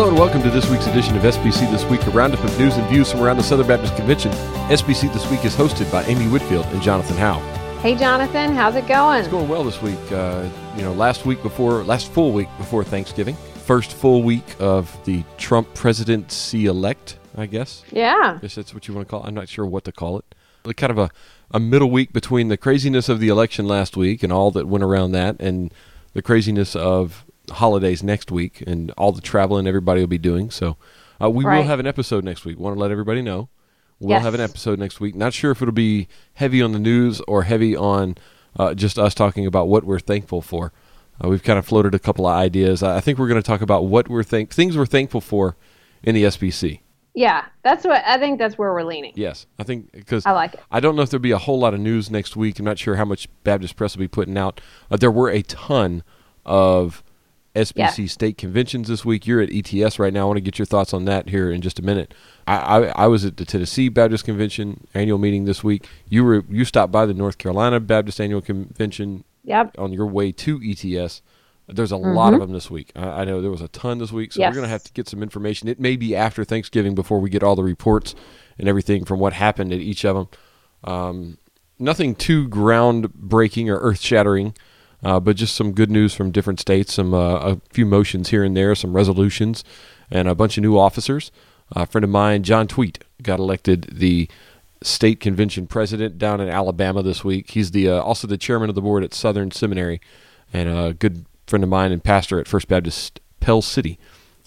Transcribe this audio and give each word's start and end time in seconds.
Hello 0.00 0.08
and 0.08 0.18
welcome 0.18 0.42
to 0.42 0.48
this 0.48 0.66
week's 0.70 0.86
edition 0.86 1.14
of 1.14 1.24
SBC 1.24 1.70
This 1.70 1.84
Week, 1.84 2.02
a 2.06 2.10
roundup 2.12 2.42
of 2.42 2.58
news 2.58 2.74
and 2.78 2.88
views 2.88 3.12
from 3.12 3.20
around 3.20 3.36
the 3.36 3.42
Southern 3.42 3.66
Baptist 3.66 3.94
Convention. 3.96 4.32
SBC 4.70 5.12
This 5.12 5.30
Week 5.30 5.44
is 5.44 5.54
hosted 5.54 5.92
by 5.92 6.02
Amy 6.04 6.26
Whitfield 6.26 6.64
and 6.68 6.80
Jonathan 6.80 7.18
Howe. 7.18 7.38
Hey, 7.82 7.94
Jonathan, 7.94 8.54
how's 8.54 8.76
it 8.76 8.86
going? 8.88 9.18
It's 9.18 9.28
going 9.28 9.46
well 9.46 9.62
this 9.62 9.82
week. 9.82 9.98
Uh, 10.10 10.48
you 10.74 10.80
know, 10.80 10.94
last 10.94 11.26
week 11.26 11.42
before, 11.42 11.84
last 11.84 12.10
full 12.12 12.32
week 12.32 12.48
before 12.56 12.82
Thanksgiving, 12.82 13.36
first 13.66 13.92
full 13.92 14.22
week 14.22 14.56
of 14.58 14.98
the 15.04 15.22
Trump 15.36 15.74
presidency 15.74 16.64
elect, 16.64 17.18
I 17.36 17.44
guess. 17.44 17.82
Yeah. 17.92 18.36
I 18.36 18.40
guess 18.40 18.54
that's 18.54 18.72
what 18.72 18.88
you 18.88 18.94
want 18.94 19.06
to 19.06 19.10
call 19.10 19.22
it. 19.22 19.26
I'm 19.26 19.34
not 19.34 19.50
sure 19.50 19.66
what 19.66 19.84
to 19.84 19.92
call 19.92 20.18
it. 20.18 20.34
Like 20.64 20.78
kind 20.78 20.92
of 20.92 20.96
a, 20.96 21.10
a 21.50 21.60
middle 21.60 21.90
week 21.90 22.14
between 22.14 22.48
the 22.48 22.56
craziness 22.56 23.10
of 23.10 23.20
the 23.20 23.28
election 23.28 23.68
last 23.68 23.98
week 23.98 24.22
and 24.22 24.32
all 24.32 24.50
that 24.52 24.66
went 24.66 24.82
around 24.82 25.12
that 25.12 25.36
and 25.40 25.74
the 26.14 26.22
craziness 26.22 26.74
of 26.74 27.26
holidays 27.50 28.02
next 28.02 28.30
week 28.30 28.62
and 28.66 28.90
all 28.92 29.12
the 29.12 29.20
traveling 29.20 29.66
everybody 29.66 30.00
will 30.00 30.08
be 30.08 30.18
doing. 30.18 30.50
So 30.50 30.76
uh, 31.20 31.30
we 31.30 31.44
will 31.44 31.62
have 31.62 31.80
an 31.80 31.86
episode 31.86 32.24
next 32.24 32.44
week. 32.44 32.58
Want 32.58 32.76
to 32.76 32.80
let 32.80 32.90
everybody 32.90 33.22
know. 33.22 33.48
We'll 33.98 34.10
Yes. 34.10 34.22
have 34.22 34.34
an 34.34 34.40
episode 34.40 34.78
next 34.78 34.98
week. 35.00 35.14
Not 35.14 35.34
sure 35.34 35.50
if 35.50 35.60
it'll 35.60 35.72
be 35.72 36.08
heavy 36.34 36.62
on 36.62 36.72
the 36.72 36.78
news 36.78 37.20
or 37.28 37.42
heavy 37.42 37.76
on 37.76 38.16
uh, 38.58 38.72
just 38.74 38.98
us 38.98 39.14
talking 39.14 39.46
about 39.46 39.68
what 39.68 39.84
we're 39.84 39.98
thankful 40.00 40.40
for. 40.40 40.72
Uh, 41.22 41.28
we've 41.28 41.42
kind 41.42 41.58
of 41.58 41.66
floated 41.66 41.94
a 41.94 41.98
couple 41.98 42.26
of 42.26 42.34
ideas. 42.34 42.82
I 42.82 42.96
I 42.96 43.00
think 43.00 43.18
we're 43.18 43.28
going 43.28 43.40
to 43.42 43.46
talk 43.46 43.60
about 43.60 43.86
what 43.86 44.08
we're 44.08 44.22
thank 44.22 44.50
things 44.52 44.76
we're 44.76 44.86
thankful 44.86 45.20
for 45.20 45.54
in 46.02 46.14
the 46.14 46.24
SBC. 46.24 46.80
Yeah, 47.14 47.44
that's 47.62 47.84
what 47.84 48.02
I 48.06 48.18
think 48.18 48.38
that's 48.38 48.56
where 48.56 48.72
we're 48.72 48.84
leaning. 48.84 49.12
Yes, 49.16 49.44
I 49.58 49.64
think 49.64 49.92
because 49.92 50.24
I 50.24 50.30
like 50.30 50.54
it. 50.54 50.60
I 50.70 50.80
don't 50.80 50.96
know 50.96 51.02
if 51.02 51.10
there'll 51.10 51.20
be 51.20 51.32
a 51.32 51.38
whole 51.38 51.58
lot 51.58 51.74
of 51.74 51.80
news 51.80 52.10
next 52.10 52.36
week. 52.36 52.58
I'm 52.58 52.64
not 52.64 52.78
sure 52.78 52.96
how 52.96 53.04
much 53.04 53.28
Baptist 53.44 53.76
Press 53.76 53.94
will 53.94 54.00
be 54.00 54.08
putting 54.08 54.38
out. 54.38 54.60
Uh, 54.90 54.96
there 54.96 55.10
were 55.10 55.28
a 55.28 55.42
ton 55.42 56.02
of 56.46 57.02
SBC 57.54 58.08
state 58.08 58.38
conventions 58.38 58.88
this 58.88 59.04
week. 59.04 59.26
You're 59.26 59.40
at 59.40 59.50
ETS 59.52 59.98
right 59.98 60.12
now. 60.12 60.22
I 60.22 60.24
want 60.26 60.36
to 60.36 60.40
get 60.42 60.58
your 60.58 60.66
thoughts 60.66 60.94
on 60.94 61.04
that 61.06 61.28
here 61.30 61.50
in 61.50 61.60
just 61.62 61.78
a 61.78 61.82
minute. 61.82 62.14
I, 62.46 62.56
I, 62.56 63.04
I 63.04 63.06
was 63.08 63.24
at 63.24 63.36
the 63.38 63.44
Tennessee 63.44 63.88
Baptist 63.88 64.24
Convention 64.24 64.86
annual 64.94 65.18
meeting 65.18 65.44
this 65.46 65.64
week. 65.64 65.88
You 66.08 66.24
were 66.24 66.44
you 66.48 66.64
stopped 66.64 66.92
by 66.92 67.06
the 67.06 67.14
North 67.14 67.38
Carolina 67.38 67.80
Baptist 67.80 68.20
Annual 68.20 68.42
Convention 68.42 69.24
Yep. 69.44 69.76
on 69.78 69.92
your 69.92 70.06
way 70.06 70.32
to 70.32 70.60
ETS. 70.62 71.22
There's 71.66 71.92
a 71.92 71.96
lot 71.96 72.34
of 72.34 72.40
them 72.40 72.52
this 72.52 72.70
week. 72.70 72.92
I, 72.94 73.22
I 73.22 73.24
know 73.24 73.40
there 73.40 73.50
was 73.50 73.60
a 73.62 73.68
ton 73.68 73.98
this 73.98 74.12
week, 74.12 74.32
so 74.32 74.40
Yes. 74.40 74.50
we're 74.50 74.56
going 74.56 74.64
to 74.66 74.70
have 74.70 74.82
to 74.84 74.92
get 74.92 75.08
some 75.08 75.22
information. 75.22 75.66
It 75.68 75.80
may 75.80 75.96
be 75.96 76.14
after 76.14 76.44
Thanksgiving 76.44 76.94
before 76.94 77.20
we 77.20 77.30
get 77.30 77.42
all 77.42 77.56
the 77.56 77.62
reports 77.62 78.14
and 78.58 78.68
everything 78.68 79.04
from 79.04 79.18
what 79.18 79.32
happened 79.32 79.72
at 79.72 79.78
each 79.80 80.04
of 80.04 80.14
them. 80.16 80.28
Um, 80.84 81.38
nothing 81.78 82.14
too 82.14 82.48
groundbreaking 82.48 83.68
or 83.68 83.78
earth 83.78 84.00
shattering, 84.00 84.54
uh, 85.02 85.20
but 85.20 85.36
just 85.36 85.54
some 85.54 85.72
good 85.72 85.90
news 85.90 86.14
from 86.14 86.30
different 86.30 86.60
states. 86.60 86.94
Some 86.94 87.14
uh, 87.14 87.36
a 87.36 87.60
few 87.70 87.86
motions 87.86 88.30
here 88.30 88.44
and 88.44 88.56
there, 88.56 88.74
some 88.74 88.94
resolutions, 88.94 89.64
and 90.10 90.28
a 90.28 90.34
bunch 90.34 90.56
of 90.56 90.62
new 90.62 90.78
officers. 90.78 91.30
a 91.72 91.86
friend 91.86 92.04
of 92.04 92.10
mine, 92.10 92.42
John 92.42 92.66
Thweatt, 92.66 93.02
got 93.22 93.38
elected 93.38 93.88
the 93.92 94.28
state 94.82 95.20
convention 95.20 95.66
president 95.66 96.18
down 96.18 96.40
in 96.40 96.48
Alabama 96.48 97.02
this 97.02 97.22
week. 97.24 97.50
He's 97.50 97.70
the 97.70 97.88
uh, 97.88 98.02
also 98.02 98.26
the 98.26 98.38
chairman 98.38 98.68
of 98.68 98.74
the 98.74 98.82
board 98.82 99.04
at 99.04 99.14
Southern 99.14 99.50
Seminary, 99.50 100.00
and 100.52 100.68
a 100.68 100.94
good 100.94 101.26
friend 101.46 101.62
of 101.62 101.70
mine 101.70 101.92
and 101.92 102.02
pastor 102.02 102.40
at 102.40 102.48
First 102.48 102.68
Baptist 102.68 103.20
Pell 103.40 103.62
City, 103.62 103.98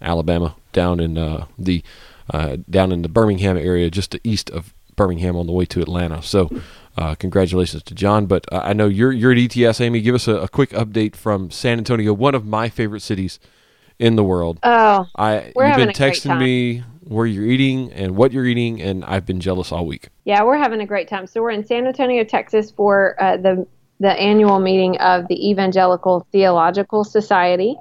Alabama, 0.01 0.55
down 0.71 0.99
in 0.99 1.17
uh, 1.17 1.45
the 1.57 1.83
uh, 2.29 2.57
down 2.69 2.91
in 2.91 3.01
the 3.01 3.09
Birmingham 3.09 3.57
area, 3.57 3.89
just 3.89 4.15
east 4.23 4.49
of 4.49 4.73
Birmingham 4.95 5.35
on 5.35 5.45
the 5.45 5.51
way 5.51 5.65
to 5.65 5.81
Atlanta. 5.81 6.21
So, 6.21 6.49
uh, 6.97 7.15
congratulations 7.15 7.83
to 7.83 7.95
John. 7.95 8.25
But 8.25 8.45
uh, 8.51 8.61
I 8.63 8.73
know 8.73 8.87
you're 8.87 9.11
you're 9.11 9.31
at 9.31 9.37
ETS, 9.37 9.81
Amy. 9.81 10.01
Give 10.01 10.15
us 10.15 10.27
a, 10.27 10.35
a 10.35 10.47
quick 10.47 10.71
update 10.71 11.15
from 11.15 11.51
San 11.51 11.77
Antonio, 11.77 12.13
one 12.13 12.35
of 12.35 12.45
my 12.45 12.69
favorite 12.69 13.01
cities 13.01 13.39
in 13.99 14.15
the 14.15 14.23
world. 14.23 14.59
Oh, 14.63 15.05
I 15.17 15.51
We're 15.55 15.67
you've 15.67 15.75
been 15.75 15.89
having 15.89 15.89
a 15.89 15.93
great 15.93 16.13
texting 16.13 16.39
me 16.39 16.83
where 17.01 17.25
you're 17.25 17.45
eating 17.45 17.91
and 17.91 18.15
what 18.15 18.31
you're 18.31 18.45
eating, 18.45 18.81
and 18.81 19.03
I've 19.05 19.25
been 19.25 19.39
jealous 19.39 19.71
all 19.71 19.85
week. 19.85 20.09
yeah, 20.25 20.43
we're 20.43 20.57
having 20.57 20.81
a 20.81 20.85
great 20.85 21.07
time. 21.07 21.27
So 21.27 21.41
we're 21.41 21.51
in 21.51 21.65
San 21.65 21.85
Antonio, 21.85 22.23
Texas 22.23 22.71
for 22.71 23.21
uh, 23.21 23.37
the 23.37 23.67
the 23.99 24.11
annual 24.11 24.59
meeting 24.59 24.97
of 24.97 25.27
the 25.27 25.49
Evangelical 25.49 26.27
Theological 26.31 27.03
Society, 27.03 27.75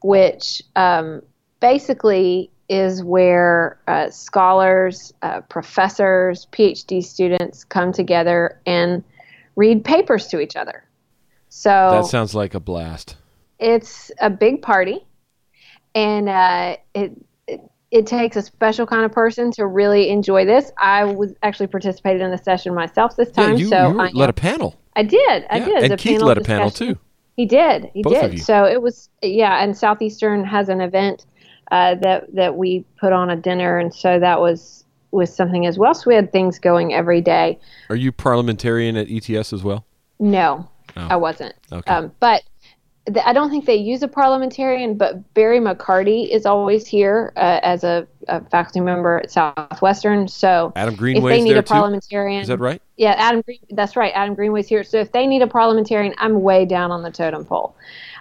which 0.00 0.62
um, 0.74 1.22
basically 1.60 2.50
is 2.68 3.02
where 3.04 3.78
uh, 3.86 4.10
scholars, 4.10 5.12
uh, 5.22 5.40
professors, 5.42 6.46
PhD 6.52 7.02
students 7.04 7.64
come 7.64 7.92
together 7.92 8.60
and 8.66 9.04
read 9.56 9.84
papers 9.84 10.26
to 10.28 10.40
each 10.40 10.56
other. 10.56 10.84
So 11.48 11.88
That 11.90 12.06
sounds 12.06 12.34
like 12.34 12.54
a 12.54 12.60
blast. 12.60 13.16
it's 13.58 14.10
a 14.20 14.28
big 14.30 14.62
party 14.62 15.06
and 15.94 16.28
uh, 16.28 16.76
it, 16.94 17.12
it 17.46 17.60
it 17.90 18.06
takes 18.06 18.36
a 18.36 18.42
special 18.42 18.84
kind 18.86 19.04
of 19.04 19.12
person 19.12 19.50
to 19.52 19.66
really 19.66 20.10
enjoy 20.10 20.44
this 20.44 20.70
i 20.78 21.04
was 21.04 21.32
actually 21.42 21.68
participated 21.68 22.20
in 22.20 22.30
the 22.30 22.36
session 22.38 22.74
myself 22.74 23.16
this 23.16 23.30
Yeah, 23.36 23.44
time 23.46 23.56
you, 23.56 23.68
so 23.68 23.76
you 23.76 24.00
I, 24.00 24.10
led 24.12 24.28
a 24.28 24.32
panel. 24.34 24.76
I 24.94 25.04
did 25.04 25.46
i 25.48 25.58
Yeah, 25.58 25.64
did 25.66 25.78
and 25.84 25.92
the 25.92 25.96
Keith 25.96 26.20
led 26.20 26.36
a 26.36 26.42
panel 26.42 26.70
too. 26.70 26.98
he 27.36 27.46
did 27.46 27.90
he 27.94 28.02
Both 28.02 28.12
did 28.20 28.42
so 28.42 28.64
it 28.64 28.82
was 28.82 29.08
yeah 29.22 29.62
and 29.62 29.74
southeastern 29.76 30.44
has 30.44 30.68
an 30.68 30.80
event 30.80 31.24
uh, 31.70 31.94
that 31.96 32.34
that 32.34 32.56
we 32.56 32.84
put 33.00 33.12
on 33.12 33.30
a 33.30 33.36
dinner 33.36 33.78
and 33.78 33.92
so 33.94 34.18
that 34.20 34.40
was 34.40 34.84
was 35.12 35.34
something 35.34 35.66
as 35.66 35.78
well 35.78 35.94
so 35.94 36.02
we 36.06 36.14
had 36.14 36.30
things 36.32 36.58
going 36.58 36.92
every 36.92 37.20
day 37.20 37.58
Are 37.88 37.96
you 37.96 38.12
parliamentarian 38.12 38.96
at 38.96 39.08
ETS 39.10 39.52
as 39.52 39.62
well? 39.62 39.84
No, 40.18 40.68
Oh. 40.96 41.08
I 41.10 41.16
wasn't. 41.16 41.54
Okay. 41.70 41.92
Um, 41.92 42.10
but 42.20 42.42
th- 43.06 43.24
I 43.26 43.34
don't 43.34 43.50
think 43.50 43.66
they 43.66 43.76
use 43.76 44.02
a 44.02 44.08
parliamentarian. 44.08 44.96
But 44.96 45.34
Barry 45.34 45.60
McCarty 45.60 46.26
is 46.30 46.46
always 46.46 46.86
here 46.86 47.32
uh, 47.36 47.60
as 47.62 47.84
a, 47.84 48.06
a 48.28 48.40
faculty 48.48 48.80
member 48.80 49.18
at 49.18 49.30
Southwestern. 49.30 50.26
So 50.28 50.72
Adam 50.74 50.94
Greenway, 50.94 51.32
if 51.32 51.38
they 51.38 51.44
need 51.44 51.56
a 51.58 51.62
too. 51.62 51.68
parliamentarian, 51.68 52.40
Is 52.40 52.48
that 52.48 52.58
right? 52.58 52.80
yeah, 52.96 53.14
Adam. 53.18 53.42
Green, 53.42 53.58
that's 53.70 53.94
right. 53.94 54.10
Adam 54.14 54.34
Greenway's 54.34 54.68
here. 54.68 54.82
So 54.84 54.98
if 54.98 55.12
they 55.12 55.26
need 55.26 55.42
a 55.42 55.46
parliamentarian, 55.46 56.14
I'm 56.18 56.40
way 56.40 56.64
down 56.64 56.90
on 56.90 57.02
the 57.02 57.10
totem 57.10 57.44
pole. 57.44 57.76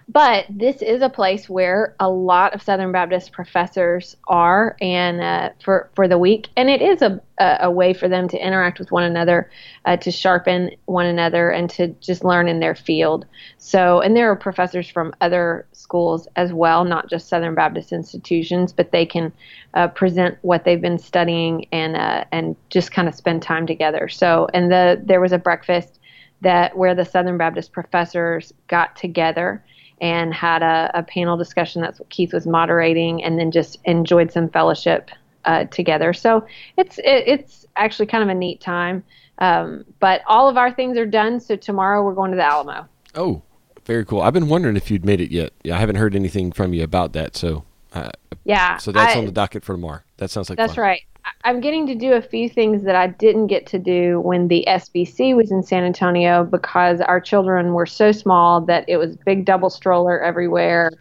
But 0.07 0.45
this 0.49 0.83
is 0.83 1.01
a 1.01 1.09
place 1.09 1.49
where 1.49 1.95
a 1.99 2.07
lot 2.07 2.53
of 2.53 2.61
Southern 2.61 2.91
Baptist 2.91 3.31
professors 3.31 4.15
are, 4.27 4.77
and 4.79 5.19
uh, 5.19 5.49
for 5.63 5.89
for 5.95 6.07
the 6.07 6.19
week, 6.19 6.49
and 6.55 6.69
it 6.69 6.81
is 6.81 7.01
a 7.01 7.19
a, 7.39 7.71
way 7.71 7.93
for 7.93 8.07
them 8.07 8.29
to 8.29 8.37
interact 8.37 8.79
with 8.79 8.91
one 8.91 9.03
another, 9.03 9.49
uh, 9.83 9.97
to 9.97 10.11
sharpen 10.11 10.71
one 10.85 11.07
another, 11.07 11.49
and 11.49 11.69
to 11.71 11.87
just 11.99 12.23
learn 12.23 12.47
in 12.47 12.59
their 12.59 12.75
field. 12.75 13.25
So, 13.57 13.99
and 13.99 14.15
there 14.15 14.31
are 14.31 14.35
professors 14.35 14.87
from 14.87 15.13
other 15.21 15.65
schools 15.73 16.27
as 16.35 16.53
well, 16.53 16.85
not 16.85 17.09
just 17.09 17.27
Southern 17.27 17.55
Baptist 17.55 17.91
institutions, 17.91 18.71
but 18.71 18.91
they 18.91 19.07
can 19.07 19.33
uh, 19.73 19.87
present 19.87 20.37
what 20.43 20.65
they've 20.65 20.81
been 20.81 20.99
studying 20.99 21.65
and 21.71 21.95
uh, 21.97 22.25
and 22.31 22.55
just 22.69 22.91
kind 22.91 23.07
of 23.07 23.15
spend 23.15 23.41
time 23.41 23.65
together. 23.65 24.07
So, 24.07 24.47
and 24.53 24.71
the 24.71 25.01
there 25.03 25.19
was 25.19 25.31
a 25.31 25.39
breakfast 25.39 25.99
that 26.41 26.77
where 26.77 26.93
the 26.93 27.05
Southern 27.05 27.37
Baptist 27.37 27.71
professors 27.71 28.53
got 28.67 28.95
together 28.95 29.63
and 30.01 30.33
had 30.33 30.61
a, 30.61 30.91
a 30.93 31.03
panel 31.03 31.37
discussion. 31.37 31.81
That's 31.81 31.99
what 31.99 32.09
Keith 32.09 32.33
was 32.33 32.45
moderating, 32.45 33.23
and 33.23 33.39
then 33.39 33.51
just 33.51 33.77
enjoyed 33.85 34.31
some 34.31 34.49
fellowship 34.49 35.09
uh, 35.45 35.65
together. 35.65 36.13
So 36.13 36.45
it's 36.77 36.97
it, 36.99 37.23
it's 37.27 37.65
actually 37.75 38.05
kind 38.07 38.23
of 38.23 38.29
a 38.29 38.33
neat 38.33 38.61
time. 38.61 39.03
Um, 39.39 39.83
but 39.99 40.21
all 40.27 40.47
of 40.47 40.57
our 40.57 40.71
things 40.71 40.97
are 40.97 41.05
done. 41.05 41.39
So 41.39 41.55
tomorrow 41.55 42.03
we're 42.03 42.13
going 42.13 42.31
to 42.31 42.37
the 42.37 42.43
Alamo. 42.45 42.87
Oh, 43.15 43.41
very 43.85 44.05
cool. 44.05 44.21
I've 44.21 44.33
been 44.33 44.47
wondering 44.47 44.77
if 44.77 44.89
you'd 44.89 45.05
made 45.05 45.19
it 45.21 45.29
yet. 45.31 45.51
Yeah, 45.63 45.75
I 45.75 45.79
haven't 45.79 45.97
heard 45.97 46.15
anything 46.15 46.51
from 46.51 46.73
you 46.73 46.83
about 46.83 47.13
that. 47.13 47.35
So, 47.35 47.65
uh, 47.93 48.11
Yeah. 48.45 48.77
so 48.77 48.91
that's 48.91 49.15
I- 49.15 49.19
on 49.19 49.25
the 49.25 49.31
docket 49.31 49.63
for 49.63 49.73
tomorrow. 49.73 49.99
That 50.17 50.29
sounds 50.31 50.49
like 50.49 50.57
That's 50.57 50.75
fun. 50.75 50.83
right. 50.83 51.01
I'm 51.43 51.59
getting 51.59 51.87
to 51.87 51.95
do 51.95 52.13
a 52.13 52.21
few 52.21 52.49
things 52.49 52.83
that 52.83 52.95
I 52.95 53.07
didn't 53.07 53.47
get 53.47 53.65
to 53.67 53.79
do 53.79 54.19
when 54.19 54.47
the 54.47 54.63
SBC 54.67 55.35
was 55.35 55.51
in 55.51 55.63
San 55.63 55.83
Antonio 55.83 56.43
because 56.43 57.01
our 57.01 57.19
children 57.19 57.73
were 57.73 57.85
so 57.85 58.11
small 58.11 58.61
that 58.61 58.85
it 58.87 58.97
was 58.97 59.15
big 59.17 59.45
double 59.45 59.69
stroller 59.69 60.21
everywhere 60.21 60.91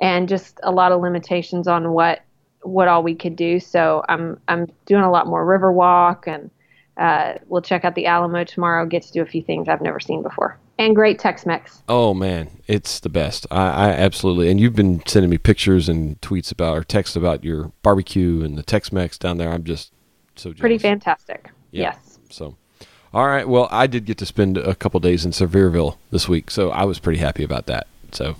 and 0.00 0.28
just 0.28 0.60
a 0.62 0.70
lot 0.70 0.92
of 0.92 1.00
limitations 1.00 1.68
on 1.68 1.92
what 1.92 2.22
what 2.62 2.88
all 2.88 3.02
we 3.02 3.14
could 3.14 3.36
do. 3.36 3.60
So 3.60 4.04
I'm 4.08 4.40
I'm 4.48 4.66
doing 4.86 5.02
a 5.02 5.10
lot 5.10 5.26
more 5.26 5.44
river 5.44 5.72
walk 5.72 6.26
and 6.26 6.50
uh, 6.96 7.34
we'll 7.48 7.62
check 7.62 7.84
out 7.84 7.94
the 7.94 8.06
Alamo 8.06 8.44
tomorrow. 8.44 8.86
Get 8.86 9.02
to 9.02 9.12
do 9.12 9.22
a 9.22 9.26
few 9.26 9.42
things 9.42 9.68
I've 9.68 9.82
never 9.82 10.00
seen 10.00 10.22
before 10.22 10.58
and 10.78 10.94
great 10.94 11.18
Tex-Mex. 11.18 11.82
Oh 11.88 12.14
man, 12.14 12.50
it's 12.66 13.00
the 13.00 13.08
best. 13.08 13.46
I, 13.50 13.68
I 13.68 13.88
absolutely. 13.90 14.50
And 14.50 14.58
you've 14.60 14.74
been 14.74 15.02
sending 15.06 15.30
me 15.30 15.38
pictures 15.38 15.88
and 15.88 16.20
tweets 16.20 16.50
about 16.52 16.76
or 16.76 16.84
texts 16.84 17.16
about 17.16 17.44
your 17.44 17.72
barbecue 17.82 18.42
and 18.42 18.56
the 18.58 18.62
Tex-Mex 18.62 19.18
down 19.18 19.38
there. 19.38 19.50
I'm 19.50 19.64
just 19.64 19.92
so 20.36 20.50
jealous. 20.50 20.60
Pretty 20.60 20.78
fantastic. 20.78 21.50
Yeah. 21.70 21.82
Yes. 21.92 22.18
So, 22.30 22.56
all 23.12 23.26
right. 23.26 23.48
Well, 23.48 23.68
I 23.70 23.86
did 23.86 24.04
get 24.04 24.18
to 24.18 24.26
spend 24.26 24.56
a 24.58 24.74
couple 24.74 24.98
days 25.00 25.24
in 25.24 25.30
Sevierville 25.30 25.96
this 26.10 26.28
week, 26.28 26.50
so 26.50 26.70
I 26.70 26.84
was 26.84 26.98
pretty 26.98 27.18
happy 27.20 27.44
about 27.44 27.66
that. 27.66 27.86
So, 28.12 28.36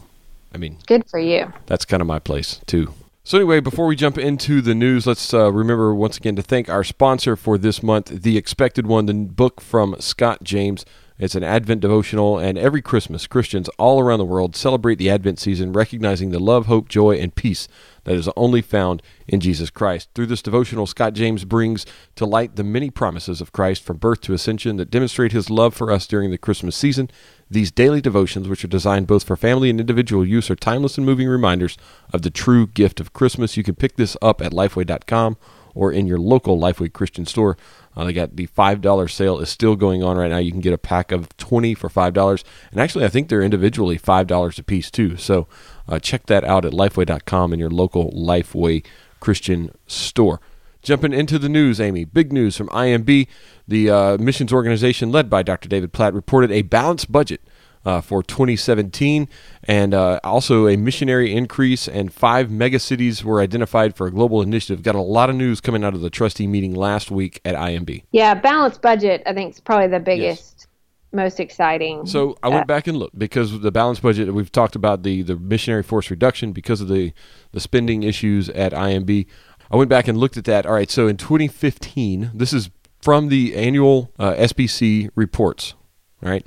I 0.52 0.58
mean, 0.58 0.78
Good 0.86 1.08
for 1.08 1.18
you. 1.20 1.52
that's 1.66 1.84
kind 1.84 2.00
of 2.00 2.06
my 2.06 2.18
place 2.18 2.60
too. 2.66 2.92
So 3.26 3.38
anyway, 3.38 3.60
before 3.60 3.86
we 3.86 3.96
jump 3.96 4.18
into 4.18 4.60
the 4.60 4.74
news, 4.74 5.06
let's 5.06 5.32
uh, 5.32 5.50
remember 5.50 5.94
once 5.94 6.18
again 6.18 6.36
to 6.36 6.42
thank 6.42 6.68
our 6.68 6.84
sponsor 6.84 7.36
for 7.36 7.56
this 7.56 7.82
month, 7.82 8.22
The 8.22 8.36
Expected 8.36 8.86
One, 8.86 9.06
the 9.06 9.14
book 9.14 9.62
from 9.62 9.96
Scott 9.98 10.42
James. 10.44 10.84
It's 11.16 11.36
an 11.36 11.44
Advent 11.44 11.80
devotional, 11.80 12.38
and 12.38 12.58
every 12.58 12.82
Christmas, 12.82 13.28
Christians 13.28 13.68
all 13.78 14.00
around 14.00 14.18
the 14.18 14.24
world 14.24 14.56
celebrate 14.56 14.96
the 14.96 15.10
Advent 15.10 15.38
season, 15.38 15.72
recognizing 15.72 16.30
the 16.30 16.40
love, 16.40 16.66
hope, 16.66 16.88
joy, 16.88 17.14
and 17.18 17.32
peace 17.32 17.68
that 18.02 18.16
is 18.16 18.28
only 18.36 18.60
found 18.60 19.00
in 19.28 19.38
Jesus 19.38 19.70
Christ. 19.70 20.08
Through 20.16 20.26
this 20.26 20.42
devotional, 20.42 20.88
Scott 20.88 21.14
James 21.14 21.44
brings 21.44 21.86
to 22.16 22.26
light 22.26 22.56
the 22.56 22.64
many 22.64 22.90
promises 22.90 23.40
of 23.40 23.52
Christ 23.52 23.84
from 23.84 23.98
birth 23.98 24.22
to 24.22 24.34
ascension 24.34 24.76
that 24.78 24.90
demonstrate 24.90 25.30
his 25.30 25.50
love 25.50 25.72
for 25.72 25.92
us 25.92 26.08
during 26.08 26.32
the 26.32 26.36
Christmas 26.38 26.74
season. 26.74 27.08
These 27.48 27.70
daily 27.70 28.00
devotions, 28.00 28.48
which 28.48 28.64
are 28.64 28.68
designed 28.68 29.06
both 29.06 29.22
for 29.22 29.36
family 29.36 29.70
and 29.70 29.78
individual 29.78 30.26
use, 30.26 30.50
are 30.50 30.56
timeless 30.56 30.98
and 30.98 31.06
moving 31.06 31.28
reminders 31.28 31.78
of 32.12 32.22
the 32.22 32.30
true 32.30 32.66
gift 32.66 32.98
of 32.98 33.12
Christmas. 33.12 33.56
You 33.56 33.62
can 33.62 33.76
pick 33.76 33.94
this 33.94 34.16
up 34.20 34.42
at 34.42 34.50
lifeway.com 34.50 35.36
or 35.74 35.92
in 35.92 36.06
your 36.06 36.18
local 36.18 36.58
Lifeway 36.58 36.92
Christian 36.92 37.26
store. 37.26 37.56
Uh, 37.96 38.04
they 38.04 38.12
got 38.12 38.36
the 38.36 38.46
five 38.46 38.80
dollar 38.80 39.08
sale 39.08 39.38
is 39.38 39.48
still 39.48 39.76
going 39.76 40.02
on 40.02 40.16
right 40.16 40.30
now. 40.30 40.38
You 40.38 40.50
can 40.50 40.60
get 40.60 40.72
a 40.72 40.78
pack 40.78 41.12
of 41.12 41.34
twenty 41.36 41.74
for 41.74 41.88
five 41.88 42.12
dollars, 42.12 42.44
and 42.70 42.80
actually, 42.80 43.04
I 43.04 43.08
think 43.08 43.28
they're 43.28 43.42
individually 43.42 43.98
five 43.98 44.26
dollars 44.26 44.58
a 44.58 44.62
piece 44.62 44.90
too. 44.90 45.16
So 45.16 45.46
uh, 45.88 45.98
check 45.98 46.26
that 46.26 46.44
out 46.44 46.64
at 46.64 46.72
Lifeway.com 46.72 47.52
in 47.52 47.58
your 47.58 47.70
local 47.70 48.10
Lifeway 48.12 48.84
Christian 49.20 49.74
store. 49.86 50.40
Jumping 50.82 51.14
into 51.14 51.38
the 51.38 51.48
news, 51.48 51.80
Amy. 51.80 52.04
Big 52.04 52.30
news 52.30 52.58
from 52.58 52.68
IMB. 52.68 53.26
The 53.66 53.90
uh, 53.90 54.18
missions 54.18 54.52
organization 54.52 55.10
led 55.10 55.30
by 55.30 55.42
Dr. 55.42 55.66
David 55.66 55.94
Platt 55.94 56.12
reported 56.12 56.52
a 56.52 56.60
balanced 56.60 57.10
budget 57.10 57.40
uh, 57.84 58.00
for 58.00 58.22
2017, 58.22 59.28
and 59.64 59.94
uh, 59.94 60.20
also 60.24 60.66
a 60.66 60.76
missionary 60.76 61.34
increase, 61.34 61.86
and 61.86 62.12
five 62.12 62.48
megacities 62.48 63.22
were 63.22 63.40
identified 63.40 63.94
for 63.94 64.06
a 64.06 64.10
global 64.10 64.42
initiative. 64.42 64.82
Got 64.82 64.94
a 64.94 65.00
lot 65.00 65.30
of 65.30 65.36
news 65.36 65.60
coming 65.60 65.84
out 65.84 65.94
of 65.94 66.00
the 66.00 66.10
trustee 66.10 66.46
meeting 66.46 66.74
last 66.74 67.10
week 67.10 67.40
at 67.44 67.54
IMB. 67.54 68.04
Yeah, 68.12 68.34
balanced 68.34 68.82
budget, 68.82 69.22
I 69.26 69.34
think, 69.34 69.54
is 69.54 69.60
probably 69.60 69.88
the 69.88 70.00
biggest. 70.00 70.54
Yes. 70.58 70.66
Most 71.12 71.38
exciting. 71.38 72.06
So 72.06 72.36
I 72.42 72.48
went 72.48 72.66
back 72.66 72.88
and 72.88 72.96
looked 72.96 73.16
because 73.16 73.60
the 73.60 73.70
balanced 73.70 74.02
budget. 74.02 74.34
We've 74.34 74.50
talked 74.50 74.74
about 74.74 75.04
the, 75.04 75.22
the 75.22 75.36
missionary 75.36 75.84
force 75.84 76.10
reduction 76.10 76.50
because 76.50 76.80
of 76.80 76.88
the 76.88 77.12
the 77.52 77.60
spending 77.60 78.02
issues 78.02 78.48
at 78.48 78.72
IMB. 78.72 79.26
I 79.70 79.76
went 79.76 79.88
back 79.88 80.08
and 80.08 80.18
looked 80.18 80.36
at 80.36 80.44
that. 80.46 80.66
All 80.66 80.72
right, 80.72 80.90
so 80.90 81.06
in 81.06 81.16
2015, 81.16 82.32
this 82.34 82.52
is 82.52 82.68
from 83.00 83.28
the 83.28 83.54
annual 83.54 84.12
uh, 84.18 84.32
SBC 84.34 85.10
reports. 85.14 85.74
All 86.22 86.30
right, 86.30 86.44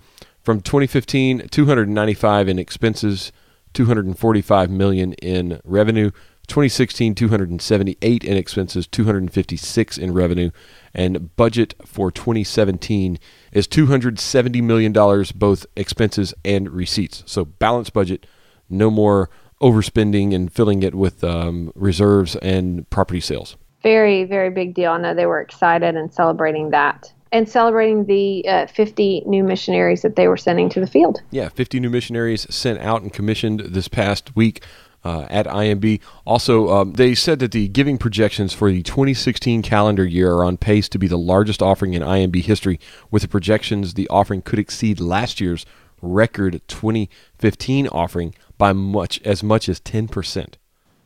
from 0.48 0.62
2015, 0.62 1.50
295 1.50 2.48
in 2.48 2.58
expenses, 2.58 3.34
245 3.74 4.70
million 4.70 5.12
in 5.16 5.60
revenue. 5.66 6.10
2016, 6.48 7.16
278 7.16 8.24
in 8.24 8.38
expenses, 8.38 8.88
256 8.88 9.98
in 9.98 10.14
revenue, 10.14 10.50
and 10.94 11.36
budget 11.36 11.74
for 11.86 12.12
2017 12.12 13.20
is 13.52 13.68
270 13.68 14.62
million 14.62 14.94
dollars, 14.94 15.34
both 15.34 15.66
expenses 15.76 16.34
and 16.46 16.70
receipts. 16.70 17.24
So 17.26 17.44
balanced 17.44 17.92
budget, 17.92 18.26
no 18.70 18.90
more 18.90 19.30
overspending 19.62 20.34
and 20.34 20.50
filling 20.50 20.82
it 20.82 20.96
with 20.96 21.26
um, 21.26 21.74
reserves 21.76 22.38
and 22.38 22.90
property 22.90 23.20
sales. 23.20 23.58
Very, 23.84 24.24
very 24.24 24.50
big 24.50 24.76
deal. 24.76 24.94
I 24.94 24.98
know 24.98 25.14
they 25.14 25.26
were 25.26 25.42
excited 25.42 25.98
and 25.98 26.14
celebrating 26.14 26.70
that 26.70 27.12
and 27.32 27.48
celebrating 27.48 28.06
the 28.06 28.48
uh, 28.48 28.68
50 28.68 29.24
new 29.26 29.44
missionaries 29.44 30.02
that 30.02 30.16
they 30.16 30.28
were 30.28 30.38
sending 30.38 30.70
to 30.70 30.80
the 30.80 30.88
field. 30.88 31.22
Yeah, 31.32 31.50
50 31.50 31.80
new 31.80 31.90
missionaries 31.90 32.54
sent 32.54 32.80
out 32.80 33.02
and 33.02 33.12
commissioned 33.12 33.60
this 33.62 33.88
past 33.88 34.36
week. 34.36 34.64
Uh, 35.04 35.26
at 35.30 35.46
IMB. 35.46 36.02
Also, 36.26 36.70
um, 36.70 36.94
they 36.94 37.16
said 37.16 37.40
that 37.40 37.52
the 37.52 37.70
giving 37.70 37.98
projections 37.98 38.52
for 38.52 38.70
the 38.70 38.82
2016 38.82 39.62
calendar 39.62 40.04
year 40.04 40.34
are 40.34 40.44
on 40.44 40.58
pace 40.58 40.90
to 40.90 41.00
be 41.00 41.08
the 41.08 41.20
largest 41.20 41.62
offering 41.62 41.94
in 41.94 42.02
IMB 42.02 42.42
history. 42.42 42.78
With 43.10 43.22
the 43.22 43.28
projections, 43.30 43.94
the 43.94 44.10
offering 44.10 44.42
could 44.42 44.60
exceed 44.60 45.00
last 45.00 45.40
year's 45.40 45.66
record 46.02 46.62
2015 46.68 47.88
offering 47.88 48.36
by 48.58 48.74
much 48.74 49.22
as 49.22 49.44
much 49.44 49.70
as 49.70 49.80
10 49.80 50.10
percent. 50.10 50.58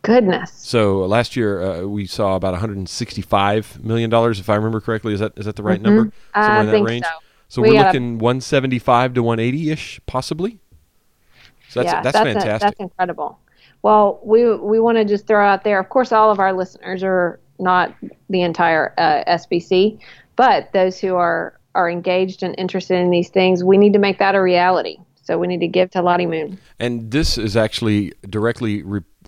Goodness. 0.02 0.52
So 0.56 1.00
last 1.00 1.36
year 1.36 1.62
uh, 1.62 1.82
we 1.84 2.08
saw 2.08 2.36
about 2.36 2.54
165 2.54 3.84
million 3.84 4.10
dollars, 4.10 4.40
if 4.40 4.50
I 4.50 4.56
remember 4.56 4.82
correctly. 4.82 5.14
Is 5.14 5.20
that 5.20 5.34
is 5.38 5.46
that 5.46 5.56
the 5.56 5.64
right 5.64 5.82
mm-hmm. 5.82 5.96
number? 5.96 6.14
Somewhere 6.34 6.52
I 6.52 6.60
in 6.60 6.66
that 6.66 6.72
think 6.72 6.88
range. 6.88 7.06
So, 7.06 7.12
so 7.50 7.62
we 7.62 7.78
are 7.78 7.86
looking 7.86 8.18
175 8.18 9.14
to 9.16 9.24
180 9.24 9.70
ish, 9.72 10.00
possibly. 10.06 10.60
So 11.70 11.82
that's 11.82 11.94
yeah, 11.94 12.02
that's, 12.02 12.18
that's 12.18 12.26
fantastic. 12.26 12.56
A, 12.56 12.60
that's 12.60 12.80
incredible. 12.80 13.40
Well, 13.84 14.20
we 14.24 14.56
we 14.56 14.80
want 14.80 14.98
to 14.98 15.06
just 15.06 15.28
throw 15.28 15.46
out 15.46 15.64
there. 15.64 15.80
Of 15.80 15.90
course, 15.90 16.12
all 16.12 16.32
of 16.32 16.40
our 16.40 16.54
listeners 16.54 17.04
are 17.04 17.40
not 17.60 17.94
the 18.30 18.42
entire 18.42 18.94
uh, 18.98 19.24
SBC, 19.28 20.00
but 20.36 20.72
those 20.74 21.00
who 21.00 21.16
are 21.16 21.60
are 21.76 21.90
engaged 21.90 22.44
and 22.44 22.56
interested 22.58 22.96
in 22.98 23.12
these 23.12 23.30
things, 23.30 23.64
we 23.64 23.78
need 23.78 23.94
to 23.94 24.00
make 24.00 24.20
that 24.20 24.36
a 24.36 24.42
reality. 24.42 24.98
So 25.24 25.38
we 25.38 25.48
need 25.48 25.62
to 25.62 25.68
give 25.68 25.92
to 25.92 26.02
Lottie 26.02 26.26
Moon. 26.26 26.58
And 26.80 27.12
this 27.12 27.38
is 27.38 27.56
actually 27.56 28.12
directly 28.30 28.82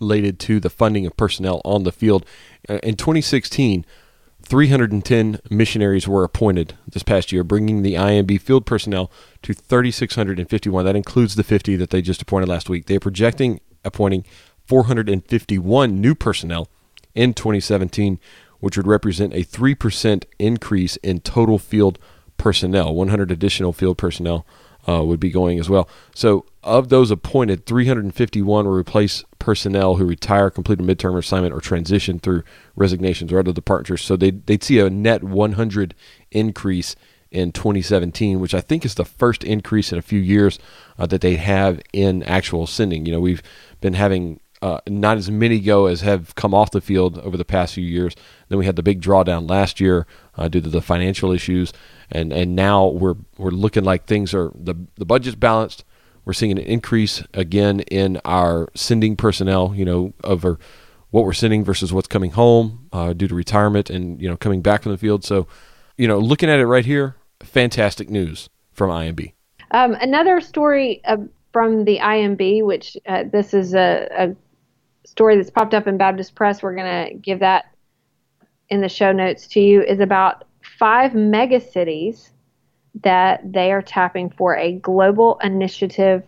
related 0.04 0.40
to 0.40 0.60
the 0.60 0.70
funding 0.70 1.06
of 1.06 1.18
personnel 1.18 1.62
on 1.64 1.84
the 1.84 1.92
field. 1.92 2.26
Uh, 2.70 2.80
in 2.84 2.96
2016, 2.96 3.86
310 4.44 5.40
missionaries 5.50 6.08
were 6.08 6.24
appointed 6.24 6.76
this 6.88 7.04
past 7.04 7.32
year, 7.32 7.44
bringing 7.44 7.82
the 7.82 7.96
IMB 7.96 8.42
field 8.42 8.66
personnel 8.66 9.10
to 9.42 9.54
3,651. 9.54 10.86
That 10.86 10.96
includes 10.96 11.36
the 11.36 11.44
50 11.44 11.76
that 11.78 11.90
they 11.90 12.02
just 12.02 12.22
appointed 12.22 12.50
last 12.50 12.70
week. 12.70 12.86
They're 12.86 13.00
projecting 13.00 13.62
appointing 13.86 14.26
451 14.66 16.02
new 16.02 16.16
personnel 16.16 16.70
in 17.16 17.34
2017, 17.34 18.20
which 18.60 18.78
would 18.78 18.88
represent 18.88 19.34
a 19.34 19.44
3% 19.44 20.26
increase 20.40 20.98
in 20.98 21.22
total 21.22 21.58
field 21.58 21.98
personnel. 22.38 22.94
100 22.94 23.32
additional 23.32 23.72
field 23.72 23.98
personnel 23.98 24.46
uh, 24.88 25.04
would 25.04 25.20
be 25.20 25.30
going 25.30 25.60
as 25.60 25.70
well. 25.70 25.88
So, 26.14 26.46
of 26.64 26.90
those 26.90 27.12
appointed, 27.12 27.66
351 27.66 28.66
will 28.66 28.72
replace 28.72 29.24
personnel 29.40 29.96
who 29.96 30.06
retire, 30.06 30.50
complete 30.50 30.80
a 30.80 30.84
midterm 30.84 31.18
assignment, 31.18 31.54
or 31.54 31.60
transition 31.60 32.20
through 32.20 32.44
resignations 32.76 33.32
or 33.32 33.40
other 33.40 33.54
departures. 33.54 34.04
So, 34.04 34.16
they'd, 34.16 34.46
they'd 34.46 34.64
see 34.64 34.80
a 34.80 34.90
net 34.90 35.24
100 35.24 35.96
increase 36.32 36.96
in 37.32 37.52
2017, 37.52 38.40
which 38.40 38.54
I 38.54 38.62
think 38.62 38.86
is 38.86 38.96
the 38.96 39.06
first 39.06 39.44
increase 39.44 39.92
in 39.92 39.98
a 39.98 40.04
few 40.04 40.20
years 40.20 40.60
uh, 41.00 41.08
that 41.08 41.22
they 41.22 41.36
have 41.36 41.82
in 41.92 42.22
actual 42.24 42.68
sending. 42.68 43.06
You 43.06 43.14
know, 43.14 43.20
we've 43.20 43.42
been 43.82 43.96
having 43.96 44.40
uh, 44.64 44.80
not 44.88 45.18
as 45.18 45.30
many 45.30 45.60
go 45.60 45.88
as 45.88 46.02
have 46.02 46.36
come 46.36 46.54
off 46.54 46.72
the 46.72 46.80
field 46.80 47.18
over 47.20 47.36
the 47.36 47.44
past 47.44 47.74
few 47.74 47.84
years. 47.84 48.16
Then 48.48 48.58
we 48.60 48.66
had 48.66 48.78
the 48.78 48.82
big 48.82 49.02
drawdown 49.02 49.50
last 49.50 49.82
year 49.82 50.08
uh, 50.38 50.48
due 50.48 50.62
to 50.62 50.70
the 50.70 50.82
financial 50.82 51.34
issues, 51.34 51.74
and 52.14 52.32
and 52.32 52.56
now 52.56 52.88
we're 52.88 53.16
we're 53.38 53.50
looking 53.52 53.84
like 53.84 54.06
things 54.06 54.34
are 54.34 54.52
the 54.56 54.76
the 54.96 55.06
budget's 55.06 55.36
balanced. 55.36 55.84
We're 56.24 56.34
seeing 56.34 56.54
an 56.54 56.60
increase 56.60 57.22
again 57.34 57.82
in 57.82 58.22
our 58.24 58.70
sending 58.76 59.18
personnel. 59.18 59.74
You 59.76 59.84
know, 59.84 60.14
over 60.24 60.60
what 61.10 61.26
we're 61.26 61.34
sending 61.34 61.64
versus 61.64 61.92
what's 61.92 62.08
coming 62.08 62.32
home 62.32 62.88
uh, 62.94 63.14
due 63.14 63.28
to 63.28 63.36
retirement 63.36 63.90
and 63.90 64.22
you 64.22 64.30
know 64.30 64.38
coming 64.38 64.62
back 64.62 64.84
from 64.84 64.92
the 64.94 64.98
field. 64.98 65.24
So, 65.26 65.48
you 65.98 66.08
know, 66.08 66.20
looking 66.20 66.50
at 66.50 66.60
it 66.60 66.68
right 66.68 66.86
here, 66.86 67.18
fantastic 67.42 68.10
news 68.10 68.50
from 68.72 68.90
IMB. 68.90 69.34
Um, 69.72 69.94
another 69.94 70.40
story 70.40 71.02
uh, 71.06 71.18
from 71.52 71.86
the 71.86 72.00
IMB, 72.00 72.64
which 72.64 72.96
uh, 73.08 73.26
this 73.32 73.54
is 73.54 73.74
a, 73.74 74.08
a, 74.12 74.36
story 75.06 75.36
that's 75.36 75.50
popped 75.50 75.74
up 75.74 75.86
in 75.86 75.98
Baptist 75.98 76.34
Press. 76.34 76.64
We're 76.64 76.76
going 76.76 77.08
to 77.08 77.14
give 77.16 77.40
that 77.40 77.66
in 78.70 78.82
the 78.82 78.90
show 78.90 79.12
notes 79.12 79.48
to 79.50 79.60
you. 79.60 79.84
Is 79.84 80.00
about 80.00 80.46
five 80.84 81.14
megacities 81.14 82.32
that 83.04 83.40
they 83.50 83.72
are 83.72 83.82
tapping 83.82 84.30
for 84.30 84.58
a 84.58 84.74
global 84.80 85.40
initiative 85.42 86.24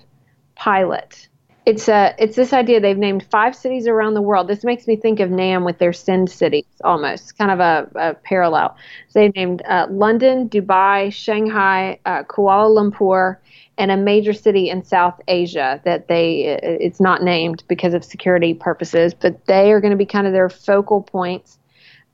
pilot. 0.55 1.27
It's 1.65 1.89
a 1.89 2.15
it's 2.17 2.38
this 2.38 2.53
idea 2.53 2.79
they've 2.79 2.97
named 2.97 3.25
five 3.29 3.53
cities 3.53 3.85
around 3.85 4.13
the 4.13 4.21
world. 4.21 4.47
This 4.47 4.63
makes 4.63 4.88
me 4.88 4.95
think 4.95 5.19
of 5.19 5.29
NAM 5.29 5.65
with 5.65 5.77
their 5.79 5.91
Send 5.91 6.31
cities 6.31 6.63
almost, 6.85 7.38
kind 7.38 7.51
of 7.51 7.59
a, 7.59 7.89
a 7.95 8.13
parallel. 8.13 8.77
So 9.09 9.19
they've 9.19 9.35
named 9.35 9.62
uh, 9.67 9.88
London, 9.89 10.47
Dubai, 10.47 11.12
Shanghai, 11.12 12.00
uh, 12.05 12.24
Kuala 12.24 12.69
Lumpur, 12.77 13.35
and 13.77 13.91
a 13.91 13.97
major 13.97 14.31
city 14.31 14.69
in 14.69 14.85
South 14.85 15.19
Asia 15.27 15.81
that 15.83 16.07
they 16.07 16.57
it's 16.63 17.01
not 17.01 17.24
named 17.24 17.65
because 17.67 17.93
of 17.93 18.05
security 18.05 18.53
purposes, 18.53 19.13
but 19.13 19.47
they 19.47 19.74
are 19.74 19.81
going 19.81 19.91
to 19.91 19.97
be 19.97 20.05
kind 20.05 20.25
of 20.25 20.31
their 20.31 20.47
focal 20.47 21.01
points 21.01 21.57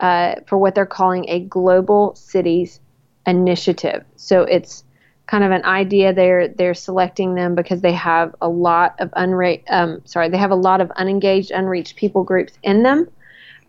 uh, 0.01 0.35
for 0.47 0.57
what 0.57 0.75
they're 0.75 0.85
calling 0.85 1.29
a 1.29 1.39
global 1.39 2.15
cities 2.15 2.79
initiative. 3.25 4.03
So 4.17 4.41
it's 4.41 4.83
kind 5.27 5.43
of 5.43 5.51
an 5.51 5.63
idea 5.63 6.13
they're 6.13 6.49
they're 6.49 6.73
selecting 6.73 7.35
them 7.35 7.55
because 7.55 7.79
they 7.79 7.93
have 7.93 8.35
a 8.41 8.49
lot 8.49 8.95
of 8.99 9.09
unra- 9.11 9.63
um, 9.69 10.01
sorry 10.03 10.27
they 10.27 10.37
have 10.37 10.51
a 10.51 10.55
lot 10.55 10.81
of 10.81 10.91
unengaged 10.97 11.51
unreached 11.51 11.95
people 11.95 12.23
groups 12.23 12.51
in 12.63 12.83
them 12.83 13.07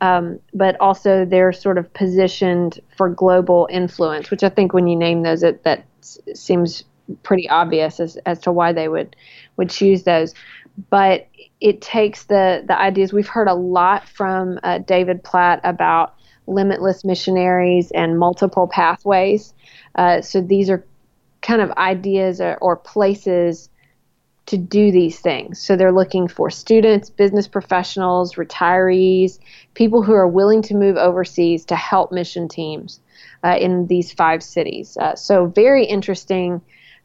um, 0.00 0.40
but 0.52 0.80
also 0.80 1.24
they're 1.24 1.52
sort 1.52 1.78
of 1.78 1.92
positioned 1.92 2.80
for 2.96 3.08
global 3.08 3.68
influence 3.70 4.28
which 4.28 4.42
i 4.42 4.48
think 4.48 4.72
when 4.72 4.88
you 4.88 4.96
name 4.96 5.22
those 5.22 5.44
it 5.44 5.62
that 5.62 5.84
seems 6.34 6.82
pretty 7.22 7.48
obvious 7.48 8.00
as, 8.00 8.16
as 8.26 8.38
to 8.40 8.52
why 8.52 8.72
they 8.72 8.88
would 8.88 9.16
would 9.56 9.70
choose 9.70 10.04
those. 10.04 10.34
But 10.90 11.28
it 11.60 11.80
takes 11.80 12.24
the 12.24 12.64
the 12.66 12.78
ideas 12.78 13.12
we've 13.12 13.28
heard 13.28 13.48
a 13.48 13.54
lot 13.54 14.08
from 14.08 14.58
uh, 14.62 14.78
David 14.78 15.22
Platt 15.22 15.60
about 15.64 16.14
limitless 16.46 17.04
missionaries 17.04 17.90
and 17.92 18.18
multiple 18.18 18.66
pathways. 18.66 19.54
Uh, 19.94 20.20
so 20.20 20.40
these 20.40 20.70
are 20.70 20.84
kind 21.40 21.60
of 21.60 21.70
ideas 21.72 22.40
or, 22.40 22.56
or 22.60 22.76
places 22.76 23.68
to 24.46 24.56
do 24.56 24.90
these 24.90 25.20
things. 25.20 25.60
So 25.60 25.76
they're 25.76 25.92
looking 25.92 26.28
for 26.28 26.50
students, 26.50 27.10
business 27.10 27.46
professionals, 27.46 28.34
retirees, 28.34 29.38
people 29.74 30.02
who 30.02 30.12
are 30.12 30.26
willing 30.26 30.62
to 30.62 30.74
move 30.74 30.96
overseas 30.96 31.64
to 31.66 31.76
help 31.76 32.10
mission 32.10 32.48
teams 32.48 33.00
uh, 33.44 33.56
in 33.60 33.86
these 33.86 34.12
five 34.12 34.42
cities. 34.42 34.96
Uh, 34.96 35.14
so 35.14 35.46
very 35.46 35.84
interesting. 35.84 36.60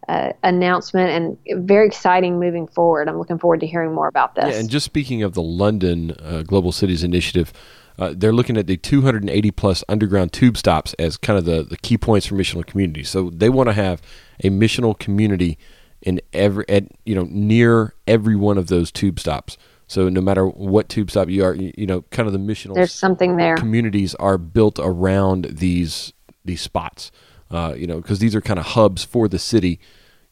Uh, 0.08 0.32
announcement 0.42 1.10
and 1.10 1.66
very 1.68 1.86
exciting 1.86 2.40
moving 2.40 2.66
forward. 2.66 3.10
I'm 3.10 3.18
looking 3.18 3.40
forward 3.40 3.60
to 3.60 3.68
hearing 3.68 3.94
more 3.94 4.08
about 4.08 4.36
this. 4.36 4.54
Yeah, 4.54 4.60
and 4.60 4.70
just 4.70 4.86
speaking 4.86 5.22
of 5.22 5.34
the 5.34 5.42
London 5.42 6.12
uh, 6.24 6.44
Global 6.44 6.72
Cities 6.72 7.04
Initiative, 7.04 7.52
uh, 8.00 8.14
they're 8.16 8.34
looking 8.34 8.58
at 8.58 8.68
the 8.68 8.78
280 8.78 9.52
plus 9.52 9.84
underground 9.90 10.32
tube 10.32 10.58
stops 10.58 10.94
as 11.00 11.18
kind 11.18 11.40
of 11.40 11.46
the, 11.46 11.64
the 11.64 11.78
key 11.78 11.98
points 11.98 12.28
for 12.28 12.36
missional 12.36 12.66
community. 12.66 13.04
So 13.04 13.30
they 13.30 13.50
want 13.50 13.70
to 13.70 13.74
have 13.74 14.02
a 14.44 14.50
missional 14.50 14.98
community 14.98 15.58
in 16.02 16.22
every 16.32 16.64
at 16.70 16.86
you 17.06 17.16
know 17.16 17.28
near 17.30 17.96
every 18.06 18.36
one 18.36 18.58
of 18.58 18.68
those 18.68 18.92
tube 18.92 19.20
stops. 19.20 19.58
So 19.88 20.10
no 20.10 20.22
matter 20.22 20.46
what 20.46 20.90
tube 20.90 21.10
stop 21.10 21.30
you 21.30 21.44
are, 21.44 21.56
you, 21.56 21.72
you 21.78 21.88
know, 21.88 22.02
kind 22.12 22.28
of 22.28 22.34
the 22.34 22.40
missional 22.40 22.76
there's 22.76 22.94
something 22.94 23.38
there. 23.38 23.56
Communities 23.56 24.14
are 24.16 24.38
built 24.38 24.80
around 24.80 25.46
these 25.46 26.14
these 26.46 26.62
spots. 26.62 27.12
Uh, 27.50 27.74
you 27.78 27.88
know, 27.88 28.02
because 28.02 28.20
these 28.20 28.36
are 28.36 28.42
kind 28.42 28.60
of 28.60 28.68
hubs 28.68 29.04
for 29.04 29.28
the 29.28 29.40
city. 29.40 29.80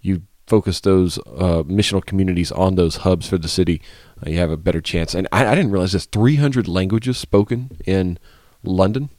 You 0.02 0.24
focus 0.48 0.80
those 0.82 1.18
uh, 1.20 1.64
missional 1.64 2.06
communities 2.06 2.52
on 2.52 2.76
those 2.76 2.98
hubs 2.98 3.28
for 3.28 3.38
the 3.38 3.48
city, 3.48 3.82
uh, 4.26 4.30
you 4.30 4.38
have 4.38 4.52
a 4.52 4.58
better 4.58 4.82
chance. 4.82 5.16
And 5.16 5.28
I, 5.32 5.48
I 5.48 5.56
didn't 5.56 5.72
realize 5.72 5.94
there's 5.94 6.06
300 6.06 6.68
languages 6.68 7.18
spoken 7.18 7.78
in 7.86 8.20
London 8.64 9.10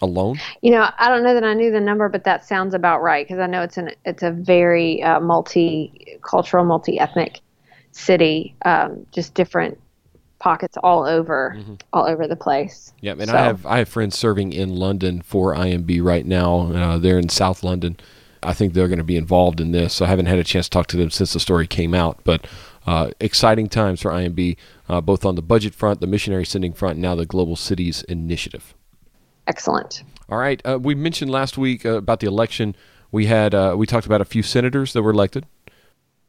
alone? 0.00 0.40
You 0.62 0.70
know, 0.72 0.88
I 0.98 1.08
don't 1.08 1.22
know 1.22 1.34
that 1.34 1.44
I 1.44 1.54
knew 1.54 1.70
the 1.70 1.80
number, 1.80 2.08
but 2.08 2.24
that 2.24 2.44
sounds 2.44 2.74
about 2.74 3.02
right 3.02 3.26
because 3.26 3.40
I 3.40 3.46
know 3.46 3.62
it's 3.62 3.76
an 3.76 3.90
it's 4.04 4.22
a 4.22 4.30
very 4.30 5.02
uh, 5.02 5.20
multicultural, 5.20 6.66
multi 6.66 6.98
ethnic 6.98 7.40
city, 7.92 8.54
um, 8.64 9.06
just 9.12 9.34
different 9.34 9.78
pockets 10.38 10.76
all 10.84 11.04
over 11.04 11.56
mm-hmm. 11.58 11.74
all 11.92 12.06
over 12.06 12.26
the 12.26 12.36
place. 12.36 12.92
Yeah, 13.00 13.12
and 13.12 13.28
so. 13.28 13.36
I 13.36 13.40
have 13.40 13.66
I 13.66 13.78
have 13.78 13.88
friends 13.88 14.18
serving 14.18 14.52
in 14.52 14.76
London 14.76 15.22
for 15.22 15.54
IMB 15.54 16.02
right 16.02 16.26
now. 16.26 16.72
Uh, 16.72 16.98
they're 16.98 17.18
in 17.18 17.28
South 17.28 17.62
London. 17.62 17.98
I 18.42 18.52
think 18.52 18.72
they're 18.72 18.88
going 18.88 18.98
to 18.98 19.04
be 19.04 19.16
involved 19.16 19.60
in 19.60 19.72
this. 19.72 19.94
So 19.94 20.04
I 20.04 20.08
haven't 20.08 20.26
had 20.26 20.38
a 20.38 20.44
chance 20.44 20.66
to 20.66 20.70
talk 20.70 20.86
to 20.88 20.96
them 20.96 21.10
since 21.10 21.32
the 21.32 21.40
story 21.40 21.66
came 21.66 21.94
out, 21.94 22.18
but 22.24 22.46
uh, 22.86 23.10
exciting 23.20 23.68
times 23.68 24.02
for 24.02 24.10
IMB, 24.10 24.56
uh, 24.88 25.00
both 25.00 25.24
on 25.24 25.34
the 25.34 25.42
budget 25.42 25.74
front, 25.74 26.00
the 26.00 26.06
missionary 26.06 26.46
sending 26.46 26.72
front, 26.72 26.94
and 26.94 27.02
now 27.02 27.14
the 27.14 27.26
Global 27.26 27.56
Cities 27.56 28.02
Initiative 28.04 28.74
excellent. 29.48 30.04
All 30.28 30.38
right. 30.38 30.60
Uh, 30.64 30.78
we 30.78 30.94
mentioned 30.94 31.30
last 31.30 31.58
week 31.58 31.84
uh, 31.84 31.94
about 31.94 32.20
the 32.20 32.28
election. 32.28 32.76
We 33.10 33.26
had 33.26 33.54
uh, 33.54 33.74
we 33.76 33.86
talked 33.86 34.06
about 34.06 34.20
a 34.20 34.26
few 34.26 34.42
senators 34.42 34.92
that 34.92 35.02
were 35.02 35.10
elected. 35.10 35.46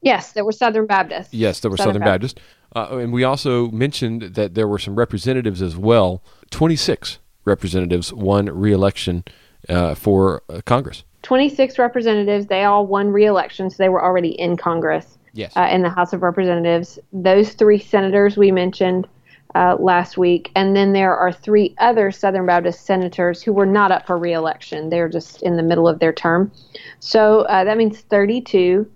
Yes, 0.02 0.32
there 0.32 0.46
were 0.46 0.54
Southern 0.54 0.88
Baptists. 0.88 1.34
Yes, 1.34 1.60
there 1.60 1.70
were 1.70 1.76
Southern, 1.76 1.96
Southern 1.96 2.06
Baptists, 2.06 2.36
Baptist. 2.74 2.94
Uh, 2.94 3.00
and 3.00 3.12
we 3.12 3.26
also 3.26 3.70
mentioned 3.72 4.22
that 4.22 4.56
there 4.56 4.68
were 4.68 4.80
some 4.80 4.96
representatives 4.96 5.62
as 5.62 5.76
well. 5.76 6.24
Twenty 6.50 6.78
six 6.78 7.20
representatives 7.44 8.14
won 8.14 8.46
re-election 8.46 9.26
uh, 9.68 9.96
for 9.96 10.44
uh, 10.50 10.62
Congress. 10.66 11.04
Twenty 11.22 11.50
six 11.50 11.78
representatives. 11.78 12.48
They 12.48 12.64
all 12.64 12.88
won 12.88 13.10
re-election, 13.10 13.70
so 13.70 13.76
they 13.78 13.90
were 13.90 14.04
already 14.04 14.40
in 14.40 14.58
Congress. 14.58 15.18
Yes. 15.34 15.54
in 15.56 15.84
the 15.84 15.90
House 15.90 16.12
of 16.12 16.24
Representatives. 16.24 16.98
Those 17.14 17.54
three 17.54 17.78
senators 17.78 18.36
we 18.36 18.52
mentioned 18.52 19.08
uh, 19.56 19.76
last 19.80 20.18
week. 20.18 20.52
And 20.56 20.76
then 20.76 20.94
there 20.94 21.16
are 21.16 21.32
three 21.32 21.76
other 21.80 22.12
Southern 22.12 22.46
Baptist 22.46 22.86
senators 22.86 23.42
who 23.42 23.54
were 23.54 23.66
not 23.66 23.92
up 23.92 24.06
for 24.06 24.18
reelection. 24.18 24.90
They're 24.90 25.10
just 25.10 25.42
in 25.42 25.58
the 25.58 25.64
middle 25.64 25.88
of 25.88 26.00
their 26.00 26.14
term. 26.14 26.52
So 27.00 27.42
uh, 27.42 27.64
that 27.64 27.78
means 27.78 28.02
32 28.02 28.90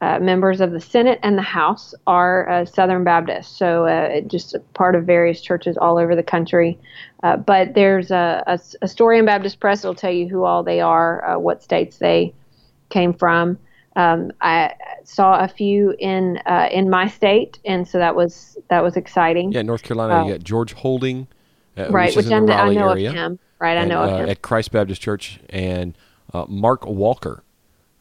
uh, 0.00 0.18
members 0.18 0.60
of 0.60 0.72
the 0.72 0.80
Senate 0.80 1.18
and 1.22 1.38
the 1.38 1.42
House 1.42 1.94
are 2.06 2.48
uh, 2.48 2.64
Southern 2.66 3.02
Baptists, 3.02 3.56
So 3.56 3.86
uh, 3.86 4.20
just 4.22 4.54
a 4.54 4.60
part 4.74 4.94
of 4.94 5.04
various 5.04 5.40
churches 5.40 5.76
all 5.78 5.98
over 5.98 6.14
the 6.14 6.22
country. 6.22 6.78
Uh, 7.22 7.36
but 7.38 7.74
there's 7.74 8.10
a, 8.10 8.42
a, 8.46 8.60
a, 8.82 8.88
story 8.88 9.18
in 9.18 9.24
Baptist 9.24 9.58
Press 9.58 9.82
that 9.82 9.88
will 9.88 9.94
tell 9.94 10.12
you 10.12 10.28
who 10.28 10.44
all 10.44 10.62
they 10.62 10.80
are, 10.80 11.38
what 11.38 11.62
states 11.62 11.96
they 11.96 12.34
came 12.90 13.14
from. 13.14 13.58
Um, 13.96 14.30
I 14.42 14.74
saw 15.04 15.42
a 15.42 15.48
few 15.48 15.94
in 15.98 16.38
uh, 16.44 16.68
in 16.70 16.90
my 16.90 17.08
state, 17.08 17.58
and 17.64 17.88
so 17.88 17.96
that 17.96 18.14
was 18.14 18.58
that 18.68 18.82
was 18.82 18.94
exciting. 18.94 19.52
Yeah, 19.52 19.62
North 19.62 19.82
Carolina, 19.82 20.26
you 20.26 20.34
got 20.34 20.44
George 20.44 20.74
Holding, 20.74 21.28
uh, 21.78 21.88
right? 21.88 22.14
Which, 22.14 22.26
which 22.26 22.32
I, 22.32 22.36
I, 22.36 22.74
know 22.74 22.90
area, 22.90 23.08
of 23.08 23.14
him. 23.14 23.38
Right, 23.58 23.78
and, 23.78 23.90
I 23.90 23.94
know 23.94 24.02
of 24.02 24.10
uh, 24.10 24.16
him 24.18 24.28
at 24.28 24.42
Christ 24.42 24.70
Baptist 24.70 25.00
Church, 25.00 25.40
and 25.48 25.96
uh, 26.34 26.44
Mark 26.46 26.84
Walker 26.84 27.42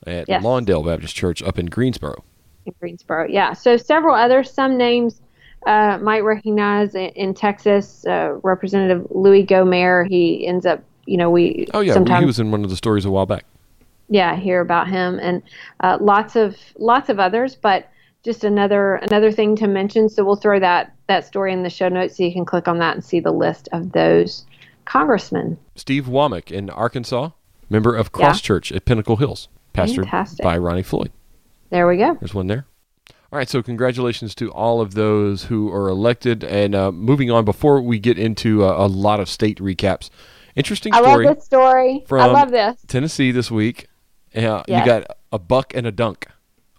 at 0.06 0.28
yes. 0.28 0.44
Lawndale 0.44 0.86
Baptist 0.86 1.16
Church 1.16 1.42
up 1.44 1.58
in 1.58 1.68
Greensboro. 1.68 2.24
In 2.66 2.74
Greensboro, 2.80 3.28
yeah. 3.28 3.54
So 3.54 3.78
several 3.78 4.16
others. 4.16 4.52
Some 4.52 4.78
names 4.78 5.22
uh, 5.66 6.00
might 6.02 6.24
recognize 6.24 6.96
in, 6.96 7.10
in 7.10 7.34
Texas. 7.34 8.06
Uh, 8.06 8.40
Representative 8.44 9.08
Louis 9.10 9.46
Gohmert. 9.46 10.08
He 10.10 10.48
ends 10.48 10.66
up, 10.66 10.84
you 11.06 11.18
know, 11.18 11.30
we. 11.30 11.68
Oh 11.74 11.82
yeah, 11.82 11.94
sometimes, 11.94 12.22
he 12.22 12.26
was 12.26 12.40
in 12.40 12.52
one 12.52 12.64
of 12.64 12.70
the 12.70 12.76
stories 12.76 13.06
a 13.06 13.12
while 13.12 13.26
back 13.26 13.46
yeah, 14.10 14.36
hear 14.36 14.62
about 14.62 14.88
him 14.88 15.20
and 15.20 15.42
uh, 15.80 15.98
lots 16.00 16.36
of 16.36 16.58
lots 16.78 17.10
of 17.10 17.20
others. 17.20 17.56
But 17.56 17.90
just 18.24 18.44
another 18.44 18.96
another 18.96 19.32
thing 19.32 19.56
to 19.58 19.68
mention. 19.68 20.10
So 20.10 20.24
we'll 20.24 20.36
throw 20.36 20.60
that 20.60 20.94
that 21.08 21.26
story 21.26 21.54
in 21.54 21.64
the 21.64 21.70
show 21.70 21.90
notes 21.90 22.18
so 22.18 22.24
you 22.24 22.34
can 22.34 22.46
click 22.46 22.68
on 22.68 22.80
that 22.80 22.96
and 22.96 23.04
see 23.04 23.20
the 23.20 23.32
list 23.32 23.70
of 23.72 23.92
those 23.92 24.46
congressmen. 24.86 25.58
Steve 25.76 26.06
Womack 26.06 26.52
in 26.52 26.70
Arkansas, 26.70 27.32
member 27.70 27.96
of 27.96 28.12
Cross 28.12 28.40
yeah. 28.40 28.48
Church 28.48 28.72
at 28.72 28.86
Pinnacle 28.86 29.18
Hills, 29.18 29.48
pastored 29.76 30.04
Fantastic. 30.04 30.44
by 30.44 30.58
Ronnie 30.58 30.84
Floyd. 30.84 31.12
There 31.70 31.88
we 31.88 31.98
go. 31.98 32.16
There's 32.20 32.34
one 32.34 32.48
there. 32.48 32.66
All 33.32 33.38
right, 33.40 33.50
so 33.50 33.62
congratulations 33.62 34.34
to 34.36 34.52
all 34.52 34.80
of 34.80 34.94
those 34.94 35.46
who 35.46 35.72
are 35.72 35.90
elected. 35.90 36.44
And 36.44 36.74
uh, 36.74 36.92
moving 36.92 37.32
on, 37.32 37.44
before 37.44 37.82
we 37.82 38.00
get 38.00 38.18
into 38.18 38.64
uh, 38.64 38.76
a 38.78 38.88
lot 38.88 39.20
of 39.20 39.28
state 39.30 39.58
recaps, 39.58 40.10
interesting 40.56 40.94
story. 40.94 41.08
I 41.08 41.16
love 41.16 41.36
this 41.36 41.46
story. 41.46 42.04
From 42.08 42.22
I 42.22 42.26
love 42.28 42.52
this. 42.52 42.82
Tennessee 42.88 43.32
this 43.32 43.52
week. 43.52 43.88
Yeah, 44.34 44.64
yes. 44.68 44.80
you 44.80 44.86
got 44.86 45.08
a 45.32 45.40
buck 45.40 45.74
and 45.76 45.86
a 45.88 45.92
dunk 45.92 46.28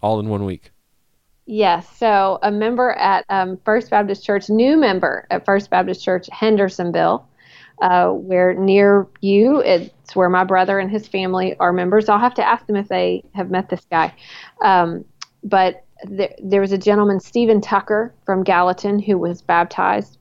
all 0.01 0.19
in 0.19 0.29
one 0.29 0.45
week. 0.45 0.71
Yes. 1.45 1.87
So 1.97 2.39
a 2.41 2.51
member 2.51 2.91
at 2.93 3.25
um, 3.29 3.57
First 3.63 3.89
Baptist 3.89 4.23
Church, 4.23 4.49
new 4.49 4.77
member 4.77 5.27
at 5.29 5.45
First 5.45 5.69
Baptist 5.69 6.03
Church, 6.03 6.27
Hendersonville, 6.31 7.27
uh, 7.81 8.09
where 8.09 8.53
near 8.53 9.07
you, 9.21 9.61
it's 9.61 10.15
where 10.15 10.29
my 10.29 10.43
brother 10.43 10.79
and 10.79 10.89
his 10.89 11.07
family 11.07 11.55
are 11.59 11.71
members. 11.71 12.09
I'll 12.09 12.19
have 12.19 12.33
to 12.35 12.47
ask 12.47 12.65
them 12.65 12.75
if 12.75 12.87
they 12.87 13.23
have 13.33 13.51
met 13.51 13.69
this 13.69 13.85
guy. 13.89 14.13
Um, 14.61 15.05
but 15.43 15.85
there, 16.05 16.61
was 16.61 16.71
a 16.71 16.77
gentleman, 16.77 17.19
Stephen 17.19 17.61
Tucker 17.61 18.13
from 18.25 18.43
Gallatin, 18.43 18.99
who 18.99 19.17
was 19.17 19.41
baptized 19.41 20.17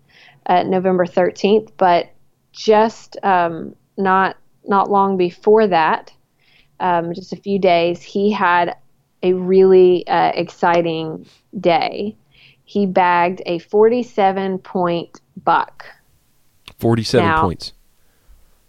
uh, 0.46 0.62
November 0.62 1.06
13th. 1.06 1.70
But 1.76 2.10
just 2.52 3.16
um, 3.22 3.74
not 3.96 4.36
not 4.64 4.90
long 4.90 5.16
before 5.16 5.66
that, 5.68 6.12
um, 6.80 7.14
just 7.14 7.32
a 7.32 7.36
few 7.36 7.58
days, 7.58 8.02
he 8.02 8.32
had 8.32 8.76
a 9.22 9.32
really 9.32 10.06
uh, 10.08 10.32
exciting 10.34 11.26
day. 11.58 12.16
He 12.64 12.86
bagged 12.86 13.42
a 13.46 13.58
47 13.60 14.58
point 14.58 15.20
buck. 15.44 15.86
47 16.78 17.26
now, 17.26 17.42
points. 17.42 17.72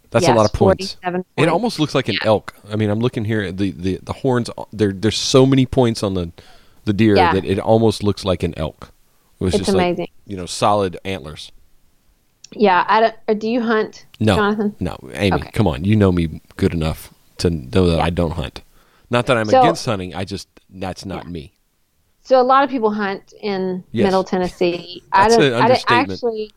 That's 0.09 0.23
yes, 0.23 0.33
a 0.33 0.37
lot 0.37 0.45
of 0.45 0.53
points. 0.53 0.95
points. 1.03 1.27
It 1.37 1.49
almost 1.49 1.79
looks 1.79 1.93
like 1.93 2.07
an 2.07 2.15
yeah. 2.15 2.27
elk. 2.27 2.55
I 2.71 2.75
mean, 2.75 2.89
I'm 2.89 2.99
looking 2.99 3.25
here 3.25 3.41
at 3.41 3.57
the, 3.57 3.71
the, 3.71 3.99
the 4.01 4.13
horns. 4.13 4.49
There, 4.71 4.93
there's 4.93 5.17
so 5.17 5.45
many 5.45 5.65
points 5.65 6.01
on 6.01 6.13
the 6.13 6.31
the 6.87 6.93
deer 6.93 7.15
yeah. 7.15 7.33
that 7.33 7.45
it 7.45 7.59
almost 7.59 8.01
looks 8.01 8.25
like 8.25 8.41
an 8.41 8.57
elk. 8.57 8.91
It 9.39 9.43
was 9.43 9.53
it's 9.53 9.65
just 9.65 9.75
amazing. 9.75 10.03
Like, 10.03 10.11
you 10.25 10.35
know, 10.35 10.47
solid 10.47 10.97
antlers. 11.05 11.51
Yeah. 12.53 12.83
I 12.87 12.99
don't, 13.01 13.15
uh, 13.27 13.33
do 13.35 13.47
you 13.47 13.61
hunt, 13.61 14.07
no, 14.19 14.35
Jonathan? 14.35 14.75
No, 14.79 14.97
Amy, 15.13 15.35
okay. 15.35 15.51
come 15.51 15.67
on. 15.67 15.83
You 15.83 15.95
know 15.95 16.11
me 16.11 16.41
good 16.55 16.73
enough 16.73 17.13
to 17.39 17.51
know 17.51 17.85
that 17.87 17.97
yeah. 17.97 18.03
I 18.03 18.09
don't 18.09 18.31
hunt. 18.31 18.63
Not 19.11 19.27
that 19.27 19.37
I'm 19.37 19.47
so, 19.47 19.61
against 19.61 19.85
hunting. 19.85 20.15
I 20.15 20.25
just 20.25 20.47
that's 20.69 21.05
not 21.05 21.25
yeah. 21.25 21.29
me. 21.29 21.53
So 22.23 22.41
a 22.41 22.43
lot 22.43 22.63
of 22.63 22.69
people 22.69 22.91
hunt 22.91 23.33
in 23.41 23.83
yes. 23.91 24.05
Middle 24.05 24.23
Tennessee. 24.23 25.03
that's 25.13 25.35
I, 25.35 25.43
an 25.43 25.53
understatement. 25.53 26.09
I 26.09 26.13
actually, 26.13 26.51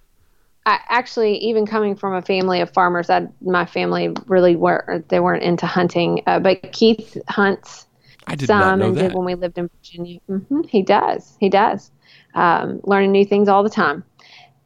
I 0.70 0.78
actually, 0.88 1.36
even 1.38 1.66
coming 1.66 1.96
from 1.96 2.14
a 2.14 2.22
family 2.22 2.60
of 2.60 2.70
farmers, 2.70 3.10
I, 3.10 3.26
my 3.40 3.66
family 3.66 4.14
really 4.26 4.54
were 4.54 5.04
they 5.08 5.18
weren't 5.18 5.42
into 5.42 5.66
hunting. 5.66 6.22
Uh, 6.28 6.38
but 6.38 6.70
Keith 6.72 7.16
hunts 7.28 7.88
I 8.28 8.36
did 8.36 8.46
some 8.46 8.80
and 8.80 8.94
did 8.94 9.12
when 9.12 9.24
we 9.24 9.34
lived 9.34 9.58
in 9.58 9.68
Virginia. 9.68 10.20
Mm-hmm, 10.30 10.62
he 10.68 10.82
does. 10.82 11.36
He 11.40 11.48
does. 11.48 11.90
Um, 12.34 12.80
learning 12.84 13.10
new 13.10 13.24
things 13.24 13.48
all 13.48 13.64
the 13.64 13.70
time. 13.70 14.04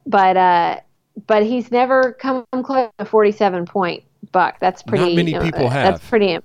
But 0.07 0.37
uh, 0.37 0.81
but 1.27 1.43
he's 1.43 1.71
never 1.71 2.13
come 2.13 2.45
close 2.63 2.91
to 2.99 3.05
a 3.05 3.07
47 3.07 3.65
point 3.65 4.05
buck. 4.31 4.61
That's 4.61 4.83
pretty. 4.83 5.07
Not 5.07 5.15
many 5.15 5.33
you 5.33 5.39
know, 5.39 5.45
people 5.45 5.71
have. 5.71 5.95
That's 5.95 6.07
pretty. 6.07 6.39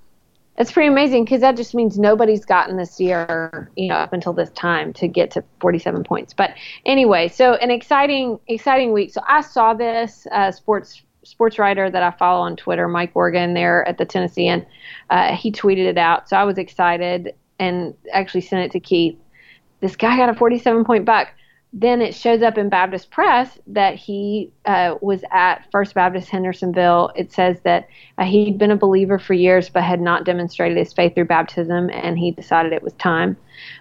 That's 0.56 0.72
pretty 0.72 0.88
amazing 0.88 1.24
because 1.24 1.40
that 1.40 1.56
just 1.56 1.74
means 1.74 1.98
nobody's 1.98 2.44
gotten 2.44 2.76
this 2.76 3.00
year, 3.00 3.70
you 3.76 3.88
know, 3.88 3.94
up 3.94 4.12
until 4.12 4.32
this 4.32 4.50
time 4.50 4.92
to 4.94 5.08
get 5.08 5.30
to 5.32 5.44
47 5.60 6.04
points. 6.04 6.34
But 6.34 6.54
anyway, 6.84 7.28
so 7.28 7.54
an 7.54 7.70
exciting, 7.70 8.38
exciting 8.46 8.92
week. 8.92 9.12
So 9.12 9.22
I 9.26 9.40
saw 9.40 9.72
this 9.72 10.26
uh, 10.32 10.52
sports 10.52 11.02
sports 11.22 11.58
writer 11.58 11.90
that 11.90 12.02
I 12.02 12.10
follow 12.10 12.40
on 12.40 12.56
Twitter, 12.56 12.88
Mike 12.88 13.12
Organ, 13.14 13.54
there 13.54 13.86
at 13.86 13.98
the 13.98 14.04
Tennessean. 14.04 14.66
Uh, 15.08 15.34
he 15.34 15.52
tweeted 15.52 15.86
it 15.86 15.98
out, 15.98 16.28
so 16.28 16.36
I 16.36 16.44
was 16.44 16.58
excited 16.58 17.34
and 17.58 17.94
actually 18.12 18.40
sent 18.40 18.64
it 18.64 18.72
to 18.72 18.80
Keith. 18.80 19.18
This 19.80 19.96
guy 19.96 20.16
got 20.16 20.28
a 20.28 20.34
47 20.34 20.84
point 20.84 21.04
buck 21.04 21.28
then 21.72 22.02
it 22.02 22.14
shows 22.14 22.42
up 22.42 22.58
in 22.58 22.68
Baptist 22.68 23.10
Press 23.10 23.58
that 23.68 23.94
he 23.94 24.50
uh, 24.64 24.96
was 25.00 25.22
at 25.30 25.70
First 25.70 25.94
Baptist 25.94 26.28
Hendersonville. 26.28 27.12
It 27.14 27.32
says 27.32 27.60
that 27.62 27.88
uh, 28.18 28.24
he'd 28.24 28.58
been 28.58 28.72
a 28.72 28.76
believer 28.76 29.18
for 29.20 29.34
years 29.34 29.68
but 29.68 29.84
had 29.84 30.00
not 30.00 30.24
demonstrated 30.24 30.76
his 30.76 30.92
faith 30.92 31.14
through 31.14 31.26
baptism, 31.26 31.88
and 31.90 32.18
he 32.18 32.32
decided 32.32 32.72
it 32.72 32.82
was 32.82 32.92
time. 32.94 33.36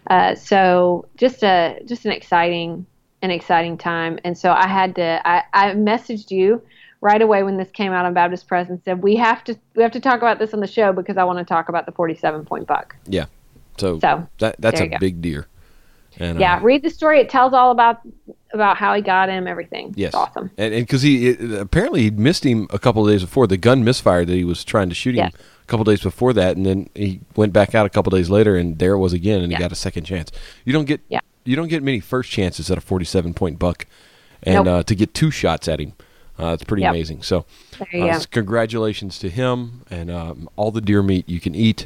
Uh, 0.07 0.35
so 0.35 1.07
just 1.17 1.43
a 1.43 1.81
just 1.85 2.05
an 2.05 2.11
exciting 2.11 2.85
an 3.21 3.31
exciting 3.31 3.77
time. 3.77 4.19
And 4.23 4.37
so 4.37 4.51
I 4.51 4.67
had 4.67 4.95
to 4.95 5.27
I, 5.27 5.43
I 5.53 5.71
messaged 5.71 6.29
you 6.29 6.61
right 7.01 7.21
away 7.21 7.43
when 7.43 7.57
this 7.57 7.71
came 7.71 7.91
out 7.91 8.05
on 8.05 8.13
Baptist 8.13 8.47
Press 8.47 8.69
and 8.69 8.79
said 8.83 9.01
we 9.01 9.15
have 9.15 9.43
to 9.45 9.57
we 9.75 9.81
have 9.81 9.91
to 9.93 9.99
talk 9.99 10.19
about 10.19 10.37
this 10.37 10.53
on 10.53 10.59
the 10.59 10.67
show 10.67 10.93
because 10.93 11.17
I 11.17 11.23
want 11.23 11.39
to 11.39 11.45
talk 11.45 11.69
about 11.69 11.87
the 11.87 11.91
47 11.91 12.45
point 12.45 12.67
buck. 12.67 12.95
Yeah. 13.07 13.25
So, 13.77 13.99
so 13.99 14.27
that 14.39 14.57
that's 14.59 14.79
a 14.79 14.87
go. 14.87 14.97
big 14.99 15.21
deer. 15.21 15.47
And, 16.17 16.39
yeah, 16.39 16.57
uh, 16.57 16.61
read 16.61 16.83
the 16.83 16.89
story. 16.89 17.19
It 17.19 17.29
tells 17.29 17.53
all 17.53 17.71
about 17.71 18.01
about 18.51 18.77
how 18.77 18.95
he 18.95 19.01
got 19.01 19.29
him, 19.29 19.47
everything. 19.47 19.93
Yes, 19.95 20.07
it's 20.07 20.15
awesome. 20.15 20.49
And 20.57 20.73
because 20.73 21.01
he 21.01 21.29
it, 21.29 21.53
apparently 21.53 22.01
he'd 22.01 22.19
missed 22.19 22.43
him 22.43 22.67
a 22.71 22.79
couple 22.79 23.05
of 23.05 23.11
days 23.13 23.21
before 23.21 23.47
the 23.47 23.57
gun 23.57 23.83
misfired 23.83 24.27
that 24.27 24.33
he 24.33 24.43
was 24.43 24.63
trying 24.63 24.89
to 24.89 24.95
shoot 24.95 25.11
him 25.11 25.25
yes. 25.25 25.33
a 25.35 25.67
couple 25.67 25.83
days 25.83 26.01
before 26.01 26.33
that, 26.33 26.57
and 26.57 26.65
then 26.65 26.89
he 26.95 27.21
went 27.35 27.53
back 27.53 27.75
out 27.75 27.85
a 27.85 27.89
couple 27.89 28.09
days 28.09 28.29
later, 28.29 28.55
and 28.55 28.79
there 28.79 28.93
it 28.93 28.97
was 28.97 29.13
again, 29.13 29.41
and 29.41 29.51
yeah. 29.51 29.57
he 29.57 29.63
got 29.63 29.71
a 29.71 29.75
second 29.75 30.03
chance. 30.03 30.31
You 30.65 30.73
don't 30.73 30.85
get 30.85 31.01
yeah. 31.09 31.19
you 31.45 31.55
don't 31.55 31.67
get 31.67 31.83
many 31.83 31.99
first 31.99 32.31
chances 32.31 32.71
at 32.71 32.77
a 32.77 32.81
forty-seven 32.81 33.33
point 33.35 33.59
buck, 33.59 33.85
and 34.41 34.65
nope. 34.65 34.67
uh, 34.67 34.83
to 34.83 34.95
get 34.95 35.13
two 35.13 35.31
shots 35.31 35.67
at 35.67 35.79
him. 35.79 35.93
Uh, 36.39 36.53
it's 36.53 36.63
pretty 36.63 36.83
yep. 36.83 36.91
amazing. 36.91 37.21
So, 37.21 37.45
uh, 37.93 38.19
congratulations 38.31 39.19
to 39.19 39.29
him 39.29 39.83
and 39.89 40.09
um, 40.09 40.49
all 40.55 40.71
the 40.71 40.79
deer 40.79 41.03
meat 41.03 41.27
you 41.27 41.41
can 41.41 41.53
eat 41.53 41.85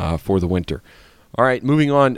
uh, 0.00 0.16
for 0.16 0.40
the 0.40 0.48
winter. 0.48 0.82
All 1.36 1.44
right, 1.44 1.64
moving 1.64 1.90
on. 1.90 2.16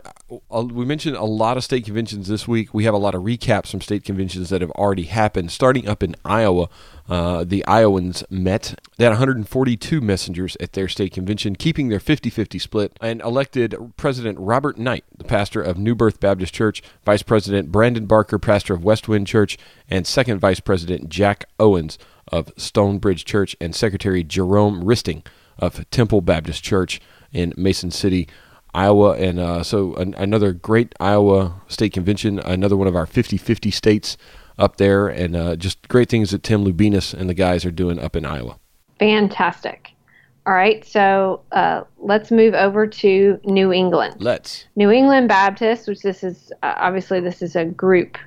Uh, 0.50 0.64
we 0.64 0.84
mentioned 0.84 1.16
a 1.16 1.24
lot 1.24 1.56
of 1.56 1.64
state 1.64 1.86
conventions 1.86 2.28
this 2.28 2.46
week. 2.46 2.74
We 2.74 2.84
have 2.84 2.92
a 2.92 2.98
lot 2.98 3.14
of 3.14 3.22
recaps 3.22 3.70
from 3.70 3.80
state 3.80 4.04
conventions 4.04 4.50
that 4.50 4.60
have 4.60 4.70
already 4.72 5.04
happened. 5.04 5.50
Starting 5.50 5.88
up 5.88 6.02
in 6.02 6.16
Iowa, 6.22 6.68
uh, 7.08 7.44
the 7.44 7.64
Iowans 7.66 8.24
met. 8.28 8.78
They 8.98 9.04
had 9.04 9.12
142 9.12 10.02
messengers 10.02 10.54
at 10.60 10.74
their 10.74 10.86
state 10.86 11.14
convention, 11.14 11.56
keeping 11.56 11.88
their 11.88 12.00
50 12.00 12.28
50 12.28 12.58
split, 12.58 12.98
and 13.00 13.22
elected 13.22 13.74
President 13.96 14.38
Robert 14.38 14.76
Knight, 14.76 15.04
the 15.16 15.24
pastor 15.24 15.62
of 15.62 15.78
New 15.78 15.94
Birth 15.94 16.20
Baptist 16.20 16.52
Church, 16.52 16.82
Vice 17.06 17.22
President 17.22 17.72
Brandon 17.72 18.04
Barker, 18.04 18.38
pastor 18.38 18.74
of 18.74 18.84
Westwind 18.84 19.26
Church, 19.26 19.56
and 19.88 20.06
Second 20.06 20.40
Vice 20.40 20.60
President 20.60 21.08
Jack 21.08 21.46
Owens 21.58 21.98
of 22.28 22.52
Stonebridge 22.58 23.24
Church, 23.24 23.56
and 23.62 23.74
Secretary 23.74 24.22
Jerome 24.22 24.84
Risting 24.84 25.22
of 25.58 25.88
Temple 25.88 26.20
Baptist 26.20 26.62
Church 26.62 27.00
in 27.32 27.54
Mason 27.56 27.90
City. 27.90 28.28
Iowa, 28.76 29.12
and 29.12 29.40
uh, 29.40 29.62
so 29.62 29.94
an, 29.94 30.14
another 30.18 30.52
great 30.52 30.94
Iowa 31.00 31.62
State 31.66 31.94
Convention, 31.94 32.38
another 32.40 32.76
one 32.76 32.86
of 32.86 32.94
our 32.94 33.06
50-50 33.06 33.72
states 33.72 34.18
up 34.58 34.76
there, 34.76 35.08
and 35.08 35.34
uh, 35.34 35.56
just 35.56 35.88
great 35.88 36.10
things 36.10 36.30
that 36.30 36.42
Tim 36.42 36.62
Lubinus 36.62 37.14
and 37.14 37.28
the 37.28 37.34
guys 37.34 37.64
are 37.64 37.70
doing 37.70 37.98
up 37.98 38.14
in 38.14 38.26
Iowa. 38.26 38.58
Fantastic. 38.98 39.92
All 40.46 40.52
right, 40.52 40.84
so 40.84 41.40
uh, 41.52 41.84
let's 41.96 42.30
move 42.30 42.52
over 42.52 42.86
to 42.86 43.40
New 43.44 43.72
England. 43.72 44.16
Let's. 44.18 44.66
New 44.76 44.90
England 44.90 45.28
Baptist, 45.28 45.88
which 45.88 46.02
this 46.02 46.22
is 46.22 46.52
uh, 46.62 46.74
obviously 46.76 47.18
this 47.18 47.40
is 47.40 47.56
a 47.56 47.64
group 47.64 48.18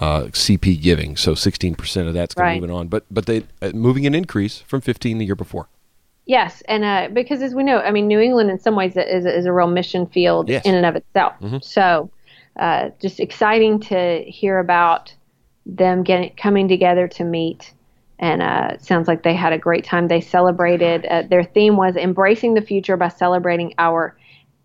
uh, 0.00 0.22
CP 0.32 0.80
giving. 0.80 1.16
So 1.16 1.34
16 1.34 1.74
percent 1.74 2.08
of 2.08 2.14
that's 2.14 2.36
right. 2.36 2.60
moving 2.60 2.74
on. 2.74 2.88
But 2.88 3.04
but 3.10 3.26
they 3.26 3.44
uh, 3.60 3.70
moving 3.72 4.06
an 4.06 4.14
increase 4.14 4.58
from 4.60 4.80
15 4.80 5.18
the 5.18 5.26
year 5.26 5.36
before. 5.36 5.68
Yes, 6.26 6.62
and 6.68 6.84
uh, 6.84 7.08
because 7.12 7.42
as 7.42 7.54
we 7.54 7.64
know, 7.64 7.80
I 7.80 7.90
mean, 7.90 8.06
New 8.06 8.20
England 8.20 8.50
in 8.50 8.58
some 8.58 8.76
ways 8.76 8.96
is, 8.96 9.26
is 9.26 9.44
a 9.44 9.52
real 9.52 9.66
mission 9.66 10.06
field 10.06 10.48
yes. 10.48 10.64
in 10.64 10.74
and 10.74 10.86
of 10.86 10.94
itself. 10.94 11.34
Mm-hmm. 11.40 11.58
So, 11.62 12.10
uh, 12.58 12.90
just 13.00 13.18
exciting 13.18 13.80
to 13.80 14.22
hear 14.24 14.58
about 14.58 15.12
them 15.66 16.02
getting 16.02 16.30
coming 16.36 16.68
together 16.68 17.08
to 17.08 17.24
meet. 17.24 17.72
And 18.18 18.40
uh, 18.40 18.78
sounds 18.78 19.08
like 19.08 19.24
they 19.24 19.34
had 19.34 19.52
a 19.52 19.58
great 19.58 19.84
time. 19.84 20.06
They 20.06 20.20
celebrated. 20.20 21.06
Uh, 21.06 21.22
their 21.22 21.42
theme 21.42 21.76
was 21.76 21.96
embracing 21.96 22.54
the 22.54 22.62
future 22.62 22.96
by 22.96 23.08
celebrating 23.08 23.74
our 23.78 24.16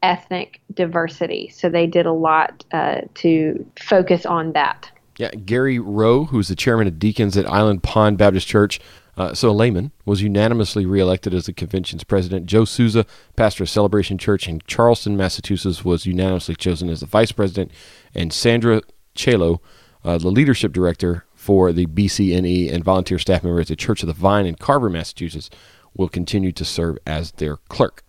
ethnic 0.03 0.61
diversity. 0.75 1.49
So 1.49 1.69
they 1.69 1.87
did 1.87 2.05
a 2.05 2.11
lot 2.11 2.63
uh, 2.71 3.01
to 3.15 3.65
focus 3.79 4.27
on 4.27 4.53
that. 4.53 4.91
Yeah, 5.17 5.31
Gary 5.31 5.79
Rowe, 5.79 6.25
who's 6.25 6.49
the 6.49 6.55
chairman 6.55 6.85
of 6.85 6.99
deacons 6.99 7.35
at 7.35 7.49
Island 7.49 7.81
Pond 7.81 8.19
Baptist 8.19 8.47
Church, 8.47 8.79
uh, 9.17 9.33
so 9.33 9.51
Lehman 9.51 9.91
was 10.05 10.21
unanimously 10.21 10.85
reelected 10.85 11.33
as 11.33 11.47
the 11.47 11.53
convention's 11.53 12.03
president. 12.03 12.45
Joe 12.45 12.65
Souza, 12.65 13.05
pastor 13.35 13.63
of 13.63 13.69
Celebration 13.69 14.19
Church 14.19 14.47
in 14.47 14.61
Charlestown, 14.67 15.17
Massachusetts, 15.17 15.83
was 15.83 16.05
unanimously 16.05 16.55
chosen 16.55 16.87
as 16.87 16.99
the 16.99 17.07
vice 17.07 17.31
president, 17.31 17.71
and 18.13 18.31
Sandra 18.31 18.81
Chalo, 19.15 19.59
uh, 20.05 20.19
the 20.19 20.29
leadership 20.29 20.71
director 20.71 21.25
for 21.33 21.73
the 21.73 21.87
BCNE 21.87 22.71
and 22.71 22.83
volunteer 22.83 23.17
staff 23.17 23.43
member 23.43 23.59
at 23.59 23.67
the 23.67 23.75
Church 23.75 24.03
of 24.03 24.07
the 24.07 24.13
Vine 24.13 24.45
in 24.45 24.53
Carver, 24.53 24.89
Massachusetts, 24.89 25.49
will 25.95 26.09
continue 26.09 26.51
to 26.51 26.63
serve 26.63 26.99
as 27.07 27.31
their 27.33 27.57
clerk. 27.69 28.03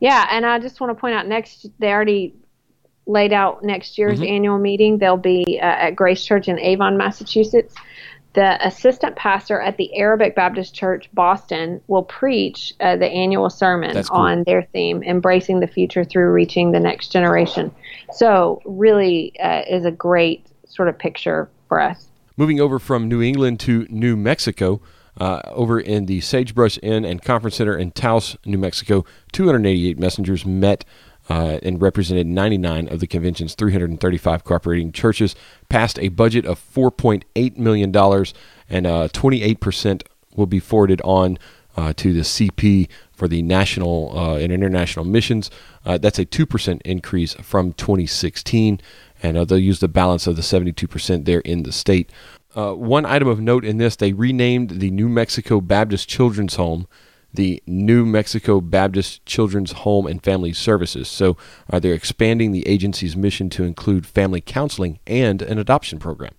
Yeah, 0.00 0.28
and 0.30 0.44
I 0.44 0.58
just 0.58 0.80
want 0.80 0.94
to 0.94 1.00
point 1.00 1.14
out 1.14 1.26
next 1.26 1.66
they 1.78 1.90
already 1.90 2.34
laid 3.06 3.32
out 3.32 3.64
next 3.64 3.96
year's 3.96 4.20
mm-hmm. 4.20 4.34
annual 4.34 4.58
meeting. 4.58 4.98
They'll 4.98 5.16
be 5.16 5.58
uh, 5.60 5.64
at 5.64 5.90
Grace 5.96 6.22
Church 6.22 6.48
in 6.48 6.58
Avon, 6.58 6.98
Massachusetts 6.98 7.74
the 8.32 8.64
assistant 8.66 9.16
pastor 9.16 9.60
at 9.60 9.76
the 9.76 9.96
Arabic 9.96 10.36
Baptist 10.36 10.74
Church 10.74 11.08
Boston 11.12 11.80
will 11.88 12.04
preach 12.04 12.74
uh, 12.80 12.96
the 12.96 13.06
annual 13.06 13.50
sermon 13.50 13.94
cool. 14.04 14.16
on 14.16 14.44
their 14.44 14.62
theme, 14.62 15.02
embracing 15.02 15.60
the 15.60 15.66
future 15.66 16.04
through 16.04 16.30
reaching 16.30 16.70
the 16.72 16.80
next 16.80 17.10
generation. 17.10 17.74
So, 18.12 18.62
really, 18.64 19.38
uh, 19.40 19.62
is 19.68 19.84
a 19.84 19.90
great 19.90 20.46
sort 20.64 20.88
of 20.88 20.98
picture 20.98 21.48
for 21.68 21.80
us. 21.80 22.06
Moving 22.36 22.60
over 22.60 22.78
from 22.78 23.08
New 23.08 23.20
England 23.20 23.60
to 23.60 23.86
New 23.90 24.16
Mexico. 24.16 24.80
Uh, 25.16 25.42
over 25.46 25.78
in 25.78 26.06
the 26.06 26.20
Sagebrush 26.20 26.78
Inn 26.82 27.04
and 27.04 27.20
Conference 27.20 27.56
Center 27.56 27.76
in 27.76 27.90
Taos, 27.90 28.36
New 28.46 28.56
Mexico, 28.56 29.04
288 29.32 29.98
messengers 29.98 30.46
met 30.46 30.84
uh, 31.30 31.60
and 31.62 31.80
represented 31.80 32.26
99 32.26 32.88
of 32.88 32.98
the 32.98 33.06
convention's 33.06 33.54
335 33.54 34.42
cooperating 34.42 34.90
churches, 34.90 35.36
passed 35.68 35.96
a 36.00 36.08
budget 36.08 36.44
of 36.44 36.60
$4.8 36.74 37.56
million, 37.56 37.96
and 38.68 38.86
uh, 38.86 39.08
28% 39.08 40.02
will 40.34 40.46
be 40.46 40.58
forwarded 40.58 41.00
on 41.04 41.38
uh, 41.76 41.92
to 41.92 42.12
the 42.12 42.22
CP 42.22 42.88
for 43.12 43.28
the 43.28 43.42
national 43.42 44.12
uh, 44.18 44.36
and 44.38 44.50
international 44.50 45.04
missions. 45.04 45.52
Uh, 45.86 45.96
that's 45.96 46.18
a 46.18 46.26
2% 46.26 46.80
increase 46.84 47.34
from 47.34 47.74
2016, 47.74 48.80
and 49.22 49.38
uh, 49.38 49.44
they'll 49.44 49.56
use 49.56 49.78
the 49.78 49.86
balance 49.86 50.26
of 50.26 50.34
the 50.34 50.42
72% 50.42 51.26
there 51.26 51.40
in 51.40 51.62
the 51.62 51.70
state. 51.70 52.10
one 52.54 53.06
item 53.06 53.28
of 53.28 53.40
note 53.40 53.64
in 53.64 53.78
this, 53.78 53.94
they 53.94 54.12
renamed 54.12 54.80
the 54.80 54.90
New 54.90 55.08
Mexico 55.08 55.60
Baptist 55.60 56.08
Children's 56.08 56.56
Home 56.56 56.88
the 57.32 57.62
New 57.66 58.04
Mexico 58.04 58.60
Baptist 58.60 59.24
Children's 59.26 59.72
Home 59.72 60.06
and 60.06 60.22
Family 60.22 60.52
Services. 60.52 61.08
So 61.08 61.36
uh, 61.72 61.78
they're 61.78 61.94
expanding 61.94 62.52
the 62.52 62.66
agency's 62.66 63.16
mission 63.16 63.50
to 63.50 63.64
include 63.64 64.06
family 64.06 64.40
counseling 64.40 64.98
and 65.06 65.40
an 65.42 65.58
adoption 65.58 65.98
program. 65.98 66.32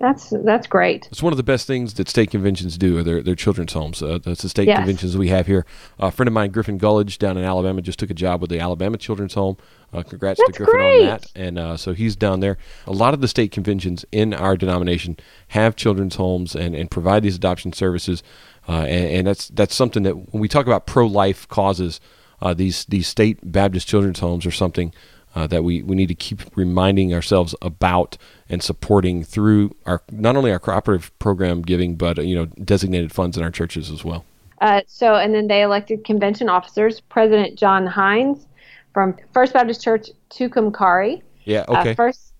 That's 0.00 0.34
that's 0.44 0.66
great. 0.66 1.06
It's 1.10 1.22
one 1.22 1.32
of 1.32 1.36
the 1.36 1.44
best 1.44 1.66
things 1.68 1.94
that 1.94 2.08
state 2.08 2.30
conventions 2.30 2.76
do. 2.76 2.98
Are 2.98 3.02
their 3.04 3.22
their 3.22 3.36
children's 3.36 3.72
homes. 3.72 4.02
Uh, 4.02 4.18
that's 4.22 4.42
the 4.42 4.48
state 4.48 4.66
Yes. 4.66 4.76
conventions 4.78 5.16
we 5.16 5.28
have 5.28 5.46
here. 5.46 5.64
a 6.00 6.10
friend 6.10 6.26
of 6.26 6.32
mine, 6.32 6.50
Griffin 6.50 6.78
Gulledge, 6.78 7.16
down 7.16 7.38
in 7.38 7.44
Alabama, 7.44 7.80
just 7.80 8.00
took 8.00 8.10
a 8.10 8.14
job 8.14 8.40
with 8.40 8.50
the 8.50 8.58
Alabama 8.58 8.98
Children's 8.98 9.34
Home. 9.34 9.56
Uh, 9.92 10.02
congrats 10.02 10.40
That's 10.40 10.58
to 10.58 10.64
Griffin 10.64 10.74
great. 10.74 11.00
on 11.02 11.06
that. 11.06 11.32
And 11.36 11.58
uh, 11.58 11.76
so 11.76 11.94
he's 11.94 12.16
down 12.16 12.40
there. 12.40 12.58
A 12.88 12.92
lot 12.92 13.14
of 13.14 13.20
the 13.20 13.28
state 13.28 13.52
conventions 13.52 14.04
in 14.10 14.34
our 14.34 14.56
denomination 14.56 15.16
have 15.48 15.76
children's 15.76 16.16
homes 16.16 16.56
and, 16.56 16.74
and 16.74 16.90
provide 16.90 17.22
these 17.22 17.36
adoption 17.36 17.72
services. 17.72 18.22
Uh, 18.68 18.82
and, 18.82 19.10
and 19.10 19.26
that's 19.26 19.48
that's 19.48 19.74
something 19.74 20.02
that 20.04 20.32
when 20.32 20.40
we 20.40 20.48
talk 20.48 20.66
about 20.66 20.86
pro 20.86 21.06
life 21.06 21.46
causes, 21.48 22.00
uh, 22.40 22.54
these 22.54 22.84
these 22.86 23.06
state 23.06 23.38
Baptist 23.42 23.86
children's 23.86 24.20
homes 24.20 24.46
are 24.46 24.50
something 24.50 24.92
uh, 25.34 25.46
that 25.48 25.64
we, 25.64 25.82
we 25.82 25.96
need 25.96 26.06
to 26.06 26.14
keep 26.14 26.40
reminding 26.56 27.12
ourselves 27.12 27.54
about 27.60 28.16
and 28.48 28.62
supporting 28.62 29.24
through 29.24 29.74
our 29.86 30.02
not 30.10 30.36
only 30.36 30.52
our 30.52 30.58
cooperative 30.58 31.16
program 31.18 31.62
giving, 31.62 31.96
but 31.96 32.24
you 32.24 32.34
know 32.34 32.46
designated 32.46 33.12
funds 33.12 33.36
in 33.36 33.42
our 33.42 33.50
churches 33.50 33.90
as 33.90 34.04
well. 34.04 34.24
Uh, 34.60 34.80
so, 34.86 35.16
and 35.16 35.34
then 35.34 35.48
they 35.48 35.62
elected 35.62 36.04
convention 36.04 36.48
officers. 36.48 37.00
President 37.00 37.58
John 37.58 37.86
Hines 37.86 38.46
from 38.92 39.16
First 39.32 39.52
Baptist 39.52 39.82
Church 39.82 40.08
Tucumcari. 40.30 41.22
Yeah. 41.44 41.64
Uh, 41.68 41.80
Okay. 41.80 41.94
first, 41.94 42.33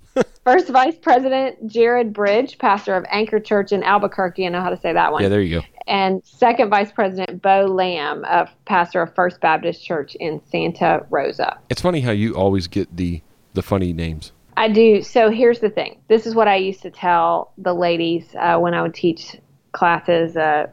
first 0.45 0.69
Vice 0.69 0.97
President 0.99 1.67
Jared 1.67 2.13
Bridge, 2.13 2.59
pastor 2.59 2.95
of 2.95 3.05
Anchor 3.11 3.41
Church 3.41 3.73
in 3.73 3.83
Albuquerque. 3.83 4.47
I 4.47 4.51
know 4.51 4.61
how 4.61 4.71
to 4.71 4.77
say 4.77 4.93
that 4.93 5.13
one. 5.13 5.23
yeah. 5.23 5.29
There 5.29 5.41
you 5.41 5.61
go. 5.61 5.67
and 5.87 6.23
second 6.25 6.71
Vice 6.71 6.93
President 6.93 7.43
Bo 7.43 7.67
Lamb, 7.67 8.25
pastor 8.65 9.03
of 9.03 9.15
First 9.15 9.41
Baptist 9.41 9.85
Church 9.85 10.15
in 10.21 10.41
Santa 10.51 11.05
Rosa. 11.11 11.59
It's 11.71 11.81
funny 11.81 12.01
how 12.01 12.13
you 12.13 12.35
always 12.35 12.67
get 12.67 12.95
the 12.97 13.23
the 13.55 13.63
funny 13.63 13.93
names. 13.93 14.33
I 14.57 14.69
do. 14.69 15.03
So 15.03 15.31
here's 15.31 15.61
the 15.61 15.71
thing. 15.71 16.01
This 16.09 16.27
is 16.27 16.35
what 16.35 16.47
I 16.47 16.57
used 16.57 16.83
to 16.83 16.91
tell 16.91 17.53
the 17.59 17.75
ladies 17.75 18.25
uh, 18.39 18.59
when 18.59 18.73
I 18.75 18.83
would 18.83 18.95
teach 18.95 19.37
classes 19.73 20.37
uh, 20.37 20.67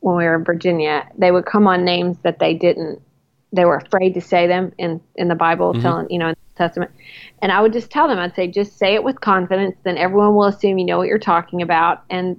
when 0.00 0.16
we 0.16 0.24
were 0.24 0.36
in 0.36 0.44
Virginia. 0.44 1.08
They 1.16 1.32
would 1.32 1.44
come 1.44 1.66
on 1.66 1.84
names 1.84 2.18
that 2.22 2.38
they 2.38 2.54
didn't. 2.54 3.02
They 3.52 3.64
were 3.64 3.76
afraid 3.76 4.14
to 4.14 4.20
say 4.20 4.46
them 4.46 4.72
in 4.78 5.00
in 5.16 5.28
the 5.28 5.34
Bible, 5.34 5.72
telling 5.80 6.08
you 6.10 6.18
know 6.18 6.34
Testament. 6.58 6.90
And 7.40 7.50
I 7.50 7.62
would 7.62 7.72
just 7.72 7.90
tell 7.90 8.08
them. 8.08 8.18
I'd 8.18 8.34
say, 8.34 8.48
just 8.48 8.76
say 8.76 8.94
it 8.94 9.02
with 9.02 9.20
confidence. 9.20 9.76
Then 9.84 9.96
everyone 9.96 10.34
will 10.34 10.44
assume 10.44 10.78
you 10.78 10.84
know 10.84 10.98
what 10.98 11.08
you're 11.08 11.18
talking 11.18 11.62
about, 11.62 12.04
and 12.10 12.38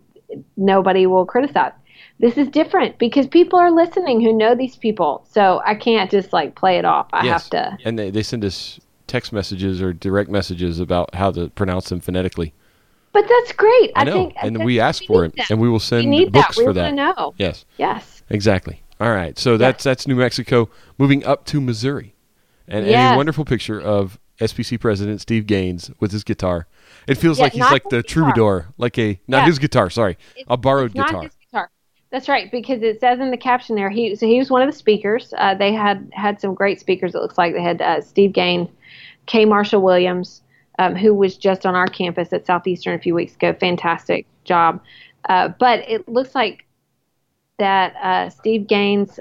nobody 0.58 1.08
will 1.08 1.26
criticize. 1.26 1.72
This 2.20 2.38
is 2.38 2.50
different 2.50 2.98
because 3.00 3.28
people 3.28 3.58
are 3.58 3.72
listening 3.72 4.22
who 4.22 4.34
know 4.34 4.54
these 4.54 4.76
people. 4.76 5.26
So 5.32 5.62
I 5.66 5.74
can't 5.74 6.12
just 6.12 6.34
like 6.34 6.56
play 6.56 6.78
it 6.78 6.86
off. 6.86 7.08
I 7.14 7.26
yes. 7.26 7.44
have 7.44 7.50
to. 7.52 7.78
And 7.86 7.98
they, 7.98 8.12
they 8.12 8.24
send 8.24 8.44
us 8.44 8.80
text 9.08 9.32
messages 9.34 9.82
or 9.82 9.94
direct 9.94 10.30
messages 10.30 10.80
about 10.80 11.16
how 11.16 11.32
to 11.32 11.50
pronounce 11.50 11.90
them 11.90 12.00
phonetically. 12.02 12.54
But 13.12 13.26
that's 13.28 13.54
great. 13.54 13.92
I 13.96 14.04
know, 14.04 14.14
think 14.14 14.34
and 14.42 14.64
we 14.64 14.80
ask 14.80 15.04
for 15.06 15.26
it, 15.26 15.36
that. 15.38 15.50
and 15.50 15.60
we 15.60 15.68
will 15.68 15.76
We 15.76 15.80
send 15.80 16.10
need 16.10 16.32
books 16.32 16.58
that. 16.58 16.58
We 16.58 16.64
for 16.64 16.74
want 16.74 16.76
that. 16.76 16.90
to 16.90 16.96
know. 16.96 17.34
Yes. 17.38 17.66
Yes. 17.78 18.22
Exactly. 18.30 18.84
All 19.00 19.12
right. 19.12 19.38
So 19.40 19.58
that's 19.58 19.84
that's 19.84 20.06
New 20.06 20.16
Mexico. 20.16 20.70
Moving 20.98 21.26
up 21.26 21.46
to 21.46 21.62
Missouri, 21.62 22.14
and, 22.70 22.86
and 22.86 23.14
a 23.14 23.18
wonderful 23.18 23.46
picture 23.46 23.80
of 23.80 24.20
SBC 24.40 24.80
President 24.80 25.20
Steve 25.22 25.46
Gaines 25.48 25.92
with 26.00 26.12
his 26.12 26.24
guitar. 26.24 26.68
It 27.08 27.16
feels 27.16 27.38
Yeah, 27.38 27.44
like 27.46 27.54
he's 27.54 27.62
like 27.62 27.84
the 27.90 28.02
guitar. 28.02 28.04
troubadour, 28.04 28.68
like 28.78 28.98
a 28.98 29.20
not 29.28 29.40
Yeah. 29.40 29.46
his 29.48 29.60
guitar. 29.60 29.90
Sorry, 29.90 30.14
It's- 30.36 30.46
a 30.48 30.58
borrowed 30.58 30.94
guitar. 30.94 31.24
his 31.24 31.36
guitar. 31.36 31.70
That's 32.12 32.28
right, 32.30 32.50
because 32.52 32.82
it 32.82 33.00
says 33.00 33.20
in 33.20 33.30
the 33.32 33.38
caption 33.38 33.76
there 33.76 33.90
he 33.90 34.16
so 34.16 34.26
he 34.26 34.40
was 34.40 34.50
one 34.50 34.62
of 34.62 34.68
the 34.72 34.76
speakers. 34.78 35.34
Uh, 35.38 35.54
they 35.56 35.74
had 35.74 36.10
had 36.14 36.40
some 36.42 36.54
great 36.56 36.80
speakers. 36.80 37.14
It 37.14 37.22
looks 37.22 37.38
like 37.38 37.54
they 37.54 37.62
had 37.62 37.82
uh, 37.82 38.02
Steve 38.02 38.34
Gaines, 38.34 38.70
K. 39.28 39.46
Marshall 39.46 39.82
Williams, 39.82 40.42
um, 40.80 40.96
who 40.96 41.14
was 41.14 41.38
just 41.38 41.66
on 41.66 41.76
our 41.76 41.86
campus 41.88 42.32
at 42.34 42.46
Southeastern 42.48 42.96
a 42.96 43.00
few 43.00 43.14
weeks 43.14 43.36
ago. 43.36 43.54
Fantastic 43.60 44.26
job. 44.46 44.82
Uh, 45.28 45.50
but 45.60 45.80
it 45.88 46.08
looks 46.08 46.34
like 46.34 46.66
that 47.60 47.94
uh, 48.02 48.30
Steve 48.30 48.68
Gaines 48.68 49.20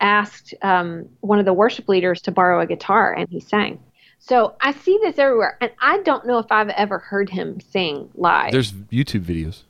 asked 0.00 0.54
um, 0.62 1.08
one 1.20 1.38
of 1.38 1.44
the 1.44 1.52
worship 1.52 1.88
leaders 1.88 2.20
to 2.22 2.30
borrow 2.32 2.60
a 2.60 2.66
guitar, 2.66 3.12
and 3.12 3.28
he 3.28 3.40
sang. 3.40 3.78
So 4.18 4.54
I 4.60 4.72
see 4.72 4.98
this 5.02 5.18
everywhere, 5.18 5.56
and 5.60 5.70
I 5.80 5.98
don't 6.02 6.26
know 6.26 6.38
if 6.38 6.50
I've 6.50 6.68
ever 6.70 6.98
heard 6.98 7.30
him 7.30 7.60
sing 7.60 8.10
live. 8.14 8.52
There's 8.52 8.72
YouTube 8.72 9.22
videos. 9.24 9.62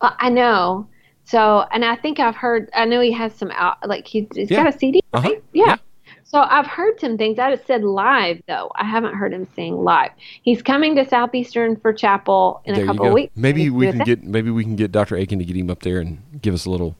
I 0.00 0.30
know. 0.30 0.88
So, 1.24 1.64
and 1.72 1.84
I 1.84 1.96
think 1.96 2.20
I've 2.20 2.36
heard. 2.36 2.70
I 2.74 2.86
know 2.86 3.00
he 3.00 3.12
has 3.12 3.34
some 3.34 3.50
out. 3.52 3.86
Like 3.86 4.06
he's, 4.06 4.26
he's 4.34 4.50
Yeah. 4.50 4.64
got 4.64 4.74
a 4.74 4.78
CD, 4.78 5.00
Uh-huh. 5.12 5.30
Yeah. 5.52 5.64
Yeah. 5.66 5.76
So 6.24 6.40
I've 6.40 6.66
heard 6.66 7.00
some 7.00 7.16
things. 7.16 7.38
I 7.38 7.54
just 7.54 7.66
said 7.66 7.82
live 7.84 8.42
though. 8.48 8.70
I 8.74 8.84
haven't 8.84 9.14
heard 9.14 9.32
him 9.32 9.46
sing 9.56 9.76
live. 9.76 10.10
He's 10.42 10.60
coming 10.62 10.94
to 10.96 11.08
Southeastern 11.08 11.76
for 11.76 11.92
chapel 11.92 12.60
in 12.66 12.74
there 12.74 12.84
a 12.84 12.86
couple 12.86 13.06
of 13.06 13.12
weeks. 13.14 13.32
Maybe 13.34 13.70
we 13.70 13.90
can 13.90 14.00
get 14.00 14.22
maybe 14.24 14.50
we 14.50 14.62
can 14.62 14.76
get 14.76 14.92
Dr. 14.92 15.16
Akin 15.16 15.38
to 15.38 15.44
get 15.44 15.56
him 15.56 15.70
up 15.70 15.82
there 15.82 16.00
and 16.00 16.18
give 16.42 16.52
us 16.52 16.66
a 16.66 16.70
little 16.70 16.96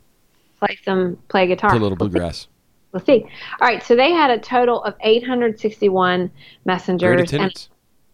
play 0.59 0.79
some 0.85 1.19
play 1.29 1.47
guitar. 1.47 1.75
a 1.75 1.79
little 1.79 1.97
bluegrass. 1.97 2.49
We'll 2.93 3.05
see. 3.05 3.25
All 3.61 3.69
right. 3.69 3.83
So 3.83 3.95
they 3.95 4.13
had 4.13 4.31
a 4.31 4.39
total 4.39 4.83
of 4.83 4.95
861 5.01 6.21
Great 6.21 6.33
messengers 6.65 7.33
and 7.33 7.69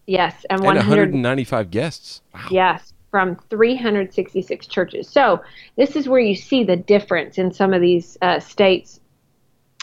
yes, 0.07 0.45
and 0.51 0.61
and 0.61 0.67
195 0.67 1.71
guests. 1.71 2.23
Wow. 2.35 2.49
Yes, 2.51 2.93
from 3.11 3.37
366 3.49 4.67
churches. 4.67 5.09
So 5.09 5.41
this 5.77 5.95
is 5.95 6.09
where 6.09 6.21
you 6.21 6.35
see 6.35 6.65
the 6.65 6.77
difference 6.77 7.39
in 7.39 7.53
some 7.53 7.73
of 7.73 7.81
these 7.81 8.19
uh, 8.21 8.41
states, 8.41 9.01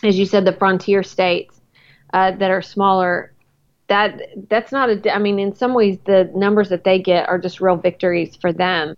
as 0.04 0.20
you 0.20 0.26
said, 0.26 0.44
the 0.44 0.54
frontier 0.54 1.04
states 1.04 1.62
uh, 2.14 2.32
that 2.32 2.52
are 2.52 2.62
smaller. 2.62 3.34
That 3.88 4.22
that's 4.50 4.72
not 4.72 4.90
a. 4.90 5.14
I 5.14 5.20
mean, 5.20 5.40
in 5.40 5.56
some 5.56 5.74
ways, 5.74 5.98
the 6.06 6.30
numbers 6.36 6.70
that 6.70 6.84
they 6.84 7.00
get 7.00 7.28
are 7.30 7.40
just 7.40 7.62
real 7.62 7.78
victories 7.78 8.36
for 8.36 8.52
them, 8.52 8.96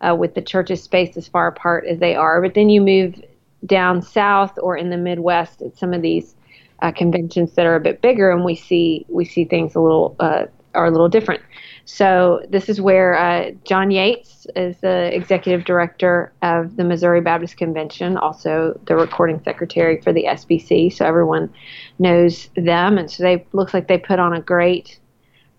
uh, 0.00 0.14
with 0.14 0.34
the 0.34 0.42
churches 0.42 0.82
spaced 0.82 1.16
as 1.16 1.28
far 1.28 1.46
apart 1.46 1.86
as 1.86 1.98
they 1.98 2.14
are. 2.14 2.40
But 2.40 2.54
then 2.54 2.70
you 2.70 2.80
move 2.80 3.22
down 3.66 4.02
south 4.02 4.58
or 4.62 4.76
in 4.76 4.90
the 4.90 4.96
Midwest 4.96 5.62
at 5.62 5.76
some 5.76 5.92
of 5.92 6.02
these 6.02 6.34
uh, 6.82 6.92
conventions 6.92 7.52
that 7.52 7.66
are 7.66 7.76
a 7.76 7.80
bit 7.80 8.00
bigger, 8.00 8.30
and 8.30 8.44
we 8.44 8.54
see 8.54 9.04
we 9.08 9.24
see 9.24 9.44
things 9.44 9.74
a 9.74 9.80
little 9.80 10.16
uh, 10.18 10.46
are 10.74 10.86
a 10.86 10.90
little 10.90 11.08
different. 11.08 11.42
So 11.84 12.42
this 12.48 12.68
is 12.68 12.80
where 12.80 13.16
uh, 13.16 13.50
John 13.64 13.90
Yeats 13.90 14.46
is 14.56 14.78
the 14.78 15.14
executive 15.14 15.64
director 15.64 16.32
of 16.42 16.76
the 16.76 16.84
Missouri 16.84 17.20
Baptist 17.20 17.56
Convention, 17.56 18.16
also 18.16 18.78
the 18.86 18.96
recording 18.96 19.42
secretary 19.42 20.00
for 20.00 20.12
the 20.12 20.24
SBC. 20.24 20.92
So 20.92 21.04
everyone 21.04 21.52
knows 21.98 22.48
them, 22.56 22.98
and 22.98 23.10
so 23.10 23.22
they 23.22 23.44
looks 23.52 23.74
like 23.74 23.88
they 23.88 23.98
put 23.98 24.18
on 24.18 24.32
a 24.32 24.40
great, 24.40 24.98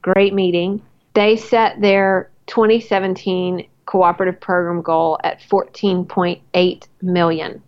great 0.02 0.34
meeting. 0.34 0.82
They 1.14 1.36
set 1.36 1.82
their 1.82 2.32
2017 2.48 3.68
cooperative 3.92 4.40
program 4.40 4.82
goal 4.82 5.20
at 5.26 5.42
14.8 5.42 6.88
million. 7.02 7.62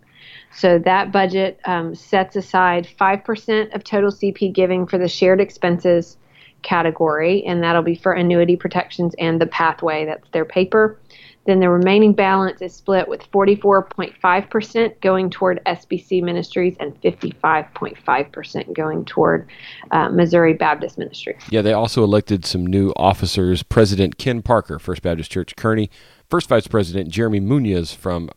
So 0.56 0.78
that 0.78 1.12
budget 1.12 1.60
um, 1.66 1.94
sets 1.94 2.34
aside 2.34 2.88
5% 2.98 3.74
of 3.74 3.84
total 3.84 4.10
CP 4.10 4.50
giving 4.54 4.86
for 4.86 4.96
the 4.96 5.08
shared 5.08 5.38
expenses 5.38 6.16
category, 6.62 7.44
and 7.44 7.62
that'll 7.62 7.82
be 7.82 7.94
for 7.94 8.14
annuity 8.14 8.56
protections 8.56 9.14
and 9.18 9.38
the 9.38 9.46
pathway. 9.46 10.06
That's 10.06 10.26
their 10.30 10.46
paper. 10.46 10.98
Then 11.46 11.60
the 11.60 11.68
remaining 11.68 12.14
balance 12.14 12.62
is 12.62 12.74
split 12.74 13.06
with 13.06 13.30
44.5% 13.30 15.00
going 15.02 15.28
toward 15.28 15.60
SBC 15.66 16.22
ministries 16.22 16.74
and 16.80 16.98
55.5% 17.02 18.74
going 18.74 19.04
toward 19.04 19.46
uh, 19.90 20.08
Missouri 20.08 20.54
Baptist 20.54 20.96
ministries. 20.96 21.42
Yeah, 21.50 21.60
they 21.60 21.74
also 21.74 22.02
elected 22.02 22.46
some 22.46 22.66
new 22.66 22.92
officers. 22.96 23.62
President 23.62 24.16
Ken 24.16 24.40
Parker, 24.40 24.78
First 24.78 25.02
Baptist 25.02 25.30
Church 25.30 25.54
Kearney. 25.56 25.90
First 26.34 26.48
Vice 26.48 26.66
President 26.66 27.10
Jeremy 27.10 27.38
Munoz 27.38 27.92
from 27.92 28.28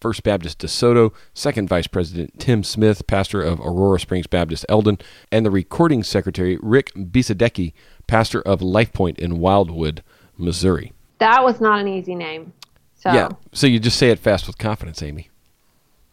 First 0.00 0.22
Baptist 0.22 0.60
DeSoto. 0.60 1.12
Second 1.34 1.68
Vice 1.68 1.88
President 1.88 2.38
Tim 2.38 2.62
Smith, 2.62 3.08
pastor 3.08 3.42
of 3.42 3.58
Aurora 3.58 3.98
Springs 3.98 4.28
Baptist 4.28 4.64
Eldon. 4.68 4.98
And 5.32 5.44
the 5.44 5.50
recording 5.50 6.04
secretary 6.04 6.60
Rick 6.62 6.94
Bisadecki, 6.94 7.72
pastor 8.06 8.40
of 8.42 8.62
Life 8.62 8.92
Point 8.92 9.18
in 9.18 9.40
Wildwood, 9.40 10.04
Missouri. 10.38 10.92
That 11.18 11.42
was 11.42 11.60
not 11.60 11.80
an 11.80 11.88
easy 11.88 12.14
name. 12.14 12.52
So 12.94 13.10
Yeah, 13.10 13.30
so 13.50 13.66
you 13.66 13.80
just 13.80 13.98
say 13.98 14.10
it 14.10 14.20
fast 14.20 14.46
with 14.46 14.56
confidence, 14.56 15.02
Amy. 15.02 15.28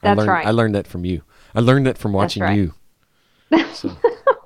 I 0.02 0.08
That's 0.08 0.18
learned, 0.18 0.30
right. 0.32 0.48
I 0.48 0.50
learned 0.50 0.74
that 0.74 0.88
from 0.88 1.06
you. 1.06 1.22
I 1.54 1.60
learned 1.60 1.86
that 1.86 2.00
from 2.00 2.14
watching 2.14 2.42
right. 2.42 2.58
you. 2.58 2.74
So. 3.74 3.96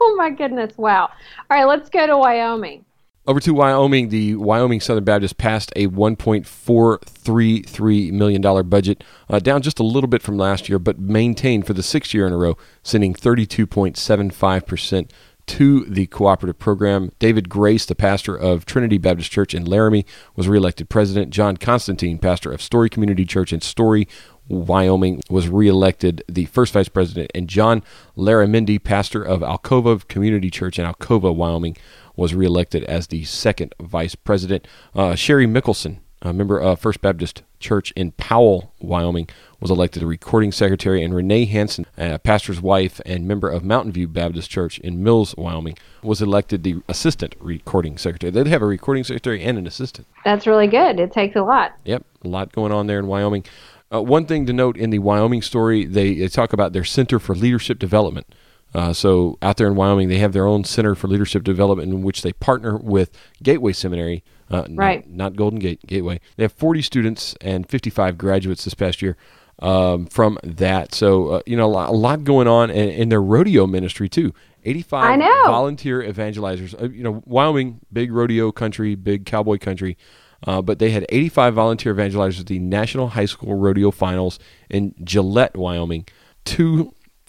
oh 0.02 0.16
my 0.18 0.30
goodness, 0.30 0.78
wow. 0.78 1.04
All 1.04 1.58
right, 1.58 1.64
let's 1.64 1.90
go 1.90 2.06
to 2.06 2.18
Wyoming. 2.18 2.84
Over 3.28 3.40
to 3.42 3.54
Wyoming, 3.54 4.10
the 4.10 4.36
Wyoming 4.36 4.82
Southern 4.82 5.04
Baptist 5.04 5.38
passed 5.38 5.72
a 5.76 5.86
$1.433 5.86 8.12
million 8.12 8.42
budget, 8.68 9.04
uh, 9.30 9.38
down 9.38 9.62
just 9.62 9.78
a 9.78 9.84
little 9.84 10.08
bit 10.08 10.24
from 10.24 10.40
last 10.40 10.68
year, 10.68 10.80
but 10.80 10.98
maintained 10.98 11.68
for 11.68 11.74
the 11.74 11.84
sixth 11.84 12.16
year 12.16 12.26
in 12.26 12.34
a 12.34 12.38
row, 12.38 12.58
sending 12.82 13.14
32.75% 13.14 15.12
to 15.46 15.86
the 15.86 16.08
cooperative 16.08 16.58
program. 16.58 17.12
David 17.20 17.48
Grace, 17.48 17.86
the 17.86 17.94
pastor 17.94 18.36
of 18.36 18.66
Trinity 18.66 18.98
Baptist 18.98 19.32
Church 19.32 19.54
in 19.54 19.66
Laramie, 19.66 20.08
was 20.36 20.48
reelected 20.48 20.90
president. 20.90 21.30
John 21.30 21.58
Constantine, 21.58 22.18
pastor 22.18 22.52
of 22.52 22.60
Story 22.60 22.90
Community 22.90 23.26
Church 23.26 23.54
in 23.54 23.62
Story, 23.62 24.08
Wyoming, 24.48 25.22
was 25.30 25.48
reelected 25.48 26.24
the 26.28 26.46
first 26.46 26.74
vice 26.74 26.90
president. 26.90 27.30
And 27.36 27.48
John 27.48 27.84
Laramendi, 28.18 28.84
pastor 28.84 29.22
of 29.22 29.42
Alcova 29.42 30.08
Community 30.08 30.50
Church 30.50 30.80
in 30.80 30.86
Alcova, 30.86 31.36
Wyoming, 31.36 31.78
was 32.22 32.36
reelected 32.36 32.84
as 32.84 33.08
the 33.08 33.24
second 33.24 33.74
vice 33.82 34.14
president. 34.14 34.68
Uh, 34.94 35.16
Sherry 35.16 35.48
Mickelson, 35.48 35.98
a 36.22 36.32
member 36.32 36.60
of 36.60 36.80
First 36.80 37.02
Baptist 37.02 37.42
Church 37.60 37.92
in 37.94 38.12
Powell, 38.12 38.76
Wyoming, 38.80 39.28
was 39.60 39.72
elected 39.72 40.04
a 40.04 40.06
recording 40.06 40.52
secretary, 40.52 41.04
and 41.04 41.16
Renee 41.16 41.46
Hanson, 41.46 41.88
a 41.98 42.20
pastor's 42.20 42.62
wife 42.62 43.02
and 43.08 43.28
member 43.28 43.50
of 43.50 43.64
Mountain 43.64 43.94
View 43.94 44.08
Baptist 44.08 44.52
Church 44.52 44.78
in 44.80 45.04
Mills, 45.04 45.34
Wyoming, 45.36 45.80
was 46.04 46.22
elected 46.22 46.62
the 46.62 46.84
assistant 46.88 47.34
recording 47.40 47.98
secretary. 47.98 48.30
They'd 48.30 48.46
have 48.46 48.62
a 48.62 48.68
recording 48.68 49.04
secretary 49.04 49.42
and 49.42 49.58
an 49.58 49.66
assistant. 49.66 50.06
That's 50.24 50.46
really 50.46 50.68
good. 50.68 51.00
It 51.00 51.12
takes 51.12 51.36
a 51.36 51.42
lot. 51.42 51.72
Yep, 51.86 52.06
a 52.24 52.28
lot 52.28 52.52
going 52.52 52.72
on 52.72 52.86
there 52.86 53.00
in 53.00 53.08
Wyoming. 53.08 53.46
Uh, 53.92 54.04
one 54.04 54.28
thing 54.28 54.46
to 54.46 54.54
note 54.54 54.78
in 54.78 54.92
the 54.92 55.00
Wyoming 55.00 55.42
story, 55.42 55.86
they, 55.86 56.14
they 56.14 56.28
talk 56.28 56.54
about 56.54 56.72
their 56.72 56.84
Center 56.84 57.18
for 57.18 57.34
Leadership 57.34 57.80
Development. 57.80 58.28
Uh, 58.74 58.94
so 58.94 59.38
out 59.42 59.58
there 59.58 59.68
in 59.68 59.76
Wyoming, 59.76 60.08
they 60.08 60.20
have 60.20 60.34
their 60.34 60.46
own 60.46 60.64
Center 60.64 60.96
for 60.96 61.08
Leadership 61.08 61.44
Development 61.44 61.92
in 61.92 62.04
which 62.04 62.22
they 62.22 62.34
partner 62.34 62.78
with 62.78 63.12
Gateway 63.44 63.74
Seminary, 63.74 64.24
uh, 64.50 64.66
right. 64.70 65.06
not, 65.08 65.16
not 65.16 65.36
Golden 65.36 65.60
Gate, 65.60 65.86
Gateway. 65.86 66.20
They 66.38 66.44
have 66.44 66.54
40 66.54 66.82
students 66.82 67.36
and 67.42 67.68
55 67.68 68.18
graduates 68.18 68.64
this 68.64 68.74
past 68.74 69.02
year 69.02 69.18
um, 69.60 70.06
from 70.06 70.38
that. 70.44 70.94
So, 70.96 71.30
uh, 71.30 71.42
you 71.46 71.58
know, 71.58 71.66
a 71.66 71.68
lot, 71.68 71.90
a 71.90 71.94
lot 71.94 72.24
going 72.24 72.48
on 72.48 72.70
in, 72.70 72.90
in, 72.90 73.10
their 73.10 73.22
rodeo 73.22 73.68
ministry, 73.68 74.08
too. 74.08 74.34
85 74.64 75.20
volunteer 75.46 76.02
evangelizers. 76.02 76.80
Uh, 76.80 76.90
you 76.90 77.04
know, 77.04 77.22
Wyoming, 77.26 77.82
big 77.92 78.12
rodeo 78.12 78.52
country, 78.52 78.96
big 78.96 79.26
cowboy 79.26 79.58
country. 79.58 79.98
Uh, 80.46 80.62
but 80.62 80.80
they 80.80 80.90
had 80.90 81.06
85 81.10 81.54
volunteer 81.54 81.94
evangelizers 81.94 82.40
at 82.40 82.48
the 82.48 82.60
National 82.60 83.10
High 83.10 83.26
School 83.26 83.56
Rodeo 83.56 83.92
Finals 83.92 84.40
in 84.70 84.96
Gillette, 85.04 85.56
Wyoming. 85.56 86.08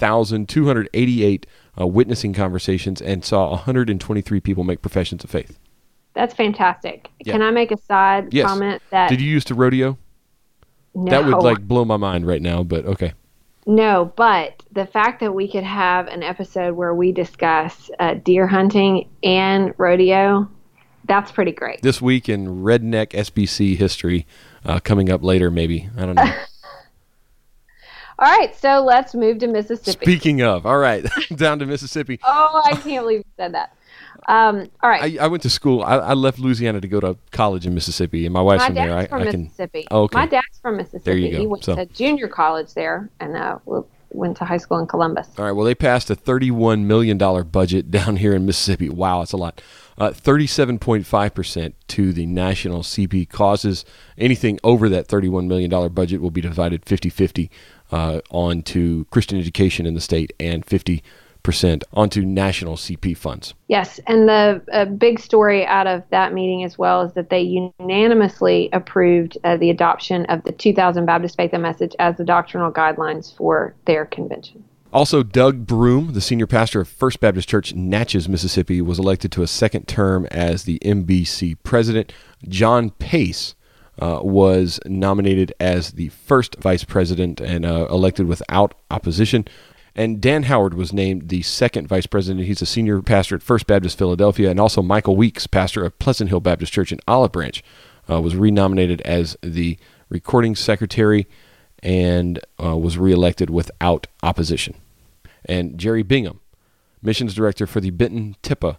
2,288 0.03 1.47
uh, 1.81 1.87
witnessing 1.87 2.35
conversations 2.35 3.01
and 3.01 3.25
saw 3.25 3.51
123 3.51 4.41
people 4.41 4.65
make 4.65 4.83
professions 4.83 5.25
of 5.25 5.31
faith. 5.31 5.59
That's 6.15 6.35
fantastic. 6.35 7.09
Yeah. 7.25 7.33
Can 7.33 7.43
I 7.43 7.51
make 7.51 7.71
a 7.71 7.77
side 7.77 8.35
yes. 8.35 8.47
comment 8.47 8.83
that 8.91 9.09
Did 9.09 9.21
you 9.21 9.31
used 9.31 9.47
to 9.49 9.55
rodeo? 9.55 9.97
No. 10.95 11.11
That 11.11 11.25
would 11.25 11.43
like 11.43 11.61
blow 11.61 11.85
my 11.85 11.97
mind 11.97 12.27
right 12.27 12.43
now, 12.43 12.63
but 12.63 12.85
okay. 12.85 13.15
No, 13.65 14.13
but 14.17 14.63
the 14.73 14.87
fact 14.87 15.21
that 15.21 15.33
we 15.33 15.51
could 15.51 15.65
have 15.65 16.09
an 16.09 16.23
episode 16.23 16.75
where 16.75 16.95
we 16.95 17.13
discuss 17.13 17.91
uh, 17.99 18.15
deer 18.15 18.47
hunting 18.47 19.09
and 19.23 19.73
rodeo, 19.79 20.51
that's 21.05 21.31
pretty 21.31 21.53
great. 21.53 21.81
This 21.81 22.03
week 22.03 22.29
in 22.29 22.63
Redneck 22.63 23.11
SBC 23.11 23.77
history, 23.77 24.27
uh, 24.65 24.81
coming 24.81 25.11
up 25.11 25.23
later, 25.23 25.51
maybe. 25.51 25.89
I 25.97 26.07
don't 26.07 26.17
know. 26.17 26.35
all 28.23 28.39
right, 28.39 28.55
so 28.55 28.85
let's 28.85 29.17
move 29.17 29.39
to 29.41 29.49
Mississippi. 29.49 30.05
Speaking 30.05 30.43
of, 30.43 30.65
all 30.65 30.79
right, 30.79 31.05
down 31.35 31.59
to 31.59 31.67
Mississippi. 31.67 32.21
oh, 32.23 32.63
I 32.65 32.77
can't 32.77 33.03
believe 33.03 33.19
you 33.19 33.25
said 33.37 33.55
that. 33.55 33.77
Um, 34.29 34.71
all 34.81 34.89
right. 34.89 35.19
I, 35.19 35.25
I, 35.25 35.27
went 35.27 35.43
to 35.43 35.51
school. 35.51 35.83
I, 35.83 35.97
I, 35.97 36.15
left 36.15 36.39
Louisiana 36.39 36.81
to 36.81 36.87
go 36.87 37.01
to 37.01 37.17
college 37.33 37.67
in 37.67 37.75
Mississippi, 37.75 38.25
and 38.25 38.33
my 38.33 38.41
wife's 38.41 38.61
my 38.61 38.67
from 38.67 38.75
there. 38.77 38.97
I, 38.97 39.07
from 39.09 39.23
I 39.23 39.25
Mississippi. 39.25 39.83
Can, 39.83 39.89
oh, 39.91 40.03
okay. 40.03 40.19
My 40.19 40.27
dad's 40.27 40.61
from 40.61 40.77
Mississippi. 40.77 41.03
There 41.05 41.17
you 41.17 41.33
go. 41.33 41.39
He 41.41 41.47
went 41.49 41.65
so. 41.65 41.75
to 41.75 41.87
junior 41.87 42.29
college 42.29 42.75
there, 42.75 43.11
and 43.19 43.37
uh, 43.37 43.59
went 44.11 44.37
to 44.37 44.45
high 44.45 44.59
school 44.59 44.79
in 44.79 44.87
Columbus. 44.87 45.29
All 45.37 45.45
right. 45.45 45.53
Well, 45.53 45.65
they 45.65 45.75
passed 45.75 46.09
a 46.09 46.15
$31 46.15 46.85
million 46.85 47.19
budget 47.19 47.91
down 47.91 48.17
here 48.17 48.35
in 48.35 48.47
Mississippi. 48.47 48.89
Wow, 48.89 49.19
that's 49.19 49.33
a 49.33 49.37
lot. 49.37 49.61
Uh, 49.99 50.11
37.5% 50.11 51.75
to 51.89 52.13
the 52.13 52.27
national 52.27 52.83
CP 52.83 53.29
causes. 53.29 53.85
Anything 54.17 54.59
over 54.65 54.89
that 54.89 55.09
$31 55.09 55.47
million 55.47 55.93
budget 55.93 56.21
will 56.21 56.31
be 56.31 56.41
divided 56.41 56.85
50 56.85 57.11
50 57.11 57.51
uh, 57.93 58.21
on 58.31 58.63
to 58.63 59.07
Christian 59.11 59.39
education 59.39 59.87
in 59.87 59.95
the 59.95 60.01
state 60.01 60.33
and 60.41 60.65
50 60.65 61.03
percent 61.43 61.85
onto 61.93 62.23
national 62.23 62.77
CP 62.77 63.17
funds. 63.17 63.55
Yes, 63.69 63.99
and 64.07 64.29
the 64.29 64.95
big 64.99 65.19
story 65.19 65.67
out 65.67 65.87
of 65.87 66.03
that 66.11 66.33
meeting 66.33 66.65
as 66.65 66.79
well 66.79 67.03
is 67.03 67.13
that 67.15 67.31
they 67.31 67.41
unanimously 67.41 68.69
approved 68.73 69.37
uh, 69.45 69.57
the 69.57 69.71
adoption 69.71 70.25
of 70.27 70.43
the 70.45 70.53
2000 70.53 71.05
Baptist 71.05 71.37
Faith 71.37 71.51
and 71.53 71.63
Message 71.63 71.95
as 71.99 72.17
the 72.17 72.25
doctrinal 72.25 72.71
guidelines 72.71 73.37
for 73.37 73.75
their 73.87 74.07
convention. 74.07 74.65
Also, 74.93 75.23
Doug 75.23 75.67
Broom, 75.67 76.13
the 76.13 76.21
senior 76.21 76.47
pastor 76.47 76.83
of 76.83 76.89
First 76.89 77.19
Baptist 77.19 77.49
Church, 77.49 77.75
Natchez, 77.75 78.29
Mississippi, 78.29 78.83
was 78.83 78.99
elected 78.99 79.33
to 79.33 79.43
a 79.43 79.47
second 79.47 79.89
term 79.89 80.27
as 80.27 80.65
the 80.65 80.79
MBC 80.81 81.57
president. 81.63 82.13
John 82.47 82.91
Pace 82.91 83.55
uh, 84.03 84.21
was 84.21 84.81
nominated 84.85 85.55
as 85.61 85.93
the 85.93 86.09
first 86.09 86.57
vice 86.57 86.83
president 86.83 87.41
and 87.41 87.65
uh, 87.65 87.87
elected 87.89 88.27
without 88.27 88.75
opposition. 88.91 89.47
And 89.95 90.21
Dan 90.21 90.45
Howard 90.45 90.75
was 90.75 90.93
named 90.93 91.29
the 91.29 91.43
second 91.43 91.87
vice 91.87 92.07
president. 92.07 92.47
He's 92.47 92.61
a 92.61 92.67
senior 92.67 93.01
pastor 93.01 93.37
at 93.37 93.45
First 93.45 93.69
Baptist 93.69 93.97
Philadelphia, 93.97 94.51
and 94.51 94.59
also 94.59 94.83
Michael 94.83 95.15
Weeks, 95.15 95.47
pastor 95.47 95.85
of 95.85 95.97
Pleasant 96.01 96.31
Hill 96.31 96.41
Baptist 96.41 96.73
Church 96.73 96.91
in 96.91 96.99
Olive 97.07 97.31
Branch, 97.31 97.63
uh, 98.11 98.21
was 98.21 98.35
renominated 98.35 99.01
as 99.03 99.37
the 99.41 99.79
recording 100.09 100.57
secretary 100.57 101.29
and 101.81 102.41
uh, 102.61 102.77
was 102.77 102.99
reelected 102.99 103.51
without 103.51 104.09
opposition. 104.25 104.75
And 105.45 105.79
Jerry 105.79 106.03
Bingham, 106.03 106.41
missions 107.03 107.35
director 107.35 107.69
for 107.69 107.79
the 107.81 107.91
Benton 107.91 108.35
Tippah 108.43 108.79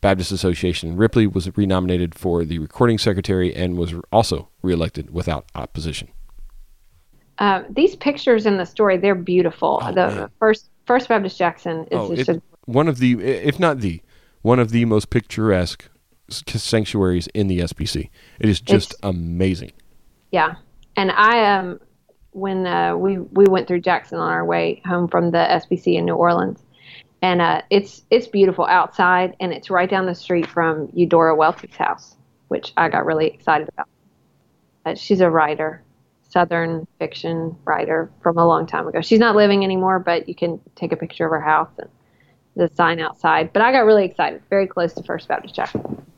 Baptist 0.00 0.30
Association 0.32 0.96
Ripley, 0.96 1.26
was 1.26 1.54
renominated 1.56 2.14
for 2.14 2.44
the 2.44 2.58
recording 2.58 2.98
secretary 2.98 3.54
and 3.54 3.76
was 3.76 3.94
also 4.12 4.48
reelected 4.62 5.10
without 5.10 5.46
opposition. 5.54 6.08
Uh, 7.38 7.62
these 7.70 7.96
pictures 7.96 8.46
in 8.46 8.56
the 8.56 8.66
story, 8.66 8.96
they're 8.96 9.14
beautiful. 9.14 9.80
Oh, 9.82 9.88
the 9.92 10.06
man. 10.06 10.30
first 10.38 10.70
First 10.86 11.08
Baptist 11.08 11.36
Jackson 11.38 11.84
is 11.84 11.88
oh, 11.92 12.14
just 12.14 12.30
it, 12.30 12.36
a, 12.36 12.42
one 12.64 12.88
of 12.88 12.98
the, 12.98 13.22
if 13.22 13.60
not 13.60 13.80
the, 13.80 14.00
one 14.42 14.58
of 14.58 14.70
the 14.70 14.84
most 14.86 15.10
picturesque 15.10 15.88
sanctuaries 16.30 17.26
in 17.28 17.46
the 17.46 17.60
SBC. 17.60 18.10
It 18.38 18.48
is 18.48 18.60
just 18.60 18.94
amazing. 19.02 19.72
Yeah, 20.30 20.56
and 20.96 21.10
I 21.12 21.56
um 21.56 21.80
when 22.32 22.66
uh, 22.66 22.96
we 22.96 23.18
we 23.18 23.46
went 23.46 23.66
through 23.68 23.80
Jackson 23.80 24.18
on 24.18 24.28
our 24.28 24.44
way 24.44 24.82
home 24.84 25.08
from 25.08 25.30
the 25.30 25.38
SBC 25.38 25.94
in 25.94 26.04
New 26.04 26.14
Orleans, 26.14 26.62
and 27.22 27.40
uh, 27.40 27.62
it's 27.70 28.02
it's 28.10 28.26
beautiful 28.26 28.64
outside, 28.66 29.36
and 29.40 29.52
it's 29.52 29.70
right 29.70 29.88
down 29.88 30.06
the 30.06 30.14
street 30.14 30.46
from 30.46 30.88
Eudora 30.94 31.34
Welty's 31.34 31.74
house, 31.76 32.16
which 32.48 32.72
I 32.76 32.88
got 32.88 33.06
really 33.06 33.26
excited 33.26 33.68
about. 33.68 33.88
Uh, 34.86 34.94
she's 34.94 35.20
a 35.20 35.28
writer, 35.28 35.82
Southern 36.28 36.86
fiction 36.98 37.56
writer 37.64 38.10
from 38.22 38.38
a 38.38 38.46
long 38.46 38.66
time 38.66 38.86
ago. 38.86 39.00
She's 39.00 39.18
not 39.18 39.34
living 39.34 39.64
anymore, 39.64 39.98
but 39.98 40.28
you 40.28 40.34
can 40.34 40.60
take 40.76 40.92
a 40.92 40.96
picture 40.96 41.26
of 41.26 41.30
her 41.30 41.40
house 41.40 41.70
and 41.78 41.88
the 42.54 42.70
sign 42.74 43.00
outside. 43.00 43.52
But 43.52 43.62
I 43.62 43.72
got 43.72 43.80
really 43.80 44.04
excited. 44.04 44.42
Very 44.50 44.66
close 44.66 44.92
to 44.94 45.02
First 45.02 45.28
Baptist 45.28 45.54
Church. 45.54 45.70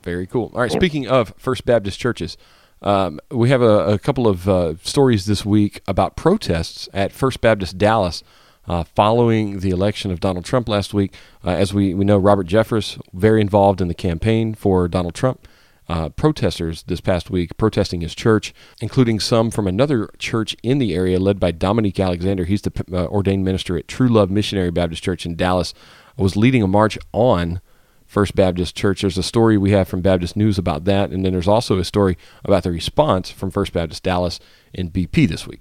Very 0.03 0.27
cool. 0.27 0.51
All 0.55 0.61
right. 0.61 0.71
Yep. 0.71 0.81
Speaking 0.81 1.09
of 1.09 1.33
First 1.37 1.65
Baptist 1.65 1.99
churches, 1.99 2.37
um, 2.83 3.21
we 3.31 3.51
have 3.51 3.63
a, 3.63 3.93
a 3.93 3.99
couple 3.99 4.27
of 4.27 4.49
uh, 4.49 4.77
stories 4.83 5.27
this 5.27 5.45
week 5.45 5.83
about 5.87 6.17
protests 6.17 6.89
at 6.93 7.13
First 7.13 7.41
Baptist 7.41 7.79
Dallas. 7.79 8.23
Uh, 8.69 8.85
following 8.85 9.61
the 9.61 9.71
election 9.71 10.11
of 10.11 10.21
Donald 10.21 10.45
Trump 10.45 10.69
last 10.69 10.95
week, 10.95 11.15
uh, 11.45 11.51
as 11.51 11.75
we, 11.75 11.93
we 11.95 12.05
know, 12.05 12.19
Robert 12.19 12.47
Jeffress 12.47 13.01
very 13.13 13.41
involved 13.41 13.81
in 13.81 13.89
the 13.89 13.95
campaign 13.95 14.55
for 14.55 14.87
Donald 14.87 15.15
Trump 15.15 15.49
uh, 15.91 16.09
protesters 16.11 16.85
this 16.85 17.01
past 17.01 17.31
week 17.31 17.57
protesting 17.57 18.01
his 18.01 18.15
church, 18.15 18.55
including 18.81 19.19
some 19.19 19.51
from 19.51 19.67
another 19.67 20.09
church 20.19 20.57
in 20.63 20.79
the 20.79 20.95
area 20.95 21.19
led 21.19 21.41
by 21.41 21.51
Dominique 21.51 21.99
Alexander. 21.99 22.45
He's 22.45 22.63
the 22.63 22.73
uh, 22.93 23.07
ordained 23.07 23.45
minister 23.45 23.77
at 23.77 23.89
True 23.89 24.07
Love 24.07 24.31
Missionary 24.31 24.71
Baptist 24.71 25.03
Church 25.03 25.27
in 25.27 25.35
Dallas. 25.35 25.75
Was 26.17 26.37
leading 26.37 26.63
a 26.63 26.69
march 26.69 26.97
on 27.13 27.61
First 28.07 28.37
Baptist 28.37 28.77
Church. 28.77 29.01
There's 29.01 29.19
a 29.19 29.23
story 29.23 29.59
we 29.59 29.73
have 29.73 29.89
from 29.89 30.01
Baptist 30.01 30.37
News 30.37 30.59
about 30.59 30.85
that, 30.85 31.11
and 31.11 31.25
then 31.25 31.33
there's 31.33 31.49
also 31.49 31.79
a 31.79 31.85
story 31.85 32.17
about 32.45 32.63
the 32.63 32.71
response 32.71 33.31
from 33.31 33.51
First 33.51 33.73
Baptist 33.73 34.05
Dallas 34.05 34.39
in 34.73 34.91
BP 34.91 35.27
this 35.27 35.47
week. 35.47 35.61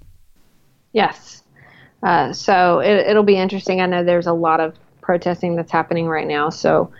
Yes. 0.92 1.39
Uh, 2.02 2.32
so 2.32 2.80
it, 2.80 3.14
will 3.14 3.22
be 3.22 3.36
interesting. 3.36 3.80
I 3.80 3.86
know 3.86 4.02
there's 4.02 4.26
a 4.26 4.32
lot 4.32 4.60
of 4.60 4.74
protesting 5.00 5.56
that's 5.56 5.72
happening 5.72 6.08
right 6.08 6.26
now, 6.26 6.48
so 6.48 6.90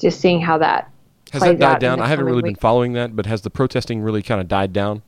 just 0.00 0.20
seeing 0.20 0.40
how 0.40 0.58
that 0.58 0.90
has 1.32 1.42
that 1.42 1.58
died 1.58 1.80
down? 1.80 2.00
I 2.00 2.06
haven't 2.06 2.24
really 2.24 2.38
week. 2.38 2.54
been 2.54 2.60
following 2.60 2.94
that, 2.94 3.14
but 3.14 3.26
has 3.26 3.42
the 3.42 3.50
protesting 3.50 4.00
really 4.00 4.22
kind 4.22 4.40
of 4.40 4.48
died 4.48 4.72
down? 4.72 5.02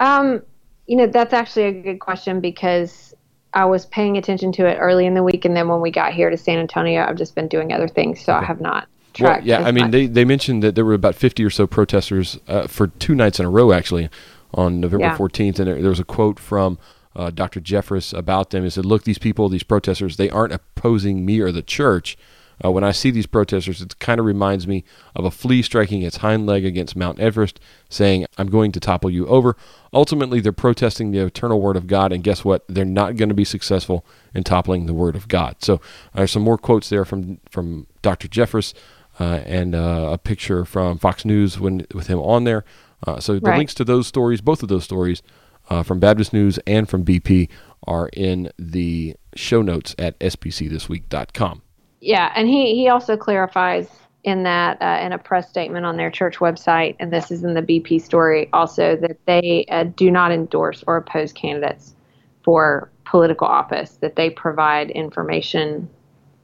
Um, 0.00 0.42
you 0.86 0.96
know, 0.96 1.06
that's 1.06 1.32
actually 1.32 1.64
a 1.64 1.72
good 1.72 2.00
question 2.00 2.40
because 2.40 3.14
I 3.52 3.64
was 3.64 3.86
paying 3.86 4.16
attention 4.16 4.52
to 4.52 4.66
it 4.66 4.76
early 4.80 5.06
in 5.06 5.14
the 5.14 5.22
week, 5.22 5.44
and 5.44 5.56
then 5.56 5.68
when 5.68 5.80
we 5.80 5.90
got 5.90 6.12
here 6.12 6.28
to 6.28 6.36
San 6.36 6.58
Antonio, 6.58 7.04
I've 7.04 7.16
just 7.16 7.34
been 7.34 7.48
doing 7.48 7.72
other 7.72 7.88
things, 7.88 8.20
so 8.20 8.32
okay. 8.32 8.44
I 8.44 8.46
have 8.46 8.60
not 8.60 8.88
tracked. 9.12 9.46
Well, 9.46 9.60
yeah, 9.60 9.66
I 9.66 9.70
mean, 9.70 9.90
they 9.90 10.06
they 10.06 10.24
mentioned 10.24 10.62
that 10.62 10.74
there 10.74 10.84
were 10.84 10.94
about 10.94 11.14
fifty 11.14 11.44
or 11.44 11.50
so 11.50 11.66
protesters 11.66 12.38
uh, 12.48 12.66
for 12.66 12.88
two 12.88 13.14
nights 13.14 13.38
in 13.38 13.46
a 13.46 13.50
row, 13.50 13.72
actually, 13.72 14.10
on 14.52 14.80
November 14.80 15.14
fourteenth, 15.16 15.58
and 15.58 15.68
there, 15.68 15.80
there 15.80 15.90
was 15.90 16.00
a 16.00 16.04
quote 16.04 16.38
from. 16.38 16.78
Uh, 17.16 17.30
Dr. 17.30 17.60
Jeffress 17.60 18.12
about 18.16 18.50
them. 18.50 18.64
He 18.64 18.70
said, 18.70 18.84
"Look, 18.86 19.04
these 19.04 19.18
people, 19.18 19.48
these 19.48 19.62
protesters, 19.62 20.16
they 20.16 20.30
aren't 20.30 20.52
opposing 20.52 21.24
me 21.24 21.40
or 21.40 21.52
the 21.52 21.62
church. 21.62 22.16
Uh, 22.64 22.70
when 22.70 22.84
I 22.84 22.92
see 22.92 23.10
these 23.10 23.26
protesters, 23.26 23.82
it 23.82 23.98
kind 23.98 24.20
of 24.20 24.26
reminds 24.26 24.68
me 24.68 24.84
of 25.16 25.24
a 25.24 25.30
flea 25.32 25.60
striking 25.60 26.02
its 26.02 26.18
hind 26.18 26.46
leg 26.46 26.64
against 26.64 26.94
Mount 26.94 27.18
Everest, 27.18 27.58
saying, 27.88 28.26
I'm 28.38 28.46
going 28.48 28.70
to 28.70 28.78
topple 28.78 29.10
you 29.10 29.26
over. 29.26 29.56
Ultimately, 29.92 30.38
they're 30.40 30.52
protesting 30.52 31.10
the 31.10 31.18
eternal 31.18 31.60
Word 31.60 31.76
of 31.76 31.88
God, 31.88 32.12
and 32.12 32.22
guess 32.22 32.44
what? 32.44 32.64
They're 32.68 32.84
not 32.84 33.16
going 33.16 33.28
to 33.28 33.34
be 33.34 33.44
successful 33.44 34.06
in 34.34 34.44
toppling 34.44 34.86
the 34.86 34.94
Word 34.94 35.16
of 35.16 35.26
God. 35.26 35.56
So 35.64 35.80
there's 36.14 36.30
some 36.30 36.42
more 36.42 36.56
quotes 36.56 36.88
there 36.88 37.04
from, 37.04 37.40
from 37.50 37.88
Dr. 38.02 38.28
Jeffress. 38.28 38.72
uh, 39.20 39.40
and 39.46 39.74
uh, 39.76 40.10
a 40.12 40.18
picture 40.18 40.64
from 40.64 40.98
Fox 40.98 41.24
News 41.24 41.58
when 41.60 41.86
with 41.94 42.08
him 42.08 42.18
on 42.20 42.42
there. 42.44 42.64
Uh, 43.06 43.20
so 43.20 43.34
the 43.34 43.40
Right. 43.50 43.58
links 43.58 43.74
to 43.74 43.84
those 43.84 44.06
stories, 44.08 44.40
both 44.40 44.60
of 44.62 44.68
those 44.68 44.82
stories, 44.84 45.22
uh, 45.70 45.82
from 45.82 46.00
Baptist 46.00 46.32
News 46.32 46.58
and 46.66 46.88
from 46.88 47.04
BP, 47.04 47.48
are 47.86 48.08
in 48.12 48.50
the 48.58 49.14
show 49.34 49.62
notes 49.62 49.94
at 49.98 50.18
sbcthisweek.com. 50.20 51.62
Yeah, 52.00 52.32
and 52.36 52.48
he 52.48 52.74
he 52.74 52.88
also 52.88 53.16
clarifies 53.16 53.88
in 54.24 54.42
that 54.42 54.80
uh, 54.80 54.98
in 55.04 55.12
a 55.12 55.18
press 55.18 55.48
statement 55.48 55.86
on 55.86 55.96
their 55.96 56.10
church 56.10 56.38
website, 56.38 56.96
and 56.98 57.12
this 57.12 57.30
is 57.30 57.44
in 57.44 57.54
the 57.54 57.62
BP 57.62 58.02
story 58.02 58.48
also 58.52 58.96
that 58.96 59.18
they 59.26 59.64
uh, 59.70 59.84
do 59.84 60.10
not 60.10 60.32
endorse 60.32 60.84
or 60.86 60.96
oppose 60.96 61.32
candidates 61.32 61.94
for 62.42 62.90
political 63.04 63.46
office. 63.46 63.98
That 64.00 64.16
they 64.16 64.30
provide 64.30 64.90
information, 64.90 65.88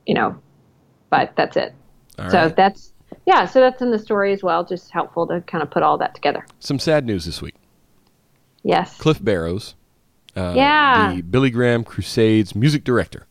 you 0.06 0.14
know, 0.14 0.38
but 1.10 1.32
that's 1.36 1.56
it. 1.56 1.74
All 2.18 2.30
so 2.30 2.38
right. 2.38 2.56
that's 2.56 2.92
yeah, 3.26 3.44
so 3.44 3.60
that's 3.60 3.82
in 3.82 3.90
the 3.90 3.98
story 3.98 4.32
as 4.32 4.42
well. 4.42 4.64
Just 4.64 4.90
helpful 4.90 5.26
to 5.26 5.40
kind 5.42 5.62
of 5.62 5.70
put 5.70 5.82
all 5.82 5.98
that 5.98 6.14
together. 6.14 6.46
Some 6.58 6.78
sad 6.78 7.04
news 7.04 7.24
this 7.24 7.42
week. 7.42 7.54
Yes. 8.62 8.96
Cliff 8.98 9.22
Barrows, 9.22 9.74
uh, 10.36 10.52
Yeah. 10.56 11.14
the 11.14 11.22
Billy 11.22 11.50
Graham 11.50 11.82
Crusades 11.84 12.54
music 12.54 12.84
director, 12.84 13.26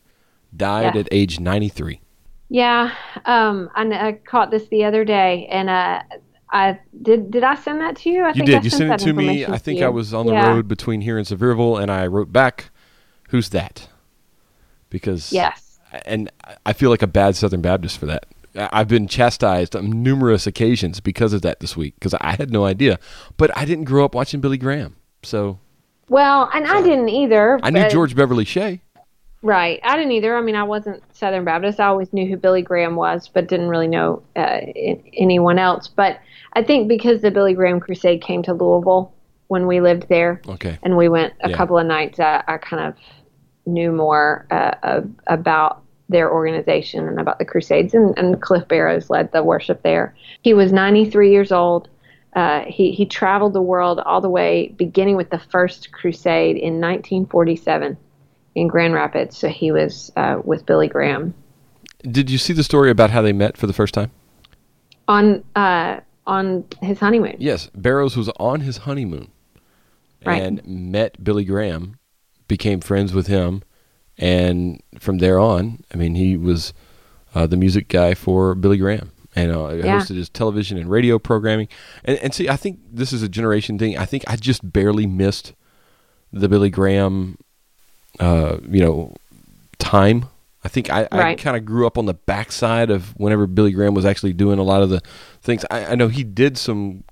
died 0.56 0.94
Yeah. 0.94 1.00
at 1.02 1.08
age 1.12 1.38
93. 1.40 2.00
Yeah, 2.48 2.92
um, 3.26 3.70
I, 3.76 3.84
I 4.08 4.12
caught 4.12 4.50
this 4.50 4.66
the 4.68 4.84
other 4.84 5.04
day, 5.04 5.46
and 5.52 5.70
uh, 5.70 6.02
I 6.52 6.80
did. 7.00 7.30
Did 7.30 7.44
I 7.44 7.54
send 7.54 7.80
that 7.80 7.94
to 7.98 8.10
you? 8.10 8.24
I 8.24 8.28
You 8.28 8.34
think 8.34 8.46
did. 8.46 8.54
I 8.56 8.60
you 8.62 8.70
sent 8.70 8.82
it 8.82 8.88
that 8.88 8.98
to 9.00 9.12
me. 9.12 9.46
I 9.46 9.56
think. 9.56 9.80
I 9.82 9.88
was 9.88 10.12
on 10.12 10.26
the 10.26 10.32
Yeah. 10.32 10.48
road 10.48 10.66
between 10.66 11.00
here 11.02 11.16
and 11.16 11.24
Sevierville, 11.24 11.80
and 11.80 11.92
I 11.92 12.08
wrote 12.08 12.32
back, 12.32 12.70
"Who's 13.28 13.50
that?" 13.50 13.88
Because 14.88 15.32
Yes. 15.32 15.78
and 16.04 16.28
I 16.66 16.72
feel 16.72 16.90
like 16.90 17.02
a 17.02 17.06
bad 17.06 17.36
Southern 17.36 17.60
Baptist 17.60 17.98
for 17.98 18.06
that. 18.06 18.26
I've 18.56 18.88
been 18.88 19.06
chastised 19.06 19.76
on 19.76 20.02
numerous 20.02 20.44
occasions 20.44 20.98
because 20.98 21.32
of 21.32 21.42
that 21.42 21.60
this 21.60 21.76
week 21.76 21.94
because 21.94 22.14
I 22.20 22.34
had 22.36 22.50
no 22.50 22.64
idea. 22.64 22.98
But 23.36 23.56
I 23.56 23.64
didn't 23.64 23.84
grow 23.84 24.04
up 24.04 24.12
watching 24.12 24.40
Billy 24.40 24.58
Graham, 24.58 24.96
so 25.22 25.58
Well, 26.08 26.50
and 26.52 26.66
I 26.66 26.82
didn't 26.82 27.08
either. 27.08 27.58
I 27.62 27.70
knew 27.70 27.88
George 27.88 28.14
Beverly 28.16 28.44
Shea. 28.44 28.80
Right. 29.42 29.80
I 29.82 29.96
didn't 29.96 30.12
either. 30.12 30.36
I 30.36 30.42
mean, 30.42 30.54
I 30.54 30.64
wasn't 30.64 31.02
Southern 31.16 31.44
Baptist. 31.44 31.80
I 31.80 31.86
always 31.86 32.12
knew 32.12 32.26
who 32.26 32.36
Billy 32.36 32.60
Graham 32.60 32.94
was, 32.94 33.28
but 33.28 33.48
didn't 33.48 33.68
really 33.70 33.88
know 33.88 34.22
uh, 34.36 34.60
anyone 35.14 35.58
else. 35.58 35.88
But 35.88 36.20
I 36.52 36.62
think 36.62 36.88
because 36.88 37.22
the 37.22 37.30
Billy 37.30 37.54
Graham 37.54 37.80
Crusade 37.80 38.20
came 38.22 38.42
to 38.42 38.52
Louisville 38.52 39.14
when 39.48 39.66
we 39.66 39.80
lived 39.80 40.08
there, 40.08 40.42
Okay, 40.46 40.78
and 40.82 40.96
we 40.96 41.08
went 41.08 41.32
a 41.40 41.50
Yeah. 41.50 41.56
couple 41.56 41.78
of 41.78 41.86
nights, 41.86 42.20
I, 42.20 42.42
I 42.46 42.58
kind 42.58 42.86
of 42.86 42.94
knew 43.66 43.92
more 43.92 44.46
uh, 44.50 44.74
of, 44.82 45.10
about 45.26 45.82
their 46.10 46.30
organization 46.30 47.08
and 47.08 47.18
about 47.18 47.38
the 47.38 47.44
Crusades. 47.44 47.94
And, 47.94 48.16
and 48.18 48.42
Cliff 48.42 48.66
Barrows 48.68 49.08
led 49.10 49.32
the 49.32 49.42
worship 49.42 49.82
there. 49.82 50.14
He 50.42 50.52
was 50.54 50.70
93 50.72 51.30
years 51.30 51.50
old. 51.50 51.88
Uh, 52.34 52.62
he, 52.66 52.92
he 52.92 53.06
traveled 53.06 53.52
the 53.52 53.62
world 53.62 53.98
all 54.00 54.20
the 54.20 54.30
way, 54.30 54.68
beginning 54.76 55.16
with 55.16 55.30
the 55.30 55.38
first 55.38 55.90
crusade 55.92 56.56
in 56.56 56.74
1947 56.74 57.96
in 58.54 58.68
Grand 58.68 58.94
Rapids. 58.94 59.36
So 59.36 59.48
he 59.48 59.72
was 59.72 60.12
uh, 60.16 60.40
with 60.44 60.64
Billy 60.66 60.88
Graham 60.88 61.34
did 62.02 62.30
you 62.30 62.38
see 62.38 62.52
the 62.52 62.64
story 62.64 62.90
about 62.90 63.10
how 63.10 63.22
they 63.22 63.32
met 63.32 63.56
for 63.56 63.66
the 63.66 63.72
first 63.72 63.94
time? 63.94 64.10
on 65.08 65.42
uh, 65.56 66.00
on 66.26 66.64
his 66.80 67.00
honeymoon. 67.00 67.34
Yes, 67.38 67.68
Barrows 67.74 68.16
was 68.16 68.28
on 68.38 68.60
his 68.60 68.78
honeymoon 68.78 69.30
Right. 70.24 70.40
and 70.42 70.64
met 70.66 71.24
Billy 71.24 71.44
Graham, 71.44 71.98
became 72.46 72.80
friends 72.80 73.12
with 73.14 73.26
him, 73.26 73.62
and 74.18 74.80
from 74.98 75.18
there 75.18 75.40
on, 75.40 75.82
I 75.92 75.96
mean, 75.96 76.14
he 76.14 76.36
was 76.36 76.74
uh, 77.34 77.46
the 77.46 77.56
music 77.56 77.88
guy 77.88 78.14
for 78.14 78.54
Billy 78.54 78.76
Graham 78.76 79.10
and 79.36 79.52
uh, 79.52 79.68
Yeah. 79.74 79.98
hosted 79.98 80.16
his 80.16 80.28
television 80.28 80.76
and 80.78 80.90
radio 80.90 81.18
programming. 81.18 81.68
And, 82.04 82.18
and 82.18 82.34
see, 82.34 82.48
I 82.48 82.56
think 82.56 82.80
this 82.92 83.12
is 83.12 83.22
a 83.22 83.28
generation 83.28 83.78
thing. 83.78 83.96
I 83.96 84.04
think 84.06 84.24
I 84.26 84.36
just 84.36 84.72
barely 84.72 85.06
missed 85.06 85.52
the 86.32 86.48
Billy 86.48 86.70
Graham, 86.70 87.38
uh, 88.18 88.58
you 88.68 88.80
know, 88.80 89.14
time. 89.78 90.26
I 90.64 90.68
think 90.68 90.90
I, 90.90 91.08
I 91.10 91.34
kind 91.36 91.56
of 91.56 91.64
grew 91.64 91.86
up 91.86 91.96
on 91.96 92.04
the 92.06 92.14
backside 92.14 92.90
of 92.90 93.10
whenever 93.18 93.46
Billy 93.46 93.72
Graham 93.72 93.94
was 93.94 94.04
actually 94.04 94.34
doing 94.34 94.58
a 94.58 94.62
lot 94.62 94.82
of 94.82 94.90
the 94.90 95.00
things. 95.40 95.64
I, 95.70 95.86
I 95.86 95.94
know 95.94 96.08
he 96.08 96.22
did 96.24 96.58
some 96.58 97.04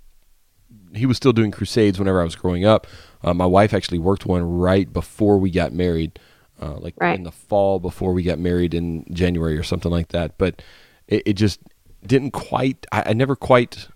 he 0.94 1.04
was 1.06 1.16
still 1.18 1.32
doing 1.34 1.50
crusades 1.50 1.98
whenever 1.98 2.20
I 2.20 2.24
was 2.24 2.34
growing 2.34 2.64
up. 2.64 2.86
Uh, 3.22 3.34
my 3.34 3.44
wife 3.46 3.74
actually 3.74 3.98
worked 3.98 4.24
one 4.24 4.42
right 4.42 4.90
before 4.90 5.36
we 5.38 5.50
got 5.50 5.72
married, 5.72 6.18
uh, 6.62 6.76
like 6.76 6.94
Right. 6.98 7.16
in 7.16 7.24
the 7.24 7.30
fall 7.32 7.78
before 7.78 8.12
we 8.14 8.22
got 8.22 8.38
married 8.38 8.72
in 8.74 9.04
January 9.12 9.58
or 9.58 9.62
something 9.62 9.90
like 9.92 10.08
that. 10.08 10.38
But 10.38 10.62
it, 11.06 11.22
it 11.26 11.32
just 11.34 11.60
didn't 12.06 12.32
quite. 12.32 12.86
I, 12.92 13.10
I 13.10 13.12
never 13.12 13.36
quite 13.36 13.88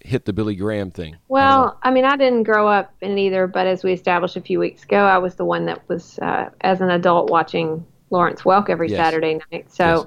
hit 0.00 0.24
the 0.24 0.32
Billy 0.32 0.56
Graham 0.56 0.90
thing. 0.90 1.16
Well, 1.28 1.78
I 1.82 1.90
mean, 1.92 2.04
I 2.04 2.16
didn't 2.16 2.42
grow 2.42 2.66
up 2.66 2.92
in 3.00 3.16
either, 3.18 3.46
but 3.46 3.66
as 3.66 3.84
we 3.84 3.92
established 3.92 4.36
a 4.36 4.40
few 4.40 4.58
weeks 4.58 4.82
ago, 4.82 4.98
I 5.04 5.18
was 5.18 5.36
the 5.36 5.44
one 5.44 5.64
that 5.66 5.88
was, 5.88 6.18
uh, 6.18 6.50
as 6.62 6.80
an 6.80 6.90
adult, 6.90 7.30
watching 7.30 7.86
Lawrence 8.10 8.42
Welk 8.42 8.68
every 8.68 8.88
Yes. 8.90 8.98
Saturday 8.98 9.38
night. 9.52 9.72
So 9.72 9.84
Yes. 9.84 10.06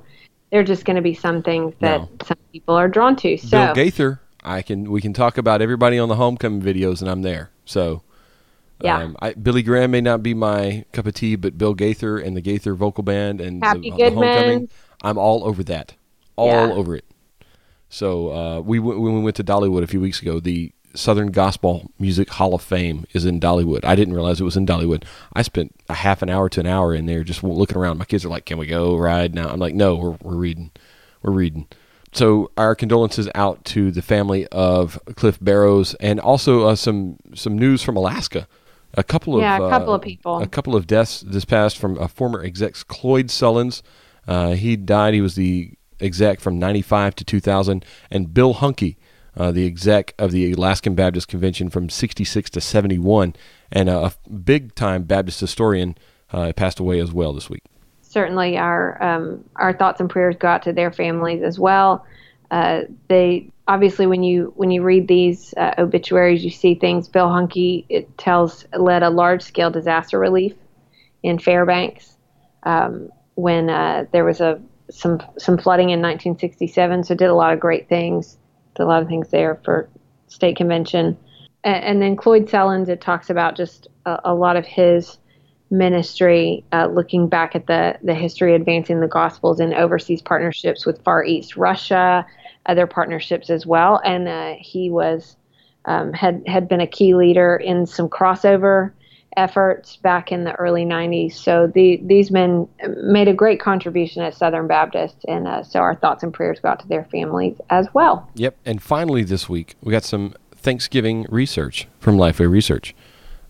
there 0.52 0.60
are 0.60 0.66
just 0.66 0.84
going 0.86 0.98
to 0.98 1.02
be 1.02 1.14
some 1.14 1.42
things 1.42 1.74
that 1.80 2.02
No. 2.02 2.10
some 2.26 2.38
people 2.52 2.76
are 2.76 2.90
drawn 2.90 3.16
to. 3.18 3.38
So 3.38 3.50
Bill 3.68 3.74
Gaither, 3.74 4.20
I 4.44 4.62
can 4.62 4.92
we 4.92 5.00
can 5.02 5.14
talk 5.14 5.38
about 5.38 5.62
everybody 5.62 5.98
on 5.98 6.10
the 6.10 6.16
homecoming 6.16 6.62
videos, 6.62 7.02
and 7.02 7.10
I'm 7.10 7.22
there. 7.22 7.52
So. 7.66 8.02
Yeah. 8.82 8.98
Um, 8.98 9.16
I, 9.22 9.32
Billy 9.34 9.64
Graham 9.64 9.92
may 9.92 10.02
not 10.02 10.22
be 10.22 10.34
my 10.34 10.84
cup 10.92 11.06
of 11.06 11.14
tea, 11.14 11.38
but 11.38 11.58
Bill 11.58 11.74
Gaither 11.74 12.18
and 12.18 12.36
the 12.36 12.42
Gaither 12.42 12.76
vocal 12.76 13.04
band 13.04 13.40
and 13.40 13.64
Happy 13.64 13.90
the, 13.90 13.96
the 13.96 14.12
homecoming, 14.12 14.70
I'm 15.02 15.18
all 15.18 15.46
over 15.46 15.64
that, 15.64 15.94
all 16.36 16.48
Yeah. 16.50 16.74
over 16.74 16.98
it. 16.98 17.06
So 17.96 18.34
uh, 18.34 18.60
we 18.60 18.78
w- 18.78 19.00
when 19.00 19.14
we 19.14 19.22
went 19.22 19.38
to 19.38 19.44
Dollywood 19.44 19.82
a 19.82 19.88
few 19.88 20.02
weeks 20.02 20.22
ago, 20.22 20.42
the 20.42 20.74
Southern 20.96 21.32
Gospel 21.32 21.92
Music 21.98 22.30
Hall 22.30 22.54
of 22.54 22.62
Fame 22.62 23.06
is 23.14 23.24
in 23.24 23.40
Dollywood. 23.40 23.86
I 23.86 23.96
didn't 23.96 24.14
realize 24.14 24.42
it 24.42 24.44
was 24.44 24.58
in 24.58 24.66
Dollywood. 24.66 25.06
I 25.32 25.44
spent 25.44 25.74
a 25.88 25.94
half 25.94 26.22
an 26.22 26.30
hour 26.30 26.50
to 26.50 26.60
an 26.60 26.68
hour 26.68 26.94
in 26.94 27.06
there 27.06 27.24
just 27.24 27.42
looking 27.42 27.78
around. 27.78 27.98
My 27.98 28.04
kids 28.04 28.26
are 28.26 28.30
like, 28.30 28.46
"Can 28.46 28.58
we 28.58 28.68
go 28.68 28.98
ride 28.98 29.34
now?" 29.34 29.48
I'm 29.48 29.60
like, 29.60 29.76
"No, 29.76 29.96
we're 29.96 30.18
we're 30.22 30.36
reading, 30.36 30.72
we're 31.22 31.32
reading." 31.32 31.68
So 32.12 32.52
our 32.58 32.76
condolences 32.76 33.30
out 33.34 33.64
to 33.66 33.92
the 33.92 34.02
family 34.02 34.46
of 34.48 35.00
Cliff 35.16 35.38
Barrows, 35.42 35.94
and 36.02 36.20
also 36.20 36.68
uh, 36.68 36.76
some 36.76 37.16
some 37.34 37.58
news 37.58 37.82
from 37.82 37.96
Alaska. 37.96 38.46
A 38.96 39.04
couple 39.06 39.36
of 39.36 39.42
Yeah, 39.42 39.56
a 39.56 39.70
couple 39.70 39.94
uh, 39.94 39.96
of 39.96 40.02
people. 40.02 40.42
a 40.42 40.48
couple 40.48 40.76
of 40.76 40.86
deaths 40.86 41.24
this 41.26 41.46
past 41.46 41.78
from 41.78 41.98
a 41.98 42.10
former 42.10 42.44
exec, 42.44 42.74
Cloyd 42.90 43.28
Sullins. 43.28 43.82
Uh, 44.28 44.52
he 44.52 44.76
died. 44.76 45.14
He 45.14 45.22
was 45.22 45.36
the 45.36 45.78
exec 46.00 46.40
from 46.40 46.60
95 46.60 47.16
to 47.16 47.24
2000. 47.24 47.86
And 48.12 48.34
Bill 48.34 48.56
Hunke, 48.56 48.98
uh, 49.38 49.52
the 49.52 49.66
exec 49.66 50.14
of 50.18 50.32
the 50.32 50.52
Alaskan 50.52 50.96
Baptist 50.96 51.28
Convention 51.28 51.70
from 51.70 51.90
66 51.90 52.50
to 52.52 52.62
71. 52.62 53.36
And 53.72 53.90
a 53.90 54.14
big 54.44 54.76
time 54.76 55.04
Baptist 55.04 55.40
historian 55.40 55.98
uh, 56.32 56.54
passed 56.56 56.80
away 56.80 57.00
as 57.00 57.12
well 57.12 57.34
this 57.34 57.50
week. 57.50 57.64
certainly 58.02 58.58
our 58.58 59.02
um, 59.04 59.44
our 59.58 59.74
thoughts 59.74 60.00
and 60.00 60.10
prayers 60.10 60.36
go 60.38 60.48
out 60.48 60.64
to 60.64 60.74
their 60.74 60.92
families 60.92 61.44
as 61.44 61.60
well. 61.60 62.06
Uh, 62.52 62.82
they 63.08 63.50
obviously 63.68 64.08
when 64.08 64.24
you 64.24 64.54
when 64.56 64.72
you 64.72 64.84
read 64.84 65.08
these 65.08 65.54
uh, 65.58 65.74
obituaries, 65.78 66.44
you 66.44 66.52
see 66.52 66.76
things. 66.76 67.08
Bill 67.08 67.28
Hunke 67.28 67.86
it 67.90 68.18
tells 68.18 68.66
led 68.78 69.04
a 69.04 69.10
large 69.10 69.42
scale 69.42 69.72
disaster 69.72 70.20
relief 70.20 70.54
in 71.24 71.40
Fairbanks 71.40 72.16
um, 72.64 73.10
when 73.36 73.70
uh, 73.70 74.06
there 74.12 74.24
was 74.24 74.42
a 74.42 74.62
some 74.90 75.22
some 75.38 75.58
flooding 75.58 75.90
in 75.90 76.02
1967. 76.02 77.04
So 77.04 77.16
did 77.16 77.30
a 77.30 77.36
lot 77.36 77.54
of 77.54 77.60
great 77.60 77.90
things. 77.90 78.38
Did 78.76 78.84
a 78.84 78.86
lot 78.86 79.02
of 79.02 79.08
things 79.08 79.30
there 79.30 79.60
for 79.64 79.90
state 80.28 80.58
convention. 80.58 81.18
And, 81.64 81.84
and 81.84 82.02
then 82.02 82.16
Cloyd 82.16 82.48
Sellens, 82.48 82.90
it 82.90 83.02
talks 83.02 83.30
about 83.30 83.56
just 83.56 83.88
a, 84.06 84.20
a 84.26 84.36
lot 84.36 84.58
of 84.58 84.66
his 84.66 85.18
ministry, 85.72 86.64
uh, 86.72 86.88
looking 86.88 87.28
back 87.28 87.56
at 87.56 87.68
the, 87.68 87.98
the 88.04 88.14
history 88.14 88.54
advancing 88.54 89.00
the 89.00 89.08
gospels 89.08 89.60
and 89.60 89.74
overseas 89.74 90.22
partnerships 90.22 90.86
with 90.86 91.04
Far 91.04 91.24
East 91.24 91.58
Russia, 91.58 92.26
other 92.68 92.86
partnerships 92.88 93.50
as 93.50 93.66
well. 93.66 94.00
And 94.04 94.28
uh, 94.28 94.56
he 94.60 94.90
was 94.90 95.36
um, 95.86 96.14
had 96.14 96.44
had 96.48 96.68
been 96.68 96.82
a 96.82 96.88
key 96.88 97.14
leader 97.14 97.56
in 97.56 97.86
some 97.86 98.10
crossover 98.10 98.92
efforts 99.38 99.98
back 99.98 100.32
in 100.32 100.44
the 100.44 100.54
early 100.54 100.86
90s. 100.86 101.34
So 101.34 101.68
the, 101.68 102.00
these 102.04 102.32
men 102.32 102.68
made 103.04 103.28
a 103.28 103.34
great 103.34 103.60
contribution 103.60 104.22
at 104.22 104.34
Southern 104.34 104.68
Baptist, 104.68 105.16
and 105.28 105.48
uh, 105.48 105.64
so 105.64 105.80
our 105.80 105.96
thoughts 105.96 106.24
and 106.24 106.34
prayers 106.34 106.60
go 106.60 106.70
out 106.70 106.80
to 106.82 106.88
their 106.88 107.06
families 107.06 107.56
as 107.70 107.88
well. 107.94 108.30
Yep. 108.36 108.58
And 108.66 108.82
finally, 108.82 109.24
this 109.24 109.50
week, 109.50 109.76
we 109.82 109.92
got 109.92 110.04
some 110.04 110.34
Thanksgiving 110.56 111.26
research 111.30 111.88
from 112.00 112.18
Lifeway 112.18 112.50
Research. 112.50 112.96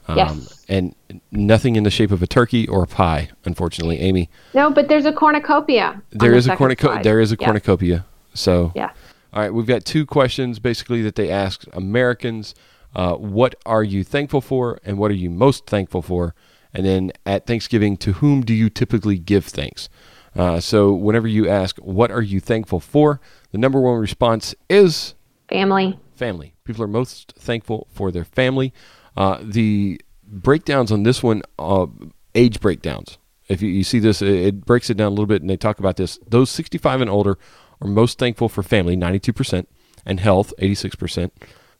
Um, 0.08 0.18
Yes. 0.18 0.66
And 0.68 0.96
nothing 1.32 1.76
in 1.76 1.84
the 1.84 1.92
shape 1.92 2.12
of 2.12 2.22
a 2.24 2.28
turkey 2.28 2.68
or 2.68 2.84
a 2.84 2.88
pie, 2.88 3.30
unfortunately, 3.46 4.00
Amy. 4.00 4.30
No, 4.54 4.70
but 4.72 4.88
there's 4.88 5.06
a 5.06 5.14
cornucopia. 5.14 6.02
There 6.12 6.40
the 6.40 6.54
a 6.54 6.56
cornucopia. 6.58 7.04
There 7.04 7.20
is 7.20 7.32
a 7.32 7.38
Yeah. 7.40 7.46
cornucopia. 7.46 8.06
So, 8.34 8.72
Yeah. 8.76 8.90
all 9.34 9.42
right, 9.42 9.54
we've 9.54 9.66
got 9.68 9.86
two 9.86 10.06
questions 10.06 10.60
basically 10.60 11.02
that 11.04 11.16
they 11.16 11.30
ask 11.30 11.66
Americans. 11.74 12.56
Uh, 12.96 13.16
what 13.16 13.56
are 13.66 13.84
you 13.84 14.04
thankful 14.04 14.42
for, 14.42 14.80
and 14.86 14.98
what 14.98 15.12
are 15.12 15.16
you 15.16 15.30
most 15.30 15.66
thankful 15.68 16.02
for? 16.02 16.34
And 16.74 16.86
then 16.86 17.12
at 17.26 17.46
Thanksgiving, 17.46 17.98
to 17.98 18.14
whom 18.14 18.42
do 18.42 18.54
you 18.54 18.70
typically 18.70 19.18
give 19.18 19.46
thanks? 19.46 19.90
Uh, 20.36 20.60
so, 20.60 20.92
whenever 20.94 21.28
you 21.28 21.48
ask, 21.50 21.78
what 21.78 22.12
are 22.12 22.22
you 22.22 22.40
thankful 22.40 22.80
for, 22.80 23.22
The 23.52 23.58
number 23.58 23.80
one 23.80 24.00
response 24.00 24.54
is 24.70 25.16
Family. 25.50 25.98
family. 26.16 26.56
People 26.66 26.84
are 26.84 26.88
most 26.88 27.34
thankful 27.38 27.88
for 27.94 28.12
their 28.12 28.26
family. 28.26 28.74
Uh, 29.16 29.38
the 29.42 30.02
breakdowns 30.28 30.92
on 30.92 31.04
this 31.04 31.24
one, 31.24 31.42
uh, 31.60 31.86
age 32.34 32.60
breakdowns. 32.60 33.18
If 33.48 33.62
you, 33.62 33.70
you 33.70 33.84
see 33.84 34.00
this, 34.00 34.22
it, 34.22 34.30
it 34.30 34.66
breaks 34.66 34.90
it 34.90 34.98
down 34.98 35.08
a 35.08 35.10
little 35.12 35.26
bit, 35.28 35.42
and 35.42 35.50
they 35.50 35.56
talk 35.58 35.80
about 35.80 35.96
this. 35.98 36.20
Those 36.28 36.50
65 36.50 37.00
and 37.02 37.10
older 37.10 37.38
are 37.80 37.88
most 37.88 38.18
thankful 38.20 38.50
for 38.50 38.64
family, 38.64 38.98
92%, 38.98 39.68
and 40.06 40.20
health, 40.20 40.54
86%. 40.60 41.32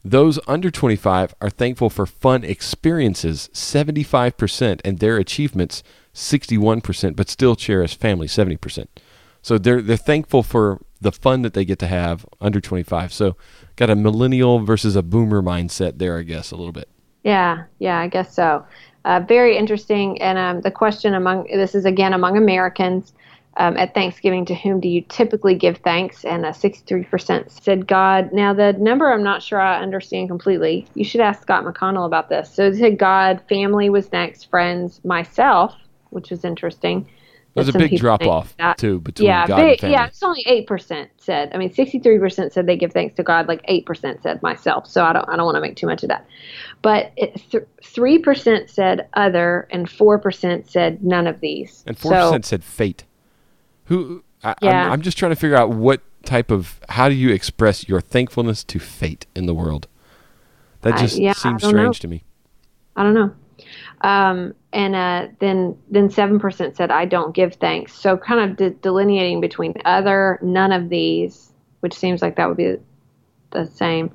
Those 0.06 0.40
under 0.48 0.70
25 0.70 1.34
are 1.42 1.50
thankful 1.50 1.90
for 1.90 2.06
fun 2.06 2.44
experiences, 2.44 3.50
75%, 3.54 4.80
and 4.86 5.00
their 5.00 5.18
achievements, 5.18 5.82
61%, 6.14 7.16
but 7.16 7.28
still 7.28 7.56
cherish 7.56 7.98
family, 7.98 8.28
70%. 8.28 8.86
So 9.42 9.58
they're 9.58 9.82
they're 9.82 9.98
thankful 9.98 10.44
for 10.44 10.80
the 11.02 11.12
fun 11.12 11.42
that 11.42 11.54
they 11.54 11.66
get 11.66 11.80
to 11.80 11.88
have 11.88 12.26
under 12.40 12.62
25. 12.62 13.14
So 13.14 13.36
got 13.76 13.90
a 13.90 13.96
millennial 13.96 14.60
versus 14.60 14.96
a 14.96 15.04
boomer 15.04 15.42
mindset 15.42 15.98
there, 15.98 16.18
I 16.18 16.24
guess, 16.24 16.52
a 16.52 16.56
little 16.56 16.72
bit. 16.72 16.88
Yeah, 17.24 17.64
yeah, 17.80 18.00
I 18.00 18.08
guess 18.08 18.34
so. 18.34 18.66
Uh, 19.06 19.20
very 19.20 19.58
interesting. 19.58 20.22
And 20.22 20.38
um, 20.38 20.62
the 20.62 20.72
question 20.72 21.16
among 21.16 21.48
this 21.48 21.74
is 21.74 21.86
again 21.86 22.14
among 22.14 22.38
Americans 22.38 23.14
um, 23.58 23.78
at 23.78 23.94
Thanksgiving, 23.94 24.46
to 24.46 24.56
whom 24.56 24.80
do 24.80 24.88
you 24.88 25.02
typically 25.08 25.56
give 25.56 25.78
thanks? 25.78 26.26
And 26.26 26.46
uh, 26.46 26.52
63% 26.52 27.50
said 27.50 27.88
God. 27.88 28.32
Now, 28.34 28.54
the 28.54 28.74
number 28.74 29.12
I'm 29.12 29.24
not 29.24 29.42
sure 29.42 29.60
I 29.62 29.82
understand 29.82 30.28
completely. 30.28 30.88
You 30.94 31.06
should 31.06 31.22
ask 31.22 31.42
Scott 31.42 31.64
McConnell 31.64 32.06
about 32.06 32.30
this. 32.30 32.54
So 32.54 32.68
it 32.68 32.76
said 32.76 32.98
God, 32.98 33.42
family 33.48 33.90
was 33.90 34.12
next, 34.12 34.50
friends, 34.50 35.00
myself, 35.06 35.74
which 36.10 36.30
was 36.32 36.44
interesting. 36.44 37.08
There's 37.56 37.70
a 37.70 37.80
big 37.80 37.98
drop 37.98 38.22
off 38.24 38.54
too 38.76 39.00
between 39.00 39.28
yeah, 39.28 39.48
God 39.48 39.56
big, 39.56 39.80
family. 39.80 39.94
yeah, 39.94 40.08
it's 40.08 40.22
only 40.22 40.44
eight 40.46 40.68
percent 40.68 41.10
said. 41.18 41.52
I 41.54 41.58
mean, 41.58 41.72
sixty-three 41.74 42.20
percent 42.20 42.52
said 42.52 42.68
they 42.68 42.76
give 42.76 42.92
thanks 42.92 43.16
to 43.16 43.24
God. 43.24 43.48
Like 43.48 43.62
eight 43.70 43.86
percent 43.86 44.22
said 44.22 44.44
myself. 44.44 44.88
So 44.88 45.06
I 45.06 45.14
don't, 45.14 45.28
I 45.30 45.38
don't 45.38 45.46
want 45.46 45.56
to 45.56 45.62
make 45.62 45.78
too 45.78 45.88
much 45.88 46.04
of 46.04 46.10
that. 46.10 46.28
But 46.82 47.18
three 47.82 48.20
percent 48.20 48.70
said 48.70 49.08
other, 49.14 49.70
and 49.72 49.90
four 49.90 50.20
percent 50.20 50.70
said 50.70 51.02
none 51.02 51.28
of 51.28 51.40
these. 51.40 51.86
And 51.88 51.98
four 51.98 52.12
So- 52.12 52.26
percent 52.32 52.46
said 52.46 52.64
fate. 52.66 53.06
Who? 53.86 54.24
I, 54.44 54.56
Yeah. 54.62 54.86
I'm, 54.88 54.92
I'm 54.94 55.02
just 55.02 55.18
trying 55.18 55.32
to 55.32 55.36
figure 55.36 55.56
out 55.56 55.70
what 55.70 56.02
type 56.24 56.52
of 56.52 56.80
how 56.90 57.08
do 57.10 57.16
you 57.16 57.30
express 57.32 57.88
your 57.88 58.02
thankfulness 58.02 58.64
to 58.66 58.80
fate 58.80 59.26
in 59.36 59.46
the 59.46 59.54
world. 59.54 59.88
That 60.82 60.96
I- 60.96 60.98
just 61.02 61.18
yeah, 61.18 61.34
seems 61.34 61.62
don't 61.62 61.74
know. 61.74 61.80
strange 61.82 62.00
to 62.02 62.08
me. 62.08 62.24
I 62.96 63.04
don't 63.04 63.14
know. 63.14 63.34
Um, 64.02 64.54
and 64.74 64.96
uh, 64.96 65.28
then 65.40 65.78
then 65.90 66.10
seven 66.10 66.40
percent 66.40 66.76
said 66.76 66.92
I 66.92 67.06
don't 67.06 67.34
give 67.34 67.56
thanks. 67.56 67.94
So 67.94 68.18
kind 68.18 68.50
of 68.52 68.58
de- 68.58 68.70
delineating 68.72 69.40
between 69.42 69.74
other, 69.86 70.38
none 70.42 70.72
of 70.72 70.90
these, 70.90 71.52
which 71.80 71.94
seems 71.94 72.22
like 72.22 72.36
that 72.36 72.48
would 72.48 72.58
be 72.58 72.76
the 73.52 73.66
same, 73.66 74.12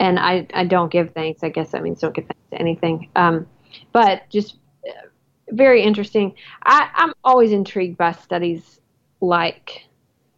and 0.00 0.18
I 0.18 0.46
I 0.54 0.64
don't 0.64 0.90
give 0.90 1.10
thanks. 1.12 1.42
I 1.42 1.50
guess 1.50 1.70
that 1.70 1.82
means 1.82 2.00
don't 2.00 2.14
give 2.14 2.24
thanks 2.24 2.50
to 2.52 2.58
anything. 2.58 3.10
Um, 3.14 3.46
but 3.92 4.22
just 4.30 4.56
uh, 4.88 5.08
very 5.50 5.82
interesting. 5.82 6.34
I, 6.64 6.88
I'm 6.94 7.12
always 7.22 7.52
intrigued 7.52 7.98
by 7.98 8.12
studies 8.12 8.80
like 9.20 9.84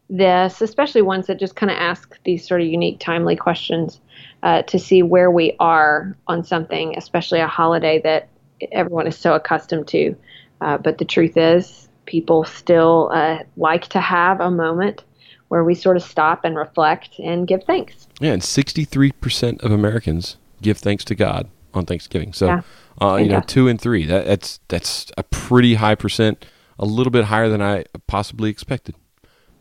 this, 0.09 0.61
especially 0.61 1.03
ones 1.03 1.26
that 1.26 1.39
just 1.39 1.57
kind 1.57 1.70
of 1.70 1.76
ask 1.78 2.18
these 2.24 2.47
sort 2.47 2.61
of 2.61 2.66
unique, 2.66 2.99
timely 2.99 3.37
questions 3.37 4.01
uh, 4.43 4.62
to 4.62 4.78
see 4.78 5.03
where 5.03 5.31
we 5.31 5.55
are 5.61 6.16
on 6.26 6.45
something, 6.45 6.97
especially 6.97 7.41
a 7.41 7.47
holiday 7.47 8.01
that 8.03 8.28
everyone 8.72 9.07
is 9.07 9.16
so 9.16 9.35
accustomed 9.35 9.87
to. 9.89 10.14
Uh, 10.61 10.76
but 10.78 10.99
the 10.99 11.05
truth 11.05 11.37
is, 11.37 11.89
people 12.07 12.45
still 12.45 13.11
uh, 13.12 13.39
like 13.57 13.87
to 13.89 14.01
have 14.01 14.41
a 14.41 14.51
moment 14.51 15.05
where 15.49 15.64
we 15.64 15.74
sort 15.74 15.97
of 15.97 16.03
stop 16.03 16.45
and 16.45 16.57
reflect 16.57 17.18
and 17.18 17.47
give 17.47 17.62
thanks. 17.64 18.07
Yeah, 18.20 18.33
and 18.33 18.43
63% 18.43 19.62
of 19.62 19.72
Americans 19.72 20.37
give 20.62 20.78
thanks 20.78 21.05
to 21.07 21.14
God 21.14 21.49
on 21.74 21.87
Thanksgiving. 21.87 22.33
So, 22.33 22.47
Yeah. 22.47 22.61
uh, 23.01 23.16
you 23.16 23.28
know, 23.28 23.41
two 23.41 23.68
and 23.68 23.81
three. 23.81 24.07
That, 24.07 24.26
that's 24.26 24.61
that's 24.68 25.11
a 25.16 25.22
pretty 25.22 25.74
high 25.74 25.95
percent, 25.95 26.45
a 26.81 26.87
little 26.87 27.12
bit 27.12 27.26
higher 27.26 27.49
than 27.49 27.62
I 27.62 27.85
possibly 28.09 28.51
expected. 28.51 28.97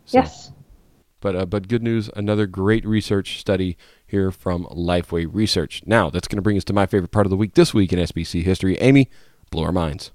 So, 0.06 0.18
Yes. 0.20 0.52
But 1.22 1.36
uh, 1.36 1.46
but 1.46 1.68
good 1.68 1.84
news, 1.84 2.10
another 2.16 2.48
great 2.48 2.86
research 2.86 3.40
study 3.40 3.78
here 4.08 4.32
from 4.32 4.66
Lifeway 4.66 5.28
Research. 5.30 5.84
Now 5.86 6.10
that's 6.10 6.30
going 6.30 6.38
to 6.38 6.42
bring 6.42 6.56
us 6.56 6.64
to 6.66 6.74
my 6.74 6.86
favorite 6.86 7.12
part 7.12 7.26
of 7.26 7.30
the 7.30 7.36
week 7.36 7.56
this 7.56 7.74
week 7.74 7.92
in 7.92 8.00
SBC 8.00 8.44
history. 8.44 8.78
Amy, 8.78 9.10
blow 9.52 9.66
our 9.66 9.74
minds. 9.74 10.12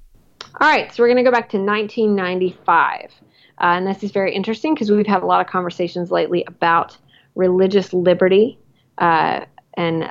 All 0.61 0.69
right, 0.69 0.93
so 0.93 1.03
we're 1.03 1.09
going 1.09 1.23
to 1.23 1.23
go 1.23 1.31
back 1.31 1.51
to 1.51 1.59
1995. 1.59 3.13
Uh, 3.61 3.65
and 3.65 3.87
this 3.87 4.03
is 4.03 4.13
very 4.13 4.35
interesting 4.35 4.73
because 4.73 4.91
we've 4.91 5.07
had 5.07 5.23
a 5.23 5.27
lot 5.27 5.41
of 5.41 5.47
conversations 5.47 6.11
lately 6.11 6.43
about 6.47 6.97
religious 7.35 7.93
liberty. 7.93 8.59
Uh, 8.99 9.45
and 9.75 10.11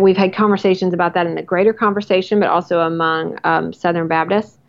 we've 0.00 0.16
had 0.16 0.32
conversations 0.32 0.94
about 0.94 1.14
that 1.14 1.26
in 1.26 1.34
the 1.34 1.42
greater 1.42 1.72
conversation, 1.72 2.40
but 2.40 2.48
also 2.48 2.80
among 2.80 3.38
um, 3.44 3.72
Southern 3.72 4.08
Baptists. 4.08 4.59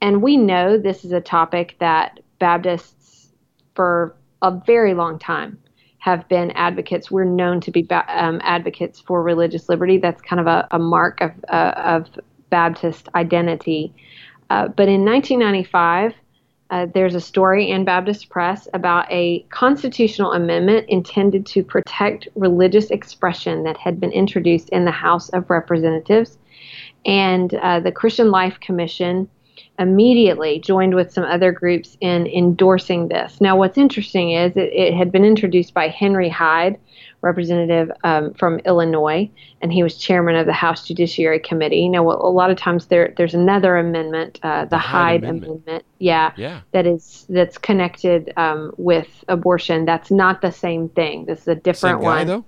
And 0.00 0.22
we 0.22 0.36
know 0.36 0.78
this 0.78 1.04
is 1.04 1.12
a 1.12 1.20
topic 1.20 1.76
that 1.80 2.20
Baptists, 2.38 3.32
for 3.74 4.14
a 4.42 4.50
very 4.66 4.94
long 4.94 5.18
time, 5.18 5.58
have 5.98 6.28
been 6.28 6.50
advocates. 6.50 7.10
We're 7.10 7.24
known 7.24 7.60
to 7.62 7.70
be 7.70 7.82
ba- 7.82 8.04
um, 8.08 8.40
advocates 8.44 9.00
for 9.00 9.22
religious 9.22 9.68
liberty. 9.68 9.96
That's 9.96 10.20
kind 10.20 10.40
of 10.40 10.46
a, 10.46 10.68
a 10.70 10.78
mark 10.78 11.20
of, 11.22 11.32
uh, 11.48 11.72
of 11.76 12.08
Baptist 12.50 13.08
identity. 13.14 13.94
Uh, 14.50 14.68
but 14.68 14.88
in 14.88 15.04
1995, 15.04 16.12
uh, 16.70 16.86
there's 16.92 17.14
a 17.14 17.20
story 17.20 17.70
in 17.70 17.84
Baptist 17.84 18.28
Press 18.30 18.68
about 18.74 19.10
a 19.10 19.40
constitutional 19.50 20.32
amendment 20.32 20.86
intended 20.88 21.46
to 21.46 21.62
protect 21.62 22.28
religious 22.34 22.90
expression 22.90 23.62
that 23.64 23.76
had 23.76 24.00
been 24.00 24.12
introduced 24.12 24.68
in 24.70 24.84
the 24.84 24.90
House 24.90 25.28
of 25.30 25.48
Representatives. 25.48 26.38
And 27.06 27.54
uh, 27.54 27.80
the 27.80 27.92
Christian 27.92 28.30
Life 28.30 28.58
Commission 28.60 29.28
immediately 29.78 30.60
joined 30.60 30.94
with 30.94 31.12
some 31.12 31.24
other 31.24 31.50
groups 31.52 31.96
in 32.00 32.26
endorsing 32.28 33.08
this. 33.08 33.40
Now, 33.40 33.56
what's 33.56 33.76
interesting 33.78 34.32
is 34.32 34.56
it, 34.56 34.72
it 34.72 34.94
had 34.94 35.10
been 35.10 35.24
introduced 35.24 35.74
by 35.74 35.88
Henry 35.88 36.28
Hyde, 36.28 36.78
representative 37.22 37.90
um, 38.04 38.34
from 38.34 38.58
Illinois, 38.60 39.28
and 39.62 39.72
he 39.72 39.82
was 39.82 39.96
chairman 39.96 40.36
of 40.36 40.46
the 40.46 40.52
House 40.52 40.86
Judiciary 40.86 41.40
Committee. 41.40 41.88
Now, 41.88 42.08
a 42.08 42.28
lot 42.30 42.50
of 42.50 42.56
times 42.58 42.86
there 42.86 43.14
there's 43.16 43.34
another 43.34 43.76
amendment, 43.78 44.38
uh, 44.42 44.64
the, 44.64 44.70
The 44.70 44.78
Hyde 44.78 45.00
Hyde, 45.00 45.20
Amendment. 45.24 45.50
amendment. 45.52 45.84
yeah, 45.98 46.32
Yeah. 46.36 46.60
that 46.72 46.86
is 46.86 47.26
that's 47.28 47.56
connected 47.58 48.32
um, 48.36 48.72
with 48.76 49.24
abortion. 49.28 49.86
That's 49.86 50.10
not 50.10 50.42
the 50.42 50.52
same 50.52 50.88
thing. 50.90 51.24
This 51.24 51.40
is 51.40 51.48
a 51.48 51.54
different 51.54 51.98
Same 52.00 52.02
guy 52.02 52.16
one. 52.18 52.26
though. 52.26 52.44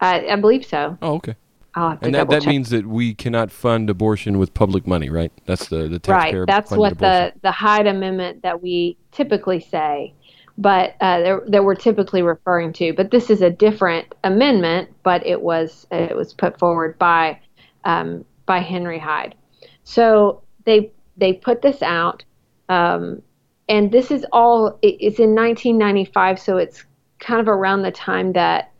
I, 0.00 0.28
I 0.28 0.36
believe 0.36 0.66
so. 0.66 0.98
Oh, 1.00 1.14
okay. 1.14 1.34
I'll 1.76 1.90
have 1.90 2.00
to 2.00 2.06
And 2.06 2.14
that, 2.14 2.30
that 2.30 2.42
check. 2.42 2.48
means 2.48 2.70
that 2.70 2.86
we 2.86 3.14
cannot 3.14 3.50
fund 3.50 3.90
abortion 3.90 4.38
with 4.38 4.54
public 4.54 4.86
money, 4.86 5.10
right? 5.10 5.30
That's 5.44 5.68
the 5.68 5.86
the 5.88 5.98
taxpayer 5.98 6.40
right. 6.40 6.46
That's 6.46 6.70
what 6.70 6.92
abortion. 6.92 7.34
the 7.34 7.40
the 7.42 7.52
Hyde 7.52 7.86
Amendment 7.86 8.42
that 8.42 8.62
we 8.62 8.96
typically 9.12 9.60
say, 9.60 10.14
but 10.56 10.94
uh, 11.02 11.20
that, 11.20 11.40
that 11.48 11.64
we're 11.64 11.74
typically 11.74 12.22
referring 12.22 12.72
to. 12.74 12.94
But 12.94 13.10
this 13.10 13.28
is 13.28 13.42
a 13.42 13.50
different 13.50 14.14
amendment, 14.24 14.88
but 15.02 15.24
it 15.26 15.40
was 15.40 15.86
it 15.92 16.16
was 16.16 16.32
put 16.32 16.58
forward 16.58 16.98
by 16.98 17.38
um, 17.84 18.24
by 18.46 18.60
Henry 18.60 18.98
Hyde. 18.98 19.34
So 19.84 20.42
they 20.64 20.90
they 21.18 21.34
put 21.34 21.60
this 21.60 21.82
out, 21.82 22.24
um, 22.70 23.20
and 23.68 23.92
this 23.92 24.10
is 24.10 24.24
all. 24.32 24.78
It, 24.80 24.96
it's 24.98 25.18
in 25.18 25.34
1995, 25.34 26.38
so 26.40 26.56
it's 26.56 26.86
kind 27.18 27.40
of 27.40 27.48
around 27.48 27.82
the 27.82 27.90
time 27.90 28.32
that 28.32 28.72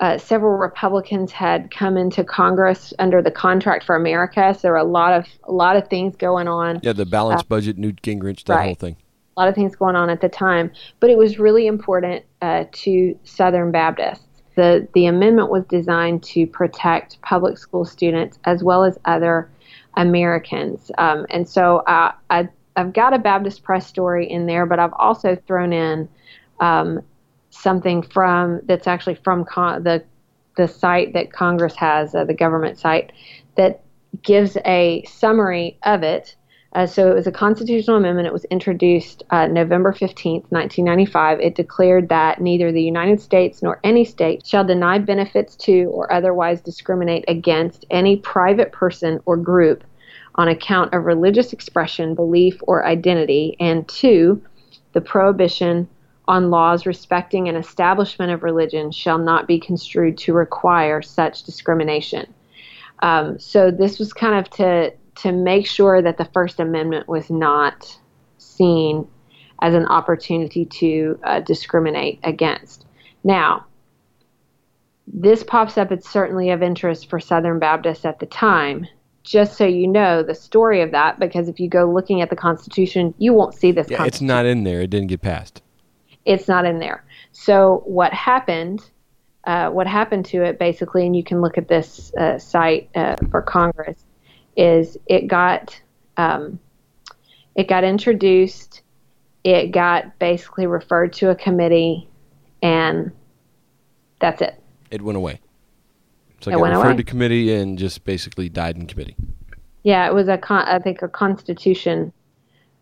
uh, 0.00 0.16
several 0.16 0.56
Republicans 0.56 1.30
had 1.30 1.70
come 1.70 1.96
into 1.96 2.24
Congress 2.24 2.94
under 2.98 3.20
the 3.20 3.30
Contract 3.30 3.84
for 3.84 3.94
America. 3.94 4.54
So 4.54 4.60
there 4.62 4.72
were 4.72 4.78
a 4.78 4.84
lot 4.84 5.12
of 5.12 5.26
a 5.44 5.52
lot 5.52 5.76
of 5.76 5.88
things 5.88 6.16
going 6.16 6.48
on, 6.48 6.80
yeah, 6.82 6.94
the 6.94 7.06
balanced 7.06 7.48
budget, 7.48 7.78
Newt 7.78 8.00
Gingrich, 8.02 8.44
that 8.44 8.54
uh, 8.54 8.56
right. 8.56 8.66
whole 8.66 8.74
thing. 8.74 8.96
a 9.36 9.40
lot 9.40 9.48
of 9.48 9.54
things 9.54 9.76
going 9.76 9.96
on 9.96 10.08
at 10.08 10.22
the 10.22 10.28
time. 10.28 10.72
But 11.00 11.10
it 11.10 11.18
was 11.18 11.38
really 11.38 11.66
important 11.66 12.24
uh, 12.40 12.64
to 12.72 13.18
Southern 13.24 13.70
Baptists. 13.70 14.24
the 14.56 14.88
The 14.94 15.06
amendment 15.06 15.50
was 15.50 15.64
designed 15.66 16.22
to 16.24 16.46
protect 16.46 17.20
public 17.20 17.58
school 17.58 17.84
students 17.84 18.38
as 18.44 18.64
well 18.64 18.84
as 18.84 18.98
other 19.04 19.50
Americans. 19.96 20.90
Um, 20.96 21.26
and 21.28 21.46
so 21.46 21.78
uh, 21.80 22.12
I, 22.30 22.48
I've 22.76 22.94
got 22.94 23.12
a 23.12 23.18
Baptist 23.18 23.62
Press 23.62 23.86
story 23.86 24.30
in 24.30 24.46
there, 24.46 24.64
but 24.64 24.78
I've 24.78 24.94
also 24.98 25.36
thrown 25.46 25.74
in 25.74 26.08
um, 26.60 27.02
something 27.50 28.02
from 28.02 28.60
that's 28.64 28.86
actually 28.86 29.16
from 29.16 29.44
con- 29.44 29.82
the 29.82 30.04
the 30.56 30.68
site 30.68 31.12
that 31.14 31.32
Congress 31.32 31.74
has, 31.76 32.14
uh, 32.14 32.24
the 32.24 32.34
government 32.34 32.78
site, 32.78 33.12
that 33.56 33.82
gives 34.22 34.56
a 34.64 35.04
summary 35.04 35.78
of 35.84 36.02
it. 36.02 36.34
Uh, 36.72 36.86
so 36.86 37.10
it 37.10 37.14
was 37.14 37.26
a 37.26 37.32
constitutional 37.32 37.96
amendment. 37.96 38.28
It 38.28 38.32
was 38.32 38.44
introduced 38.46 39.24
uh, 39.30 39.46
November 39.46 39.92
15th, 39.92 40.44
1995. 40.50 41.40
It 41.40 41.54
declared 41.56 42.08
that 42.10 42.40
neither 42.40 42.70
the 42.70 42.82
United 42.82 43.20
States 43.20 43.62
nor 43.62 43.80
any 43.82 44.04
state 44.04 44.46
shall 44.46 44.64
deny 44.64 44.98
benefits 44.98 45.56
to 45.56 45.84
or 45.86 46.12
otherwise 46.12 46.60
discriminate 46.60 47.24
against 47.26 47.86
any 47.90 48.16
private 48.16 48.70
person 48.70 49.20
or 49.26 49.36
group 49.36 49.82
on 50.36 50.46
account 50.46 50.94
of 50.94 51.06
religious 51.06 51.52
expression, 51.52 52.14
belief, 52.14 52.56
or 52.62 52.86
identity. 52.86 53.56
And 53.58 53.88
two, 53.88 54.40
the 54.92 55.00
prohibition 55.00 55.88
on 56.30 56.48
laws 56.48 56.86
respecting 56.86 57.48
an 57.48 57.56
establishment 57.56 58.30
of 58.30 58.44
religion 58.44 58.92
shall 58.92 59.18
not 59.18 59.48
be 59.48 59.58
construed 59.58 60.16
to 60.16 60.32
require 60.32 61.02
such 61.02 61.42
discrimination. 61.42 62.32
Um, 63.00 63.40
so 63.40 63.72
this 63.72 63.98
was 63.98 64.12
kind 64.12 64.38
of 64.38 64.48
to 64.50 64.92
to 65.16 65.32
make 65.32 65.66
sure 65.66 66.00
that 66.00 66.18
the 66.18 66.24
First 66.26 66.60
Amendment 66.60 67.08
was 67.08 67.30
not 67.30 67.98
seen 68.38 69.08
as 69.60 69.74
an 69.74 69.86
opportunity 69.86 70.64
to 70.64 71.18
uh, 71.24 71.40
discriminate 71.40 72.20
against. 72.22 72.86
Now, 73.24 73.66
this 75.08 75.42
pops 75.42 75.76
up. 75.76 75.90
It's 75.90 76.08
certainly 76.08 76.50
of 76.50 76.62
interest 76.62 77.10
for 77.10 77.18
Southern 77.18 77.58
Baptists 77.58 78.04
at 78.04 78.20
the 78.20 78.26
time. 78.26 78.86
Just 79.24 79.58
so 79.58 79.66
you 79.66 79.88
know 79.88 80.22
the 80.22 80.34
story 80.36 80.80
of 80.80 80.92
that, 80.92 81.18
because 81.18 81.48
if 81.48 81.58
you 81.58 81.68
go 81.68 81.90
looking 81.92 82.22
at 82.22 82.30
the 82.30 82.36
Constitution, 82.36 83.12
you 83.18 83.34
won't 83.34 83.54
see 83.54 83.72
this. 83.72 83.90
Yeah, 83.90 84.04
it's 84.04 84.20
not 84.20 84.46
in 84.46 84.62
there. 84.62 84.80
It 84.82 84.90
didn't 84.90 85.08
get 85.08 85.22
passed. 85.22 85.60
It's 86.24 86.48
not 86.48 86.64
in 86.66 86.78
there. 86.78 87.04
So 87.32 87.82
what 87.86 88.12
happened? 88.12 88.82
Uh, 89.44 89.70
what 89.70 89.86
happened 89.86 90.26
to 90.26 90.42
it 90.44 90.58
basically, 90.58 91.06
and 91.06 91.16
you 91.16 91.24
can 91.24 91.40
look 91.40 91.56
at 91.56 91.66
this 91.68 92.12
uh, 92.14 92.38
site 92.38 92.90
uh, 92.94 93.16
for 93.30 93.40
Congress, 93.40 94.04
is 94.56 94.98
it 95.06 95.26
got 95.28 95.80
um, 96.18 96.60
it 97.54 97.66
got 97.66 97.82
introduced, 97.82 98.82
it 99.42 99.68
got 99.72 100.18
basically 100.18 100.66
referred 100.66 101.12
to 101.14 101.30
a 101.30 101.34
committee, 101.34 102.06
and 102.62 103.10
that's 104.20 104.42
it. 104.42 104.62
It 104.90 105.00
went 105.00 105.16
away. 105.16 105.40
So 106.40 106.50
It 106.50 106.54
it 106.54 106.56
got 106.56 106.60
went 106.60 106.74
referred 106.74 106.88
away. 106.88 106.96
to 106.98 107.04
committee 107.04 107.54
and 107.54 107.78
just 107.78 108.04
basically 108.04 108.48
died 108.50 108.76
in 108.76 108.86
committee. 108.86 109.16
Yeah, 109.82 110.06
it 110.06 110.12
was 110.14 110.28
a 110.28 110.36
con- 110.36 110.68
I 110.68 110.78
think 110.78 111.00
a 111.00 111.08
constitution, 111.08 112.12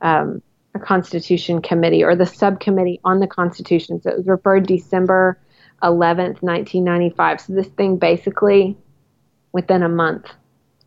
um, 0.00 0.42
a 0.80 0.84
constitution 0.84 1.62
committee 1.62 2.04
or 2.04 2.14
the 2.16 2.26
subcommittee 2.26 3.00
on 3.04 3.20
the 3.20 3.26
constitution. 3.26 4.00
So 4.00 4.10
it 4.10 4.16
was 4.18 4.26
referred 4.26 4.66
December 4.66 5.38
eleventh, 5.82 6.42
nineteen 6.42 6.84
ninety 6.84 7.10
five. 7.10 7.40
So 7.40 7.52
this 7.52 7.68
thing 7.68 7.98
basically, 7.98 8.76
within 9.52 9.82
a 9.82 9.88
month, 9.88 10.26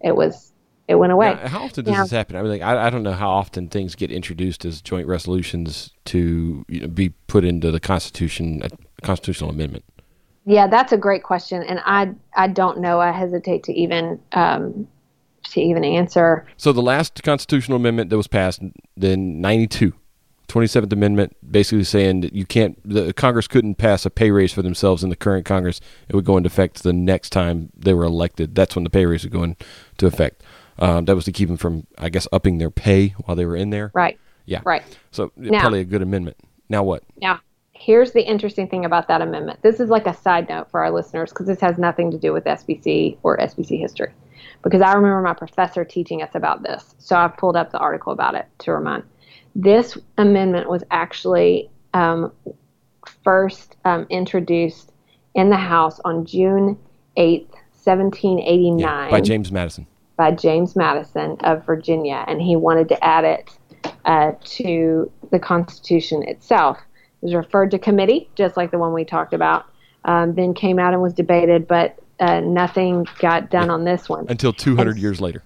it 0.01 0.15
was 0.15 0.51
it 0.87 0.95
went 0.95 1.13
away. 1.13 1.33
Now, 1.33 1.47
how 1.47 1.63
often 1.63 1.85
does 1.85 1.93
Now- 1.93 2.03
this 2.03 2.11
happen? 2.11 2.35
I 2.35 2.41
mean, 2.41 2.51
like, 2.51 2.61
I, 2.61 2.87
I 2.87 2.89
don't 2.89 3.03
know 3.03 3.13
how 3.13 3.29
often 3.29 3.69
things 3.69 3.95
get 3.95 4.11
introduced 4.11 4.65
as 4.65 4.81
joint 4.81 5.07
resolutions 5.07 5.91
to 6.05 6.65
you 6.67 6.81
know, 6.81 6.87
be 6.87 7.09
put 7.27 7.45
into 7.45 7.71
the 7.71 7.79
Constitution, 7.79 8.61
a 8.63 8.69
constitutional 9.05 9.49
amendment. 9.49 9.85
Yeah, 10.45 10.67
that's 10.67 10.91
a 10.91 10.97
great 10.97 11.23
question, 11.23 11.63
and 11.63 11.79
I 11.85 12.13
I 12.35 12.47
don't 12.47 12.79
know. 12.79 12.99
I 12.99 13.11
hesitate 13.11 13.63
to 13.65 13.73
even 13.73 14.19
um, 14.31 14.87
to 15.43 15.61
even 15.61 15.83
answer. 15.83 16.45
So 16.57 16.71
the 16.71 16.81
last 16.81 17.21
constitutional 17.23 17.75
amendment 17.77 18.09
that 18.09 18.17
was 18.17 18.27
passed, 18.27 18.61
then 18.95 19.41
92, 19.41 19.93
27th 20.47 20.91
Amendment, 20.91 21.35
basically 21.49 21.83
saying 21.83 22.21
that 22.21 22.33
you 22.33 22.45
can't, 22.45 22.77
the 22.87 23.13
Congress 23.13 23.47
couldn't 23.47 23.75
pass 23.75 24.05
a 24.05 24.09
pay 24.09 24.31
raise 24.31 24.51
for 24.53 24.61
themselves 24.61 25.03
in 25.03 25.09
the 25.09 25.15
current 25.15 25.45
Congress. 25.45 25.79
It 26.09 26.15
would 26.15 26.25
go 26.25 26.37
into 26.37 26.47
effect 26.47 26.83
the 26.83 26.93
next 26.93 27.29
time 27.31 27.69
they 27.75 27.93
were 27.93 28.03
elected. 28.03 28.53
That's 28.55 28.75
when 28.75 28.83
the 28.83 28.89
pay 28.89 29.05
raise 29.05 29.23
would 29.23 29.31
go 29.31 29.43
into 29.43 30.05
effect. 30.07 30.43
Um, 30.79 31.05
that 31.05 31.15
was 31.15 31.25
to 31.25 31.31
keep 31.31 31.47
them 31.47 31.57
from, 31.57 31.85
I 31.97 32.09
guess, 32.09 32.27
upping 32.31 32.57
their 32.57 32.71
pay 32.71 33.09
while 33.25 33.35
they 33.35 33.45
were 33.45 33.55
in 33.55 33.69
there. 33.69 33.91
Right, 33.93 34.19
Yeah. 34.45 34.61
right. 34.65 34.83
So 35.11 35.31
Now- 35.37 35.61
probably 35.61 35.79
a 35.81 35.85
good 35.85 36.01
amendment. 36.01 36.37
Now 36.69 36.83
what? 36.83 37.03
Now, 37.21 37.39
here's 37.71 38.11
the 38.11 38.21
interesting 38.21 38.67
thing 38.67 38.85
about 38.85 39.07
that 39.07 39.21
amendment. 39.21 39.61
This 39.61 39.79
is 39.79 39.89
like 39.89 40.05
a 40.07 40.13
side 40.13 40.49
note 40.49 40.69
for 40.69 40.81
our 40.81 40.91
listeners 40.91 41.29
because 41.31 41.47
this 41.47 41.59
has 41.61 41.77
nothing 41.77 42.11
to 42.11 42.17
do 42.17 42.33
with 42.33 42.45
SBC 42.45 43.17
or 43.23 43.37
SBC 43.39 43.77
history. 43.79 44.11
Because 44.63 44.81
I 44.81 44.93
remember 44.93 45.21
my 45.21 45.33
professor 45.33 45.83
teaching 45.83 46.21
us 46.21 46.29
about 46.35 46.63
this. 46.63 46.95
So 46.99 47.15
I've 47.15 47.35
pulled 47.37 47.55
up 47.55 47.71
the 47.71 47.79
article 47.79 48.13
about 48.13 48.35
it 48.35 48.45
to 48.59 48.71
remind. 48.73 49.03
This 49.55 49.97
amendment 50.17 50.69
was 50.69 50.83
actually 50.91 51.69
um, 51.93 52.31
first 53.23 53.75
um, 53.85 54.05
introduced 54.09 54.91
in 55.35 55.49
the 55.49 55.57
House 55.57 55.99
on 56.05 56.25
June 56.25 56.77
8th, 57.17 57.49
1789 57.83 58.79
Yeah, 58.79 59.09
by 59.09 59.21
James 59.21 59.51
Madison. 59.51 59.87
by 60.15 60.31
James 60.31 60.75
Madison 60.75 61.37
of 61.41 61.65
Virginia, 61.65 62.23
and 62.27 62.41
he 62.41 62.55
wanted 62.55 62.87
to 62.89 63.03
add 63.03 63.23
it 63.23 63.49
uh, 64.05 64.33
to 64.43 65.11
the 65.31 65.39
Constitution 65.39 66.23
itself. 66.23 66.77
It 67.21 67.25
was 67.25 67.33
referred 67.33 67.71
to 67.71 67.79
committee, 67.79 68.29
just 68.35 68.57
like 68.57 68.71
the 68.71 68.77
one 68.77 68.93
we 68.93 69.05
talked 69.05 69.33
about. 69.33 69.65
Um, 70.05 70.33
then 70.35 70.53
came 70.53 70.79
out 70.79 70.93
and 70.93 71.01
was 71.01 71.13
debated, 71.13 71.67
but 71.67 71.99
uh, 72.21 72.39
nothing 72.39 73.05
got 73.19 73.49
done 73.49 73.69
on 73.69 73.83
this 73.83 74.07
one. 74.07 74.27
Until 74.29 74.53
200 74.53 74.97
years 74.97 75.19
later. 75.19 75.43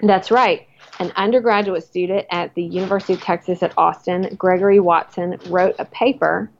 That's 0.00 0.30
right. 0.30 0.66
An 0.98 1.12
undergraduate 1.16 1.84
student 1.84 2.26
at 2.30 2.54
the 2.54 2.62
University 2.62 3.14
of 3.14 3.22
Texas 3.22 3.62
at 3.62 3.72
Austin, 3.78 4.34
Gregory 4.36 4.80
Watson, 4.80 5.38
wrote 5.46 5.76
a 5.78 5.84
paper 5.86 6.50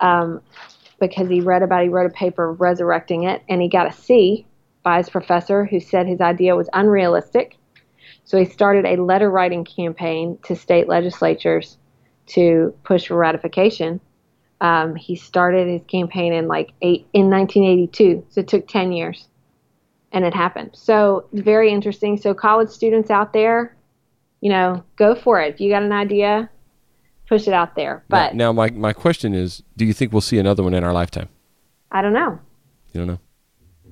um, 0.00 0.40
because 0.98 1.28
he 1.28 1.40
read 1.40 1.62
about 1.62 1.82
he 1.82 1.88
wrote 1.88 2.06
a 2.06 2.14
paper 2.14 2.52
resurrecting 2.52 3.24
it, 3.24 3.42
and 3.48 3.60
he 3.62 3.68
got 3.68 3.86
a 3.86 3.92
C 3.92 4.46
by 4.82 4.96
his 4.96 5.10
professor, 5.10 5.66
who 5.66 5.78
said 5.78 6.06
his 6.06 6.20
idea 6.20 6.56
was 6.56 6.68
unrealistic. 6.72 7.58
So 8.24 8.38
he 8.38 8.46
started 8.46 8.86
a 8.86 8.96
letter 8.96 9.30
writing 9.30 9.64
campaign 9.64 10.38
to 10.44 10.56
state 10.56 10.88
legislatures 10.88 11.76
to 12.28 12.74
push 12.82 13.08
for 13.08 13.16
ratification. 13.16 14.00
Um, 14.60 14.94
he 14.94 15.16
started 15.16 15.68
his 15.68 15.82
campaign 15.86 16.32
in 16.32 16.46
like 16.46 16.72
eight 16.82 17.06
in 17.12 17.30
1982, 17.30 18.26
so 18.28 18.40
it 18.40 18.48
took 18.48 18.68
10 18.68 18.92
years 18.92 19.28
and 20.12 20.24
it 20.24 20.34
happened. 20.34 20.70
So 20.74 21.26
very 21.32 21.72
interesting. 21.72 22.16
So 22.18 22.34
college 22.34 22.68
students 22.68 23.10
out 23.10 23.32
there, 23.32 23.76
you 24.40 24.50
know, 24.50 24.84
go 24.96 25.14
for 25.14 25.40
it. 25.40 25.54
If 25.54 25.60
you 25.60 25.70
got 25.70 25.82
an 25.82 25.92
idea, 25.92 26.50
push 27.28 27.48
it 27.48 27.54
out 27.54 27.74
there. 27.74 28.04
But 28.08 28.34
now, 28.34 28.46
now 28.48 28.52
my, 28.52 28.70
my 28.70 28.92
question 28.92 29.34
is 29.34 29.62
do 29.76 29.84
you 29.84 29.94
think 29.94 30.12
we'll 30.12 30.20
see 30.20 30.38
another 30.38 30.62
one 30.62 30.74
in 30.74 30.84
our 30.84 30.92
lifetime? 30.92 31.28
I 31.90 32.02
don't 32.02 32.12
know. 32.12 32.38
You 32.92 33.00
don't 33.00 33.06
know? 33.06 33.20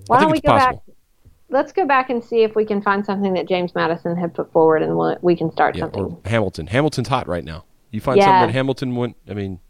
Why 0.07 0.21
don't 0.21 0.31
we 0.31 0.41
go 0.41 0.51
possible. 0.51 0.83
back? 0.87 0.95
Let's 1.51 1.73
go 1.73 1.87
back 1.87 2.11
and 2.11 2.23
see 2.23 2.43
if 2.43 2.55
we 2.55 2.66
can 2.66 2.83
find 2.83 3.05
something 3.07 3.33
that 3.35 3.49
James 3.49 3.75
Madison 3.75 4.16
had 4.16 4.35
put 4.35 4.53
forward, 4.53 4.83
and 4.83 4.99
we'll, 4.99 5.16
we 5.23 5.35
can 5.35 5.51
start 5.51 5.77
Yeah, 5.77 5.85
something. 5.85 6.03
or 6.03 6.21
Hamilton. 6.27 6.66
Hamilton's 6.66 7.09
hot 7.09 7.27
right 7.27 7.45
now. 7.45 7.64
You 7.91 8.03
find 8.03 8.19
Yeah. 8.19 8.27
something 8.27 8.49
that 8.49 8.53
Hamilton 8.53 8.97
went. 8.97 9.16
I 9.29 9.33
mean, 9.35 9.61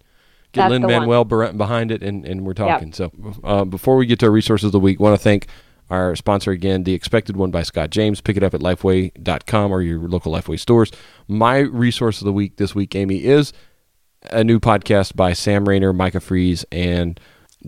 get 0.53 0.63
That's 0.63 0.71
Lin 0.71 0.83
the 0.83 0.89
one. 0.89 1.01
Manuel 1.01 1.25
behind 1.25 1.91
it, 1.91 2.03
and, 2.03 2.25
and 2.25 2.47
we're 2.47 2.55
talking. 2.55 2.93
So 2.93 3.13
uh, 3.45 3.65
before 3.65 3.97
we 3.97 4.07
get 4.07 4.19
to 4.21 4.27
our 4.27 4.33
resources 4.33 4.67
of 4.67 4.73
the 4.73 4.81
week, 4.81 5.01
want 5.01 5.19
to 5.19 5.23
thank 5.23 5.47
our 5.91 6.15
sponsor 6.17 6.51
again, 6.51 6.85
The 6.85 6.93
Expected 6.93 7.37
One 7.37 7.51
by 7.51 7.63
Scott 7.63 7.91
James. 7.91 8.21
Pick 8.21 8.37
it 8.37 8.43
up 8.43 8.55
at 8.55 8.61
lifeway.com 8.61 9.73
or 9.73 9.83
your 9.83 10.01
local 10.01 10.33
Lifeway 10.33 10.59
stores. 10.59 10.93
My 11.27 11.59
resource 11.59 12.21
of 12.21 12.27
the 12.27 12.33
week 12.33 12.57
this 12.57 12.75
week, 12.75 12.95
Amy, 12.95 13.25
is 13.25 13.53
a 14.31 14.45
new 14.45 14.61
podcast 14.61 15.17
by 15.17 15.33
Sam 15.33 15.69
Rainer, 15.69 15.93
Micah 15.93 16.21
Fries, 16.21 16.65
and 16.71 17.19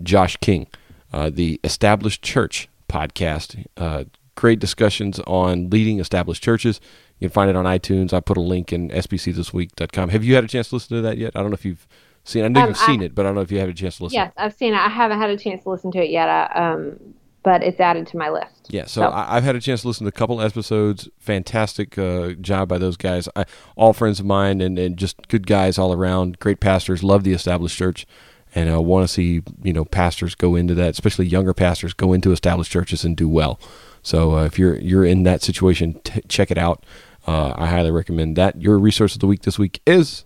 Josh 0.03 0.37
King, 0.37 0.67
uh, 1.11 1.29
the 1.33 1.59
Established 1.63 2.21
Church 2.21 2.67
podcast. 2.87 3.65
Uh, 3.77 4.03
great 4.35 4.59
discussions 4.59 5.19
on 5.21 5.69
leading 5.69 5.99
established 5.99 6.43
churches. 6.43 6.79
You 7.19 7.27
can 7.27 7.33
find 7.33 7.49
it 7.49 7.55
on 7.55 7.65
iTunes. 7.65 8.13
I 8.13 8.19
put 8.19 8.37
a 8.37 8.41
link 8.41 8.73
in 8.73 8.89
sbcthisweek.com. 8.89 10.09
Have 10.09 10.23
you 10.23 10.35
had 10.35 10.43
a 10.43 10.47
chance 10.47 10.69
to 10.69 10.75
listen 10.75 10.97
to 10.97 11.01
that 11.03 11.17
yet? 11.17 11.35
I 11.35 11.41
don't 11.41 11.49
know 11.51 11.55
if 11.55 11.65
you've 11.65 11.87
seen. 12.23 12.45
I 12.45 12.47
know 12.47 12.61
Um, 12.61 12.67
you've 12.69 12.77
seen 12.77 13.01
I- 13.01 13.05
it, 13.05 13.15
but 13.15 13.25
I 13.25 13.29
don't 13.29 13.35
know 13.35 13.41
if 13.41 13.51
you 13.51 13.59
had 13.59 13.69
a 13.69 13.73
chance 13.73 13.97
to 13.97 14.03
listen. 14.03 14.15
Yes, 14.15 14.31
I've 14.37 14.53
seen 14.53 14.73
it. 14.73 14.77
I 14.77 14.89
haven't 14.89 15.19
had 15.19 15.29
a 15.29 15.37
chance 15.37 15.63
to 15.63 15.69
listen 15.69 15.91
to 15.91 15.99
it 16.03 16.09
yet, 16.09 16.29
uh, 16.29 16.47
um, 16.55 16.99
but 17.43 17.63
it's 17.63 17.79
added 17.79 18.05
to 18.07 18.17
my 18.17 18.29
list. 18.29 18.67
Yeah, 18.69 18.85
so 18.85 19.03
I, 19.03 19.37
I've 19.37 19.43
had 19.43 19.55
a 19.55 19.59
chance 19.61 19.81
to 19.81 19.87
listen 19.87 20.05
to 20.05 20.09
a 20.09 20.11
couple 20.11 20.39
episodes. 20.41 21.09
Fantastic 21.19 21.97
uh, 21.97 22.33
job 22.33 22.67
by 22.69 22.77
those 22.77 22.97
guys. 22.97 23.27
I, 23.35 23.45
all 23.75 23.93
friends 23.93 24.19
of 24.19 24.25
mine 24.25 24.61
and, 24.61 24.77
and 24.77 24.95
just 24.97 25.27
good 25.27 25.47
guys 25.47 25.77
all 25.79 25.91
around. 25.93 26.37
Great 26.39 26.59
pastors. 26.59 27.03
Love 27.03 27.23
the 27.23 27.33
established 27.33 27.77
church, 27.77 28.05
and 28.53 28.71
uh, 28.71 28.79
want 28.81 29.03
to 29.07 29.13
see 29.13 29.41
you 29.63 29.73
know 29.73 29.85
pastors 29.85 30.35
go 30.35 30.55
into 30.55 30.75
that, 30.75 30.91
especially 30.91 31.25
younger 31.25 31.53
pastors 31.53 31.93
go 31.93 32.13
into 32.13 32.31
established 32.31 32.71
churches 32.71 33.03
and 33.03 33.17
do 33.17 33.27
well. 33.27 33.59
So 34.03 34.37
uh, 34.37 34.45
if 34.45 34.59
you're 34.59 34.77
you're 34.79 35.05
in 35.05 35.23
that 35.23 35.41
situation, 35.41 35.99
t- 36.03 36.21
check 36.27 36.51
it 36.51 36.57
out. 36.57 36.85
Uh, 37.27 37.53
I 37.55 37.67
highly 37.67 37.91
recommend 37.91 38.35
that. 38.35 38.61
Your 38.61 38.77
resource 38.79 39.13
of 39.15 39.19
the 39.19 39.27
week 39.27 39.41
this 39.43 39.57
week 39.59 39.81
is 39.85 40.25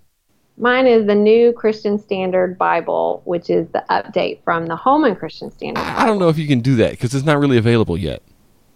Mine 0.58 0.88
is 0.88 1.06
the 1.06 1.16
New 1.16 1.51
Christian 1.51 1.97
Standard 1.97 2.58
Bible, 2.58 3.22
which 3.26 3.49
is 3.49 3.68
the 3.70 3.84
update 3.89 4.41
from 4.43 4.68
the 4.68 4.76
Holman 4.76 5.16
Christian 5.16 5.51
Standard. 5.51 5.82
I 5.82 6.06
don't 6.06 6.18
know 6.18 6.30
if 6.30 6.38
you 6.38 6.47
can 6.47 6.62
do 6.62 6.76
that 6.76 6.91
because 6.91 7.14
it's 7.14 7.26
not 7.26 7.39
really 7.39 7.58
available 7.58 7.97
yet. 7.97 8.22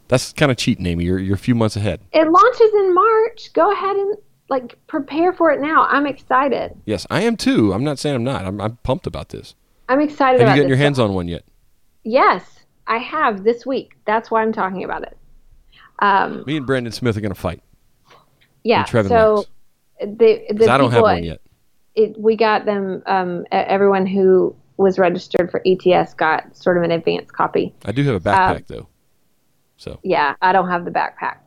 That's 0.10 0.34
kind 0.34 0.52
of 0.52 0.58
cheating, 0.58 0.86
Amy. 0.88 1.06
You're 1.06 1.20
you're 1.20 1.36
a 1.36 1.38
few 1.38 1.56
months 1.56 1.76
ahead. 1.76 2.02
It 2.12 2.28
launches 2.30 2.74
in 2.74 2.94
March. 2.94 3.54
Go 3.54 3.72
ahead 3.72 3.96
and 3.96 4.18
like 4.50 4.76
prepare 4.88 5.32
for 5.32 5.52
it 5.52 5.62
now. 5.62 5.86
I'm 5.86 6.06
excited. 6.06 6.74
Yes, 6.86 7.06
I 7.10 7.22
am 7.22 7.38
too. 7.38 7.72
I'm 7.72 7.84
not 7.84 8.00
saying 8.00 8.16
I'm 8.16 8.24
not. 8.24 8.46
I'm, 8.46 8.60
I'm 8.60 8.78
pumped 8.78 9.08
about 9.08 9.30
this. 9.30 9.56
I'm 9.88 10.02
excited 10.02 10.42
Have 10.42 10.50
you 10.50 10.56
gotten 10.56 10.70
your 10.70 10.78
hands 10.78 11.00
on 11.00 11.14
one 11.14 11.28
yet? 11.28 11.44
Yes, 12.04 12.60
I 12.88 12.98
have 12.98 13.44
this 13.44 13.66
week. 13.66 13.94
That's 14.06 14.30
why 14.30 14.42
I'm 14.42 14.52
talking 14.52 14.84
about 14.84 15.04
it. 15.04 15.18
Um, 16.00 16.44
Me 16.46 16.58
and 16.58 16.66
Brandon 16.66 16.92
Smith 16.92 17.16
are 17.16 17.22
going 17.22 17.34
to 17.34 17.40
fight. 17.40 17.62
yeah. 18.64 18.86
So 18.86 19.46
Max. 20.02 20.18
the 20.18 20.46
the 20.54 20.70
I 20.70 20.78
don't 20.78 20.92
have 20.92 21.04
one 21.04 21.24
yet. 21.24 21.42
It, 22.00 22.20
we 22.20 22.36
got 22.36 22.66
them. 22.66 23.04
Um, 23.06 23.46
everyone 23.52 24.06
who 24.06 24.56
was 24.78 24.98
registered 24.98 25.52
for 25.52 25.62
ETS 25.66 26.14
got 26.14 26.56
sort 26.56 26.78
of 26.78 26.84
an 26.84 26.92
advance 26.92 27.30
copy. 27.30 27.76
I 27.84 27.92
do 27.92 28.04
have 28.04 28.16
a 28.16 28.20
backpack 28.20 28.68
though. 28.68 28.88
So 29.78 30.00
Yeah, 30.04 30.36
I 30.42 30.54
don't 30.54 30.70
have 30.70 30.86
the 30.86 30.92
backpack. 30.92 31.40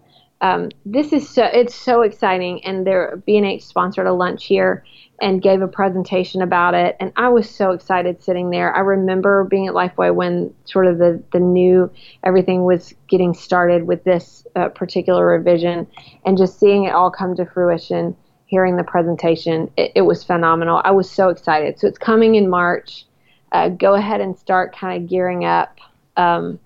Um, 0.42 0.70
this 0.84 1.12
is 1.12 1.28
so 1.28 1.44
it's 1.44 1.74
so 1.74 2.03
exciting, 2.03 2.64
and 2.64 2.86
they're 2.86 3.22
B&H 3.24 3.64
sponsored 3.64 4.07
a 4.07 4.12
lunch 4.12 4.46
here, 4.46 4.84
and 5.22 5.40
gave 5.40 5.62
a 5.62 5.68
presentation 5.68 6.42
about 6.42 6.74
it. 6.74 6.96
And 6.98 7.12
I 7.14 7.28
was 7.28 7.48
so 7.48 7.70
excited 7.70 8.22
sitting 8.22 8.50
there. 8.50 8.74
I 8.74 8.80
remember 8.80 9.44
being 9.44 9.68
at 9.68 9.72
Lifeway 9.72 10.12
when 10.12 10.53
sort 10.64 10.88
of 10.88 10.98
the, 10.98 11.22
the 11.32 11.38
new 11.38 11.90
everything 12.24 12.64
was 12.64 12.92
getting 13.09 13.32
started 13.32 13.86
with 13.86 14.03
this 14.03 14.44
uh, 14.57 14.68
particular 14.70 15.24
revision 15.24 15.86
and 16.26 16.36
just 16.36 16.59
seeing 16.59 16.84
it 16.84 16.92
all 16.92 17.11
come 17.11 17.36
to 17.36 17.46
fruition, 17.46 18.16
hearing 18.53 18.76
the 18.76 18.84
presentation. 18.84 19.70
It, 19.76 19.92
it 19.96 20.03
was 20.03 20.22
phenomenal. 20.22 20.80
I 20.84 20.92
was 20.92 21.11
so 21.11 21.28
excited. 21.28 21.80
So 21.80 21.88
it's 21.88 21.98
coming 21.98 22.36
in 22.36 22.48
March. 22.48 23.05
Uh, 23.50 23.68
go 23.68 23.94
ahead 23.94 24.20
and 24.20 24.38
start 24.38 24.76
kind 24.76 25.03
of 25.03 25.09
gearing 25.09 25.44
up. 25.44 25.78
Um, 26.16 26.61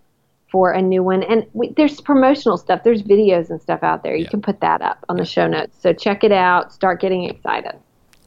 for 0.53 0.71
a 0.71 0.81
new 0.81 1.03
one. 1.03 1.25
And 1.25 1.45
we, 1.55 1.71
there's 1.71 2.01
promotional 2.01 2.57
stuff. 2.57 2.85
There's 2.85 3.03
videos 3.03 3.51
and 3.51 3.61
stuff 3.61 3.83
out 3.83 4.05
there. 4.05 4.15
You 4.15 4.25
yeah. 4.25 4.31
can 4.31 4.41
put 4.41 4.61
that 4.61 4.81
up 4.81 5.05
on 5.09 5.17
the 5.17 5.25
show 5.25 5.49
notes. 5.49 5.77
So 5.81 5.93
check 5.93 6.23
it 6.23 6.31
out. 6.31 6.73
Start 6.73 7.01
getting 7.01 7.25
excited 7.25 7.75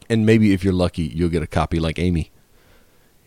and 0.09 0.25
maybe 0.25 0.51
if 0.51 0.63
you're 0.63 0.73
lucky, 0.73 1.03
you'll 1.03 1.29
get 1.29 1.43
a 1.43 1.47
copy 1.47 1.79
like 1.79 1.99
Amy. 1.99 2.31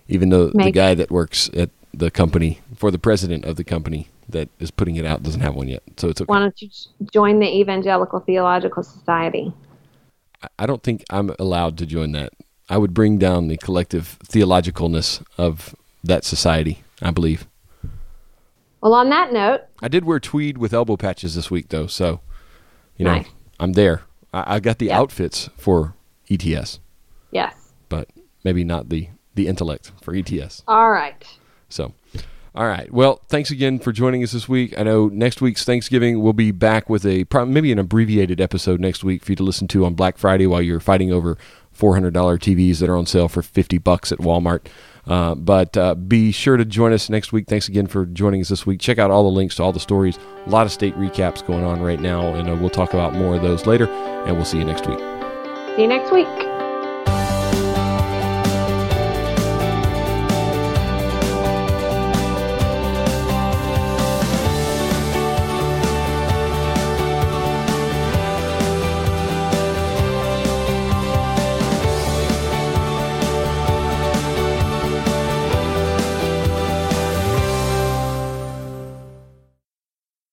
Even 0.09 0.29
though 0.29 0.51
maybe. 0.53 0.71
the 0.71 0.73
guy 0.73 0.95
that 0.95 1.11
works 1.11 1.49
at 1.55 1.71
the 1.95 2.11
company 2.11 2.61
for 2.75 2.91
the 2.91 2.99
president 2.99 3.45
of 3.45 3.57
the 3.57 3.65
company 3.65 4.09
that 4.29 4.49
is 4.59 4.71
putting 4.71 4.97
it 4.97 5.07
out 5.07 5.23
doesn't 5.23 5.41
have 5.41 5.55
one 5.55 5.69
yet, 5.69 5.83
so 5.97 6.09
it's 6.09 6.21
okay. 6.21 6.27
Why 6.27 6.41
don't 6.41 6.61
you 6.61 6.69
join 7.13 7.39
the 7.39 7.47
Evangelical 7.47 8.21
Theological 8.21 8.83
Society? 8.83 9.53
I 10.59 10.67
don't 10.67 10.83
think 10.83 11.05
I'm 11.11 11.35
allowed 11.39 11.79
to 11.79 11.87
join 11.87 12.13
that. 12.13 12.33
I 12.69 12.79
would 12.79 12.95
bring 12.95 13.19
down 13.19 13.49
the 13.49 13.57
collective 13.57 14.19
theologicalness 14.25 15.23
of 15.37 15.75
that 16.05 16.25
society. 16.25 16.83
I 17.03 17.11
believe. 17.11 17.47
Well, 18.81 18.95
on 18.95 19.11
that 19.11 19.33
note, 19.33 19.63
I 19.81 19.89
did 19.89 20.05
wear 20.05 20.21
tweed 20.21 20.59
with 20.59 20.73
elbow 20.73 20.97
patches 20.97 21.35
this 21.35 21.51
week, 21.51 21.69
though, 21.69 21.87
so 21.87 22.21
you 22.97 23.05
know 23.05 23.17
nice. 23.17 23.29
I'm 23.61 23.73
there. 23.75 24.03
I, 24.33 24.57
I 24.57 24.61
got 24.61 24.79
the 24.79 24.87
yep. 24.87 24.99
outfits 24.99 25.51
for 25.57 25.95
ETS. 26.31 26.81
Yes. 27.31 27.55
But 27.89 28.09
maybe 28.45 28.65
not 28.65 28.89
the 28.89 29.09
the 29.35 29.47
intellect 29.49 29.93
for 30.03 30.15
ETS. 30.15 30.63
All 30.69 30.91
right. 30.91 31.25
So, 31.69 31.95
all 32.55 32.67
right. 32.67 32.93
Well, 32.93 33.21
thanks 33.29 33.51
again 33.51 33.79
for 33.79 33.93
joining 33.93 34.23
us 34.23 34.33
this 34.33 34.49
week. 34.49 34.79
I 34.79 34.83
know 34.83 35.09
next 35.09 35.41
week's 35.41 35.65
Thanksgiving 35.65 36.21
we'll 36.21 36.35
be 36.35 36.51
back 36.51 36.91
with 36.91 37.07
a 37.07 37.27
maybe 37.47 37.73
an 37.73 37.79
abbreviated 37.79 38.41
episode 38.41 38.79
next 38.79 39.03
week 39.03 39.25
for 39.25 39.33
you 39.33 39.37
to 39.37 39.43
listen 39.43 39.69
to 39.69 39.87
on 39.87 39.95
Black 39.95 40.19
Friday 40.19 40.47
while 40.47 40.61
you're 40.61 40.81
fighting 40.81 41.13
over 41.13 41.39
$400 41.77 42.13
TVs 42.13 42.81
that 42.81 42.91
are 42.91 42.97
on 42.97 43.07
sale 43.07 43.29
for 43.29 43.43
50 43.43 43.79
bucks 43.79 44.13
at 44.13 44.19
Walmart. 44.19 44.67
Uh, 45.07 45.35
but 45.35 45.77
uh, 45.77 45.95
be 45.95 46.31
sure 46.31 46.57
to 46.57 46.65
join 46.65 46.93
us 46.93 47.09
next 47.09 47.33
week. 47.33 47.49
Thanks 47.49 47.69
again 47.69 47.87
for 47.87 48.07
joining 48.07 48.41
us 48.43 48.51
this 48.51 48.67
week. 48.67 48.81
Check 48.81 48.99
out 48.99 49.11
all 49.11 49.25
the 49.25 49.31
links 49.31 49.57
to 49.57 49.63
all 49.63 49.73
the 49.73 49.81
stories. 49.81 50.19
A 50.47 50.51
lot 50.51 50.67
of 50.67 50.73
state 50.73 50.95
recaps 50.97 51.45
going 51.45 51.65
on 51.65 51.81
right 51.81 52.01
now, 52.01 52.35
and 52.35 52.49
uh, 52.49 52.55
we'll 52.55 52.71
talk 52.71 52.93
about 52.93 53.15
more 53.15 53.35
of 53.35 53.43
those 53.43 53.67
later. 53.67 53.89
And 53.89 54.37
we'll 54.37 54.45
see 54.45 54.59
you 54.59 54.65
next 54.65 54.87
week. 54.87 54.99
See 55.77 55.83
you 55.83 55.89
next 55.89 56.13
week. 56.13 56.62